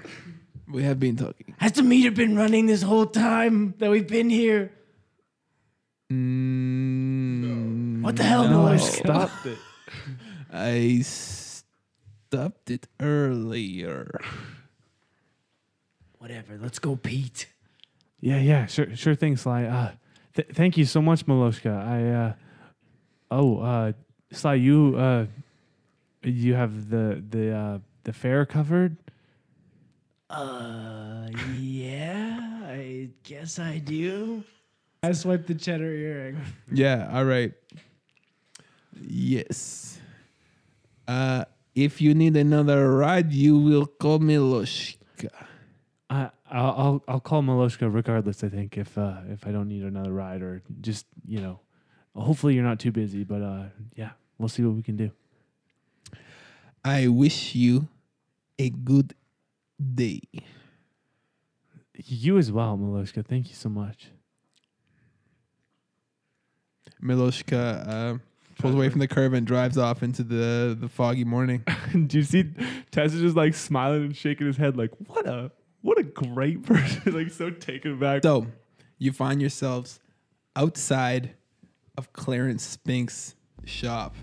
We 0.67 0.83
have 0.83 0.99
been 0.99 1.15
talking. 1.15 1.55
Has 1.59 1.71
the 1.73 1.83
meter 1.83 2.11
been 2.11 2.35
running 2.35 2.65
this 2.65 2.81
whole 2.81 3.05
time 3.05 3.75
that 3.77 3.89
we've 3.89 4.07
been 4.07 4.29
here? 4.29 4.71
Mm, 6.11 8.01
What 8.01 8.15
the 8.17 8.23
hell, 8.23 8.47
no. 8.49 8.67
I 8.67 8.77
stopped 8.77 9.45
it. 9.45 9.57
I 10.51 11.01
stopped 11.03 12.69
it 12.71 12.87
earlier. 12.99 14.19
Whatever. 16.25 16.57
Let's 16.59 16.79
go, 16.79 16.95
Pete. 16.95 17.45
Yeah, 18.19 18.39
yeah, 18.39 18.65
sure, 18.65 18.95
sure 18.95 19.13
thing, 19.13 19.37
Sly. 19.37 19.65
Uh, 19.65 19.91
th- 20.33 20.47
thank 20.53 20.75
you 20.75 20.83
so 20.83 20.99
much, 20.99 21.23
Miloshka. 21.27 21.69
I, 21.69 22.09
uh, 22.09 22.33
oh, 23.29 23.59
uh, 23.59 23.91
Sly, 24.31 24.55
you, 24.55 24.95
uh, 24.97 25.27
you 26.23 26.55
have 26.55 26.89
the 26.89 27.23
the 27.29 27.55
uh, 27.55 27.77
the 28.05 28.11
fare 28.11 28.43
covered. 28.43 28.97
Uh, 30.27 31.27
yeah, 31.59 32.39
I 32.69 33.09
guess 33.21 33.59
I 33.59 33.77
do. 33.77 34.43
I 35.03 35.11
swiped 35.11 35.45
the 35.45 35.53
cheddar 35.53 35.93
earring. 35.93 36.41
Yeah, 36.71 37.07
all 37.13 37.25
right. 37.25 37.53
Yes. 38.99 39.99
Uh, 41.07 41.45
if 41.75 42.01
you 42.01 42.15
need 42.15 42.35
another 42.35 42.97
ride, 42.97 43.31
you 43.31 43.59
will 43.59 43.85
call 43.85 44.17
me 44.17 44.37
Loshka. 44.37 45.29
I, 46.15 46.29
I'll, 46.51 47.03
I'll 47.07 47.19
call 47.19 47.41
Miloshka 47.41 47.93
regardless. 47.93 48.43
I 48.43 48.49
think 48.49 48.77
if 48.77 48.97
uh, 48.97 49.17
if 49.29 49.45
I 49.45 49.51
don't 49.51 49.67
need 49.67 49.83
another 49.83 50.13
ride 50.13 50.41
or 50.41 50.61
just 50.81 51.05
you 51.27 51.41
know, 51.41 51.59
hopefully 52.15 52.53
you're 52.53 52.63
not 52.63 52.79
too 52.79 52.91
busy. 52.91 53.23
But 53.23 53.41
uh, 53.41 53.63
yeah, 53.95 54.11
we'll 54.37 54.49
see 54.49 54.63
what 54.63 54.75
we 54.75 54.81
can 54.81 54.95
do. 54.95 55.11
I 56.83 57.07
wish 57.07 57.55
you 57.55 57.87
a 58.57 58.69
good 58.69 59.15
day. 59.93 60.21
You 61.95 62.37
as 62.37 62.51
well, 62.51 62.77
Miloshka. 62.77 63.25
Thank 63.25 63.49
you 63.49 63.55
so 63.55 63.69
much. 63.69 64.11
Miloshka 67.03 67.87
uh, 67.87 68.17
pulls 68.59 68.75
away 68.75 68.89
from 68.89 68.99
the 68.99 69.07
curb 69.07 69.33
and 69.33 69.45
drives 69.45 69.77
off 69.77 70.03
into 70.03 70.23
the, 70.23 70.77
the 70.79 70.87
foggy 70.87 71.23
morning. 71.23 71.63
Do 71.91 72.17
you 72.17 72.23
see 72.23 72.51
Tessa 72.91 73.17
just 73.17 73.35
like 73.35 73.53
smiling 73.53 74.05
and 74.05 74.15
shaking 74.15 74.47
his 74.47 74.57
head 74.57 74.77
like 74.77 74.91
what 75.07 75.27
a 75.27 75.51
what 75.85 75.99
a 75.99 76.03
great 76.03 76.63
person 76.65 77.13
like 77.13 77.29
so 77.29 77.51
taken 77.51 77.93
aback. 77.93 78.23
So, 78.23 78.47
you 78.97 79.11
find 79.11 79.39
yourselves 79.39 79.99
outside 80.55 81.35
of 81.95 82.11
Clarence 82.11 82.63
Spink's 82.63 83.35
shop. 83.65 84.15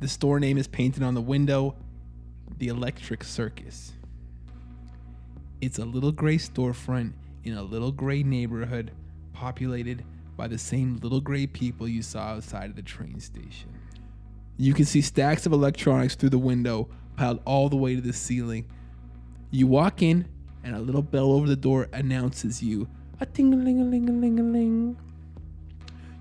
The 0.00 0.08
store 0.08 0.38
name 0.38 0.58
is 0.58 0.68
painted 0.68 1.02
on 1.02 1.14
the 1.14 1.22
window 1.22 1.74
The 2.58 2.68
Electric 2.68 3.24
Circus. 3.24 3.92
It's 5.62 5.78
a 5.78 5.86
little 5.86 6.12
gray 6.12 6.36
storefront 6.36 7.14
in 7.44 7.54
a 7.54 7.62
little 7.62 7.90
gray 7.90 8.22
neighborhood 8.22 8.90
populated 9.32 10.04
by 10.36 10.48
the 10.48 10.58
same 10.58 10.98
little 11.02 11.22
gray 11.22 11.46
people 11.46 11.88
you 11.88 12.02
saw 12.02 12.34
outside 12.34 12.68
of 12.68 12.76
the 12.76 12.82
train 12.82 13.20
station. 13.20 13.70
You 14.58 14.74
can 14.74 14.84
see 14.84 15.00
stacks 15.00 15.46
of 15.46 15.54
electronics 15.54 16.14
through 16.14 16.30
the 16.30 16.38
window 16.38 16.90
piled 17.16 17.40
all 17.46 17.70
the 17.70 17.76
way 17.76 17.94
to 17.94 18.02
the 18.02 18.12
ceiling. 18.12 18.66
You 19.50 19.66
walk 19.66 20.02
in, 20.02 20.28
and 20.64 20.76
a 20.76 20.80
little 20.80 21.02
bell 21.02 21.32
over 21.32 21.46
the 21.46 21.56
door 21.56 21.88
announces 21.92 22.62
you 22.62 22.88
a 23.20 23.26
ting 23.26 23.52
a 23.52 23.56
ling 23.56 23.80
a 23.80 23.84
ling 23.84 24.08
a 24.08 24.12
ling 24.12 24.40
a 24.40 24.42
ling. 24.42 24.96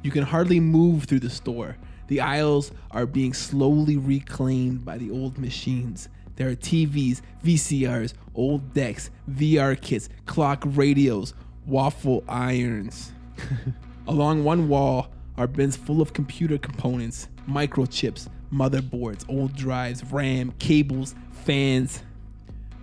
You 0.04 0.12
can 0.12 0.24
hardly 0.24 0.60
move 0.60 1.06
through 1.06 1.20
the 1.22 1.30
store. 1.30 1.78
The 2.08 2.22
aisles 2.22 2.72
are 2.92 3.06
being 3.06 3.34
slowly 3.34 3.98
reclaimed 3.98 4.84
by 4.84 4.98
the 4.98 5.12
old 5.12 5.38
machines. 5.38 6.10
There 6.36 6.50
are 6.50 6.56
TVs, 6.56 7.22
VCRs, 7.44 8.14
old 8.36 8.74
decks, 8.74 9.10
VR 9.30 9.80
kits, 9.80 10.10
clock 10.26 10.64
radios, 10.66 11.34
waffle 11.66 12.24
irons. 12.28 13.12
Along 14.08 14.44
one 14.44 14.68
wall 14.68 15.10
are 15.38 15.48
bins 15.48 15.76
full 15.76 16.02
of 16.02 16.14
computer 16.14 16.58
components, 16.58 17.28
microchips, 17.50 18.28
motherboards, 18.52 19.26
old 19.30 19.56
drives, 19.56 20.04
RAM, 20.06 20.52
cables, 20.60 21.16
fans. 21.32 22.04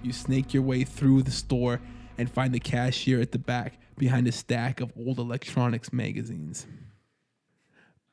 You 0.03 0.13
snake 0.13 0.55
your 0.55 0.63
way 0.63 0.85
through 0.85 1.23
the 1.23 1.31
store 1.31 1.81
and 2.17 2.31
find 2.31 2.55
the 2.55 2.61
cashier 2.61 3.21
at 3.21 3.33
the 3.33 3.39
back 3.39 3.79
behind 3.97 4.29
a 4.29 4.33
stack 4.33 4.81
of 4.81 4.93
old 4.97 5.19
electronics 5.19 5.93
magazines. 5.93 6.67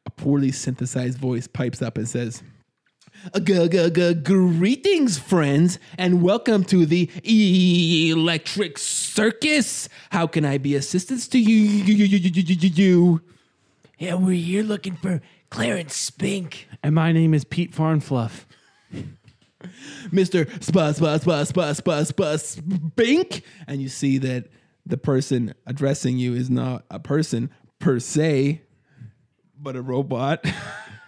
A 0.06 0.10
poorly 0.10 0.52
synthesized 0.52 1.18
voice 1.18 1.48
pipes 1.48 1.82
up 1.82 1.98
and 1.98 2.08
says, 2.08 2.44
Greetings, 4.24 5.18
friends, 5.18 5.80
and 5.98 6.22
welcome 6.22 6.64
to 6.66 6.86
the 6.86 7.10
Electric 7.24 8.78
Circus. 8.78 9.88
How 10.10 10.28
can 10.28 10.44
I 10.44 10.58
be 10.58 10.76
assistance 10.76 11.28
to 11.30 11.40
you? 11.40 11.84
you? 12.78 13.22
Yeah, 13.98 14.16
we're 14.16 14.34
here 14.34 14.64
looking 14.64 14.96
for 14.96 15.22
Clarence 15.50 15.96
Spink. 15.96 16.68
And 16.84 16.94
my 16.94 17.12
name 17.12 17.34
is 17.34 17.46
Pete 17.46 17.74
Farnfluff. 17.74 18.46
Mr. 20.12 20.48
Spus, 20.64 20.98
Spus, 20.98 21.22
Spus, 21.22 21.50
Spus, 21.50 21.78
Spus, 21.78 22.08
Spus, 22.10 22.60
Bink. 22.96 23.44
And 23.68 23.82
you 23.82 23.90
see 23.90 24.18
that 24.20 24.48
the 24.86 24.98
person 24.98 25.54
addressing 25.66 26.18
you 26.18 26.34
is 26.34 26.50
not 26.50 26.86
a 26.90 27.00
person 27.00 27.50
per 27.80 28.00
se, 28.00 28.62
but 29.60 29.76
a 29.76 29.82
robot. 29.82 30.46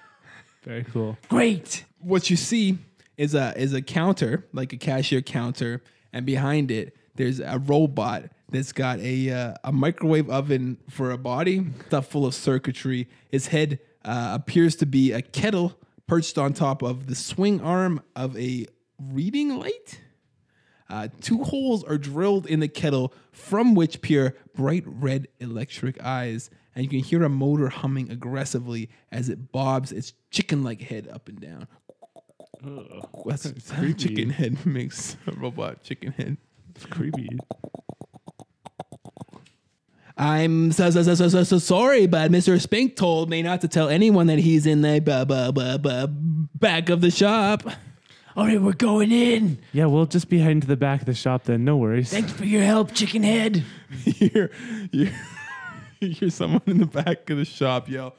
Very 0.63 0.83
cool. 0.83 1.17
Great. 1.29 1.85
what 1.99 2.29
you 2.29 2.35
see 2.35 2.77
is 3.17 3.33
a 3.35 3.53
is 3.57 3.73
a 3.73 3.81
counter, 3.81 4.45
like 4.53 4.73
a 4.73 4.77
cashier 4.77 5.21
counter, 5.21 5.81
and 6.11 6.25
behind 6.25 6.71
it 6.71 6.95
there's 7.15 7.39
a 7.39 7.59
robot 7.65 8.25
that's 8.49 8.71
got 8.71 8.99
a 8.99 9.29
uh, 9.31 9.53
a 9.63 9.71
microwave 9.71 10.29
oven 10.29 10.77
for 10.89 11.11
a 11.11 11.17
body, 11.17 11.65
stuffed 11.87 12.11
full 12.11 12.25
of 12.25 12.33
circuitry. 12.33 13.07
Its 13.31 13.47
head 13.47 13.79
uh, 14.05 14.31
appears 14.33 14.75
to 14.77 14.85
be 14.85 15.11
a 15.11 15.21
kettle 15.21 15.77
perched 16.07 16.37
on 16.37 16.53
top 16.53 16.81
of 16.81 17.07
the 17.07 17.15
swing 17.15 17.61
arm 17.61 18.01
of 18.15 18.35
a 18.37 18.65
reading 18.99 19.59
light. 19.59 19.99
Uh, 20.89 21.09
two 21.19 21.43
holes 21.43 21.83
are 21.83 21.97
drilled 21.97 22.47
in 22.47 22.61
the 22.61 22.67
kettle 22.67 23.13
from 23.33 23.75
which 23.75 24.01
peer 24.01 24.35
bright 24.55 24.83
red 24.85 25.27
electric 25.39 26.01
eyes, 26.01 26.49
and 26.73 26.83
you 26.85 26.89
can 26.89 26.99
hear 26.99 27.23
a 27.23 27.29
motor 27.29 27.67
humming 27.67 28.09
aggressively 28.09 28.89
as 29.11 29.27
it 29.27 29.51
bobs 29.51 29.91
its 29.91 30.13
chicken 30.31 30.63
like 30.63 30.81
head 30.81 31.07
up 31.09 31.27
and 31.27 31.41
down. 31.41 31.67
That's 33.25 33.45
It's 33.45 33.69
how 33.69 33.81
creepy. 33.81 34.07
chicken 34.07 34.29
head 34.29 34.65
makes 34.65 35.17
a 35.27 35.33
robot 35.33 35.83
chicken 35.83 36.13
head. 36.13 36.37
It's 36.73 36.85
creepy. 36.85 37.27
I'm 40.17 40.71
so, 40.71 40.89
so, 40.89 41.03
so, 41.03 41.13
so, 41.13 41.29
so, 41.29 41.43
so 41.43 41.57
sorry, 41.59 42.07
but 42.07 42.31
Mr. 42.31 42.59
Spink 42.59 42.95
told 42.95 43.29
me 43.29 43.43
not 43.43 43.61
to 43.61 43.67
tell 43.67 43.87
anyone 43.87 44.27
that 44.27 44.39
he's 44.39 44.65
in 44.65 44.81
the 44.81 44.99
bu- 44.99 45.25
bu- 45.25 45.51
bu- 45.51 45.77
bu- 45.77 46.47
back 46.55 46.89
of 46.89 47.01
the 47.01 47.11
shop. 47.11 47.63
All 48.35 48.45
right, 48.45 48.61
we're 48.61 48.73
going 48.73 49.11
in. 49.11 49.59
Yeah, 49.73 49.85
we'll 49.85 50.05
just 50.07 50.29
be 50.29 50.39
heading 50.39 50.61
to 50.61 50.67
the 50.67 50.77
back 50.77 51.01
of 51.01 51.05
the 51.05 51.13
shop 51.13 51.43
then. 51.43 51.65
No 51.65 51.77
worries. 51.77 52.11
Thanks 52.11 52.31
for 52.31 52.45
your 52.45 52.63
help, 52.63 52.93
Chicken 52.93 53.23
Head. 53.23 53.63
you 54.05 54.13
hear, 54.13 54.51
you 54.91 55.09
you 55.99 56.09
hear 56.09 56.29
someone 56.29 56.61
in 56.67 56.77
the 56.79 56.85
back 56.85 57.29
of 57.29 57.37
the 57.37 57.45
shop 57.45 57.89
yell, 57.89 58.15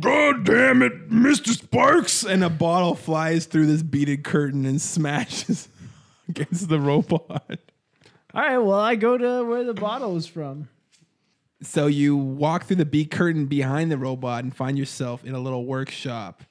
God 0.00 0.44
damn 0.44 0.82
it, 0.82 1.10
Mr. 1.10 1.48
Sparks! 1.48 2.24
And 2.24 2.44
a 2.44 2.50
bottle 2.50 2.94
flies 2.94 3.46
through 3.46 3.66
this 3.66 3.82
beaded 3.82 4.22
curtain 4.24 4.64
and 4.64 4.80
smashes 4.80 5.68
against 6.28 6.68
the 6.68 6.78
robot. 6.78 7.58
All 8.34 8.42
right, 8.42 8.58
well, 8.58 8.78
I 8.78 8.96
go 8.96 9.16
to 9.16 9.44
where 9.44 9.64
the 9.64 9.74
bottle 9.74 10.12
was 10.14 10.26
from. 10.26 10.68
So 11.66 11.88
you 11.88 12.16
walk 12.16 12.64
through 12.64 12.76
the 12.76 12.86
bead 12.86 13.10
curtain 13.10 13.46
behind 13.46 13.90
the 13.90 13.98
robot 13.98 14.44
and 14.44 14.54
find 14.54 14.78
yourself 14.78 15.24
in 15.24 15.34
a 15.34 15.38
little 15.38 15.66
workshop. 15.66 16.44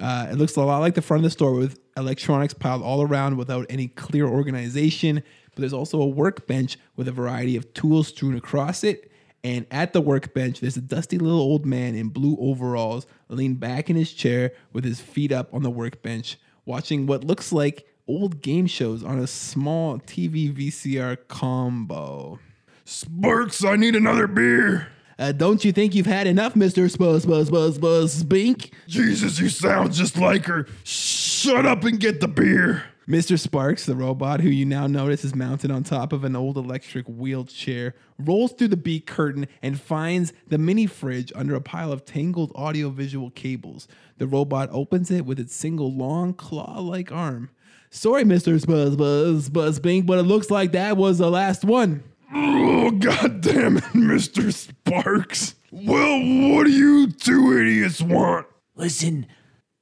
Uh, 0.00 0.28
it 0.30 0.36
looks 0.36 0.56
a 0.56 0.60
lot 0.62 0.78
like 0.78 0.94
the 0.94 1.02
front 1.02 1.18
of 1.18 1.24
the 1.24 1.30
store 1.30 1.52
with 1.52 1.78
electronics 1.96 2.54
piled 2.54 2.80
all 2.80 3.02
around 3.02 3.36
without 3.36 3.66
any 3.68 3.88
clear 3.88 4.26
organization. 4.26 5.22
But 5.54 5.60
there's 5.60 5.72
also 5.72 6.00
a 6.00 6.06
workbench 6.06 6.78
with 6.96 7.08
a 7.08 7.12
variety 7.12 7.56
of 7.56 7.74
tools 7.74 8.08
strewn 8.08 8.36
across 8.36 8.84
it. 8.84 9.10
And 9.42 9.66
at 9.70 9.92
the 9.92 10.00
workbench, 10.00 10.60
there's 10.60 10.76
a 10.76 10.82
dusty 10.82 11.18
little 11.18 11.40
old 11.40 11.66
man 11.66 11.94
in 11.94 12.08
blue 12.08 12.36
overalls 12.40 13.06
leaned 13.28 13.58
back 13.58 13.90
in 13.90 13.96
his 13.96 14.12
chair 14.12 14.52
with 14.72 14.84
his 14.84 15.00
feet 15.00 15.32
up 15.32 15.52
on 15.52 15.62
the 15.62 15.70
workbench, 15.70 16.38
watching 16.64 17.06
what 17.06 17.24
looks 17.24 17.52
like 17.52 17.86
old 18.06 18.40
game 18.40 18.66
shows 18.66 19.02
on 19.02 19.18
a 19.18 19.26
small 19.26 19.98
TV 19.98 20.54
VCR 20.54 21.18
combo. 21.28 22.38
Sparks, 22.90 23.64
I 23.64 23.76
need 23.76 23.94
another 23.94 24.26
beer. 24.26 24.88
Uh, 25.16 25.30
don't 25.30 25.64
you 25.64 25.70
think 25.70 25.94
you've 25.94 26.06
had 26.06 26.26
enough, 26.26 26.56
Mister 26.56 26.86
Spuzz 26.86 27.24
Buzz 27.24 27.48
Buzz 27.48 27.78
Buzz 27.78 28.12
Spink? 28.12 28.72
Jesus, 28.88 29.38
you 29.38 29.48
sound 29.48 29.92
just 29.92 30.18
like 30.18 30.46
her. 30.46 30.66
Shut 30.82 31.66
up 31.66 31.84
and 31.84 32.00
get 32.00 32.20
the 32.20 32.26
beer. 32.26 32.82
Mr. 33.08 33.38
Sparks, 33.38 33.86
the 33.86 33.94
robot 33.94 34.40
who 34.40 34.48
you 34.48 34.66
now 34.66 34.88
notice 34.88 35.24
is 35.24 35.36
mounted 35.36 35.70
on 35.70 35.84
top 35.84 36.12
of 36.12 36.24
an 36.24 36.34
old 36.34 36.56
electric 36.56 37.06
wheelchair, 37.06 37.94
rolls 38.18 38.52
through 38.54 38.68
the 38.68 38.76
beak 38.76 39.06
curtain 39.06 39.46
and 39.62 39.80
finds 39.80 40.32
the 40.48 40.58
mini 40.58 40.86
fridge 40.86 41.32
under 41.36 41.54
a 41.54 41.60
pile 41.60 41.92
of 41.92 42.04
tangled 42.04 42.50
audiovisual 42.56 43.30
cables. 43.30 43.86
The 44.18 44.26
robot 44.26 44.68
opens 44.72 45.12
it 45.12 45.24
with 45.24 45.38
its 45.38 45.54
single 45.54 45.92
long 45.92 46.34
claw 46.34 46.80
like 46.80 47.12
arm. 47.12 47.50
Sorry, 47.88 48.24
Mr. 48.24 48.66
Buzz 48.66 48.96
Buzz 48.96 49.48
Buzz 49.48 49.78
Bink, 49.78 50.06
but 50.06 50.18
it 50.18 50.24
looks 50.24 50.50
like 50.50 50.72
that 50.72 50.96
was 50.96 51.18
the 51.18 51.30
last 51.30 51.64
one. 51.64 52.02
Oh, 52.32 52.90
God 52.92 53.40
damn 53.40 53.76
it, 53.78 53.84
Mr. 53.94 54.52
Sparks. 54.52 55.54
Well, 55.72 56.18
what 56.52 56.64
do 56.66 56.70
you 56.70 57.10
two 57.10 57.56
idiots 57.58 58.00
want? 58.00 58.46
Listen, 58.76 59.26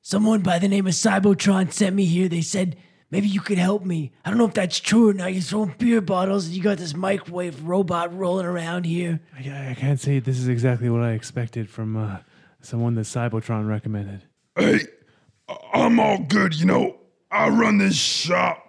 someone 0.03 0.41
by 0.41 0.59
the 0.59 0.69
name 0.69 0.87
of 0.87 0.93
Cybotron 0.95 1.73
sent 1.73 1.95
me 1.97 2.05
here. 2.05 2.29
They 2.29 2.41
said 2.41 2.77
maybe 3.11 3.27
you 3.27 3.41
could 3.41 3.59
help 3.59 3.85
me. 3.85 4.13
I 4.25 4.31
don't 4.31 4.39
know 4.39 4.47
if 4.47 4.55
that's 4.55 4.81
true 4.81 5.11
or 5.11 5.15
not. 5.15 5.33
You're 5.33 5.43
throwing 5.43 5.75
beer 5.79 6.01
bottles 6.01 6.47
and 6.47 6.55
you 6.55 6.63
got 6.63 6.79
this 6.79 6.95
microwave 6.95 7.63
robot 7.63 8.17
rolling 8.17 8.47
around 8.47 8.85
here. 8.85 9.21
I, 9.37 9.71
I 9.71 9.75
can't 9.79 10.01
say 10.01 10.19
this 10.19 10.39
is 10.39 10.49
exactly 10.49 10.91
what 10.91 11.03
I 11.03 11.13
expected 11.13 11.69
from 11.71 11.97
uh, 11.97 12.19
someone 12.61 12.95
that 12.97 13.03
Cybotron 13.03 13.69
recommended. 13.69 14.23
Hey, 14.57 14.81
I- 15.49 15.57
I'm 15.75 15.99
all 16.01 16.19
good. 16.19 16.59
You 16.59 16.67
know, 16.67 16.97
I 17.31 17.49
run 17.49 17.79
this 17.79 17.97
shop. 17.97 18.68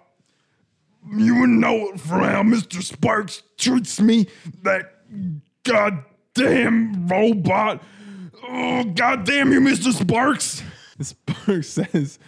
You 1.16 1.40
wouldn't 1.40 1.58
know 1.58 1.88
it 1.88 2.00
from 2.00 2.20
how 2.20 2.42
Mr. 2.42 2.82
Sparks 2.82 3.42
treats 3.58 4.00
me. 4.00 4.26
That 4.62 4.92
goddamn 5.64 7.08
robot. 7.08 7.82
Oh, 8.42 8.84
goddamn 8.84 9.52
you, 9.52 9.60
Mr. 9.60 9.92
Sparks. 9.92 10.62
Sparks 11.00 11.68
says, 11.68 12.18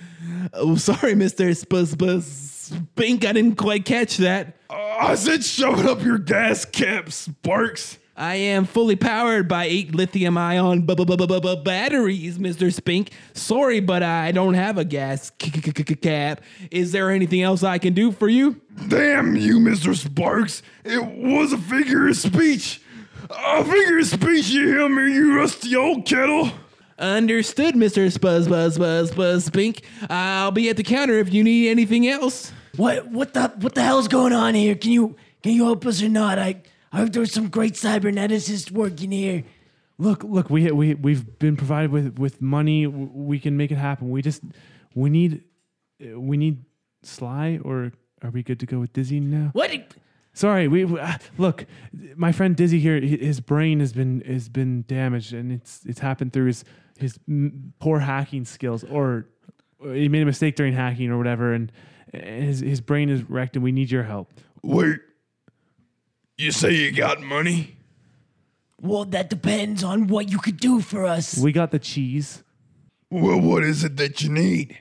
Oh, 0.53 0.77
sorry, 0.77 1.15
Mr. 1.15 1.49
Buzz 1.97 2.27
Spink. 2.27 3.25
I 3.25 3.33
didn't 3.33 3.57
quite 3.57 3.85
catch 3.85 4.17
that. 4.19 4.57
Uh, 4.71 4.75
I 4.75 5.15
said 5.15 5.45
it 5.79 5.87
up 5.87 6.03
your 6.03 6.19
gas 6.19 6.65
cap, 6.65 7.13
Sparks. 7.13 7.99
I 8.17 8.35
am 8.35 8.67
fully 8.67 8.97
powered 8.97 9.49
by 9.49 9.65
eight 9.65 9.95
lithium 9.95 10.37
ion 10.37 10.83
b- 10.83 10.95
b- 10.95 11.05
b- 11.05 11.17
b- 11.17 11.41
b- 11.41 11.63
batteries, 11.65 12.39
Mr. 12.39 12.73
Spink. 12.73 13.11
Sorry, 13.33 13.81
but 13.81 14.03
I 14.03 14.33
don't 14.33 14.53
have 14.55 14.77
a 14.77 14.85
gas 14.85 15.33
c- 15.41 15.51
c- 15.51 15.73
c- 15.75 15.95
cap. 15.97 16.43
Is 16.71 16.93
there 16.93 17.11
anything 17.11 17.41
else 17.43 17.63
I 17.63 17.79
can 17.79 17.95
do 17.95 18.13
for 18.13 18.29
you? 18.29 18.61
Damn 18.89 19.35
you, 19.37 19.59
Mr. 19.59 19.95
Sparks. 19.97 20.63
It 20.85 21.03
was 21.05 21.53
a 21.55 21.59
figure 21.59 22.09
of 22.09 22.17
speech. 22.17 22.83
A 23.31 23.65
figure 23.65 23.99
of 24.01 24.07
speech, 24.07 24.51
you 24.51 24.67
hear 24.67 24.89
me, 24.91 25.15
you 25.15 25.37
rusty 25.39 25.75
old 25.75 26.05
kettle? 26.05 26.51
Understood, 26.99 27.75
Mr. 27.75 28.13
Spuzz 28.13 28.47
Buzz 28.49 28.79
Buzz 28.79 29.11
Buzz 29.13 29.47
Spink. 29.47 29.83
I'll 30.11 30.51
be 30.51 30.69
at 30.69 30.77
the 30.77 30.83
counter 30.83 31.19
if 31.19 31.33
you 31.33 31.43
need 31.43 31.71
anything 31.71 32.07
else. 32.07 32.53
What 32.77 33.09
what 33.09 33.33
the 33.35 33.49
what 33.59 33.75
the 33.75 33.83
hell's 33.83 34.07
going 34.09 34.33
on 34.33 34.55
here? 34.55 34.75
Can 34.75 34.93
you 34.93 35.17
can 35.43 35.53
you 35.53 35.65
help 35.65 35.85
us 35.87 36.03
or 36.03 36.09
not? 36.09 36.39
I 36.39 36.63
I 36.93 36.99
heard 36.99 37.13
there's 37.15 37.33
some 37.33 37.49
great 37.49 37.75
cyberneticists 37.75 38.71
working 38.71 39.13
here. 39.13 39.45
Look, 39.99 40.25
look, 40.25 40.51
we 40.51 40.71
we 40.73 40.95
we've 40.95 41.39
been 41.39 41.57
provided 41.57 41.91
with 41.91 42.19
with 42.19 42.43
money. 42.43 42.87
We 42.87 43.39
can 43.39 43.57
make 43.57 43.71
it 43.71 43.77
happen. 43.79 44.11
We 44.11 44.21
just 44.23 44.43
we 44.95 45.11
need 45.11 45.43
uh, 46.05 46.19
we 46.21 46.37
need 46.37 46.65
Sly, 47.03 47.61
or 47.65 47.93
are 48.23 48.31
we 48.31 48.43
good 48.43 48.61
to 48.61 48.67
go 48.67 48.79
with 48.81 48.93
Dizzy 48.93 49.21
now? 49.21 49.51
What? 49.53 49.71
Sorry, 50.35 50.67
we 50.69 50.85
we- 50.85 50.99
uh, 51.01 51.19
look. 51.39 51.67
My 52.17 52.33
friend 52.33 52.57
Dizzy 52.57 52.81
here, 52.81 53.01
his 53.01 53.41
brain 53.41 53.81
has 53.81 53.93
been 53.93 54.23
has 54.27 54.49
been 54.49 54.85
damaged, 54.89 55.33
and 55.33 55.53
it's 55.53 55.81
it's 55.87 56.01
happened 56.01 56.33
through 56.33 56.47
his 56.47 56.65
his 56.99 57.19
poor 57.79 58.01
hacking 58.01 58.45
skills, 58.45 58.85
or 58.85 59.27
or 59.79 59.95
he 59.95 60.09
made 60.09 60.23
a 60.23 60.27
mistake 60.27 60.57
during 60.57 60.73
hacking 60.75 61.11
or 61.11 61.19
whatever, 61.19 61.53
and 61.53 61.71
and 62.13 62.45
his 62.45 62.61
his 62.61 62.81
brain 62.81 63.09
is 63.09 63.23
wrecked, 63.31 63.57
and 63.57 63.63
we 63.63 63.73
need 63.73 63.91
your 63.91 64.03
help. 64.05 64.31
Wait. 64.63 64.99
You 66.39 66.51
say 66.51 66.73
you 66.73 66.93
got 66.93 67.21
money? 67.21 67.77
Well, 68.81 69.05
that 69.07 69.31
depends 69.31 69.85
on 69.85 70.09
what 70.09 70.29
you 70.29 70.39
could 70.39 70.59
do 70.59 70.81
for 70.81 71.05
us. 71.05 71.39
We 71.39 71.53
got 71.53 71.71
the 71.71 71.79
cheese. 71.79 72.43
Well, 73.11 73.41
what 73.41 73.63
is 73.63 73.85
it 73.85 73.97
that 73.99 74.23
you 74.23 74.31
need? 74.31 74.79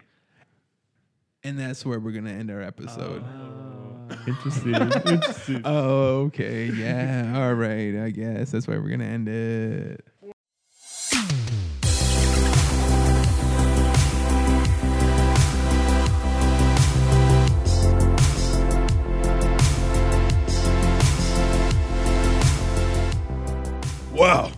And 1.43 1.59
that's 1.59 1.85
where 1.85 1.99
we're 1.99 2.11
gonna 2.11 2.31
end 2.31 2.49
our 2.49 2.61
episode. 2.61 3.23
Oh. 3.23 3.61
Interesting. 4.27 4.75
Interesting. 5.05 5.61
oh, 5.65 6.21
okay. 6.25 6.65
Yeah. 6.65 7.33
All 7.35 7.53
right. 7.53 7.95
I 7.97 8.09
guess 8.09 8.51
that's 8.51 8.67
where 8.67 8.81
we're 8.81 8.89
gonna 8.89 9.05
end 9.05 9.27
it. 9.27 10.05
Wow, 24.22 24.52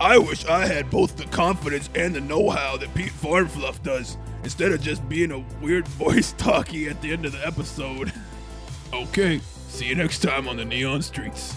I 0.00 0.16
wish 0.16 0.44
I 0.44 0.64
had 0.64 0.90
both 0.92 1.16
the 1.16 1.24
confidence 1.24 1.90
and 1.96 2.14
the 2.14 2.20
know-how 2.20 2.76
that 2.76 2.94
Pete 2.94 3.10
Farnfluff 3.10 3.82
does, 3.82 4.16
instead 4.44 4.70
of 4.70 4.80
just 4.80 5.08
being 5.08 5.32
a 5.32 5.44
weird 5.60 5.88
voice 5.98 6.34
talkie 6.38 6.86
at 6.86 7.02
the 7.02 7.12
end 7.12 7.26
of 7.26 7.32
the 7.32 7.44
episode. 7.44 8.12
Okay, 8.92 9.40
see 9.66 9.86
you 9.86 9.96
next 9.96 10.20
time 10.20 10.46
on 10.46 10.56
the 10.56 10.64
Neon 10.64 11.02
Streets. 11.02 11.54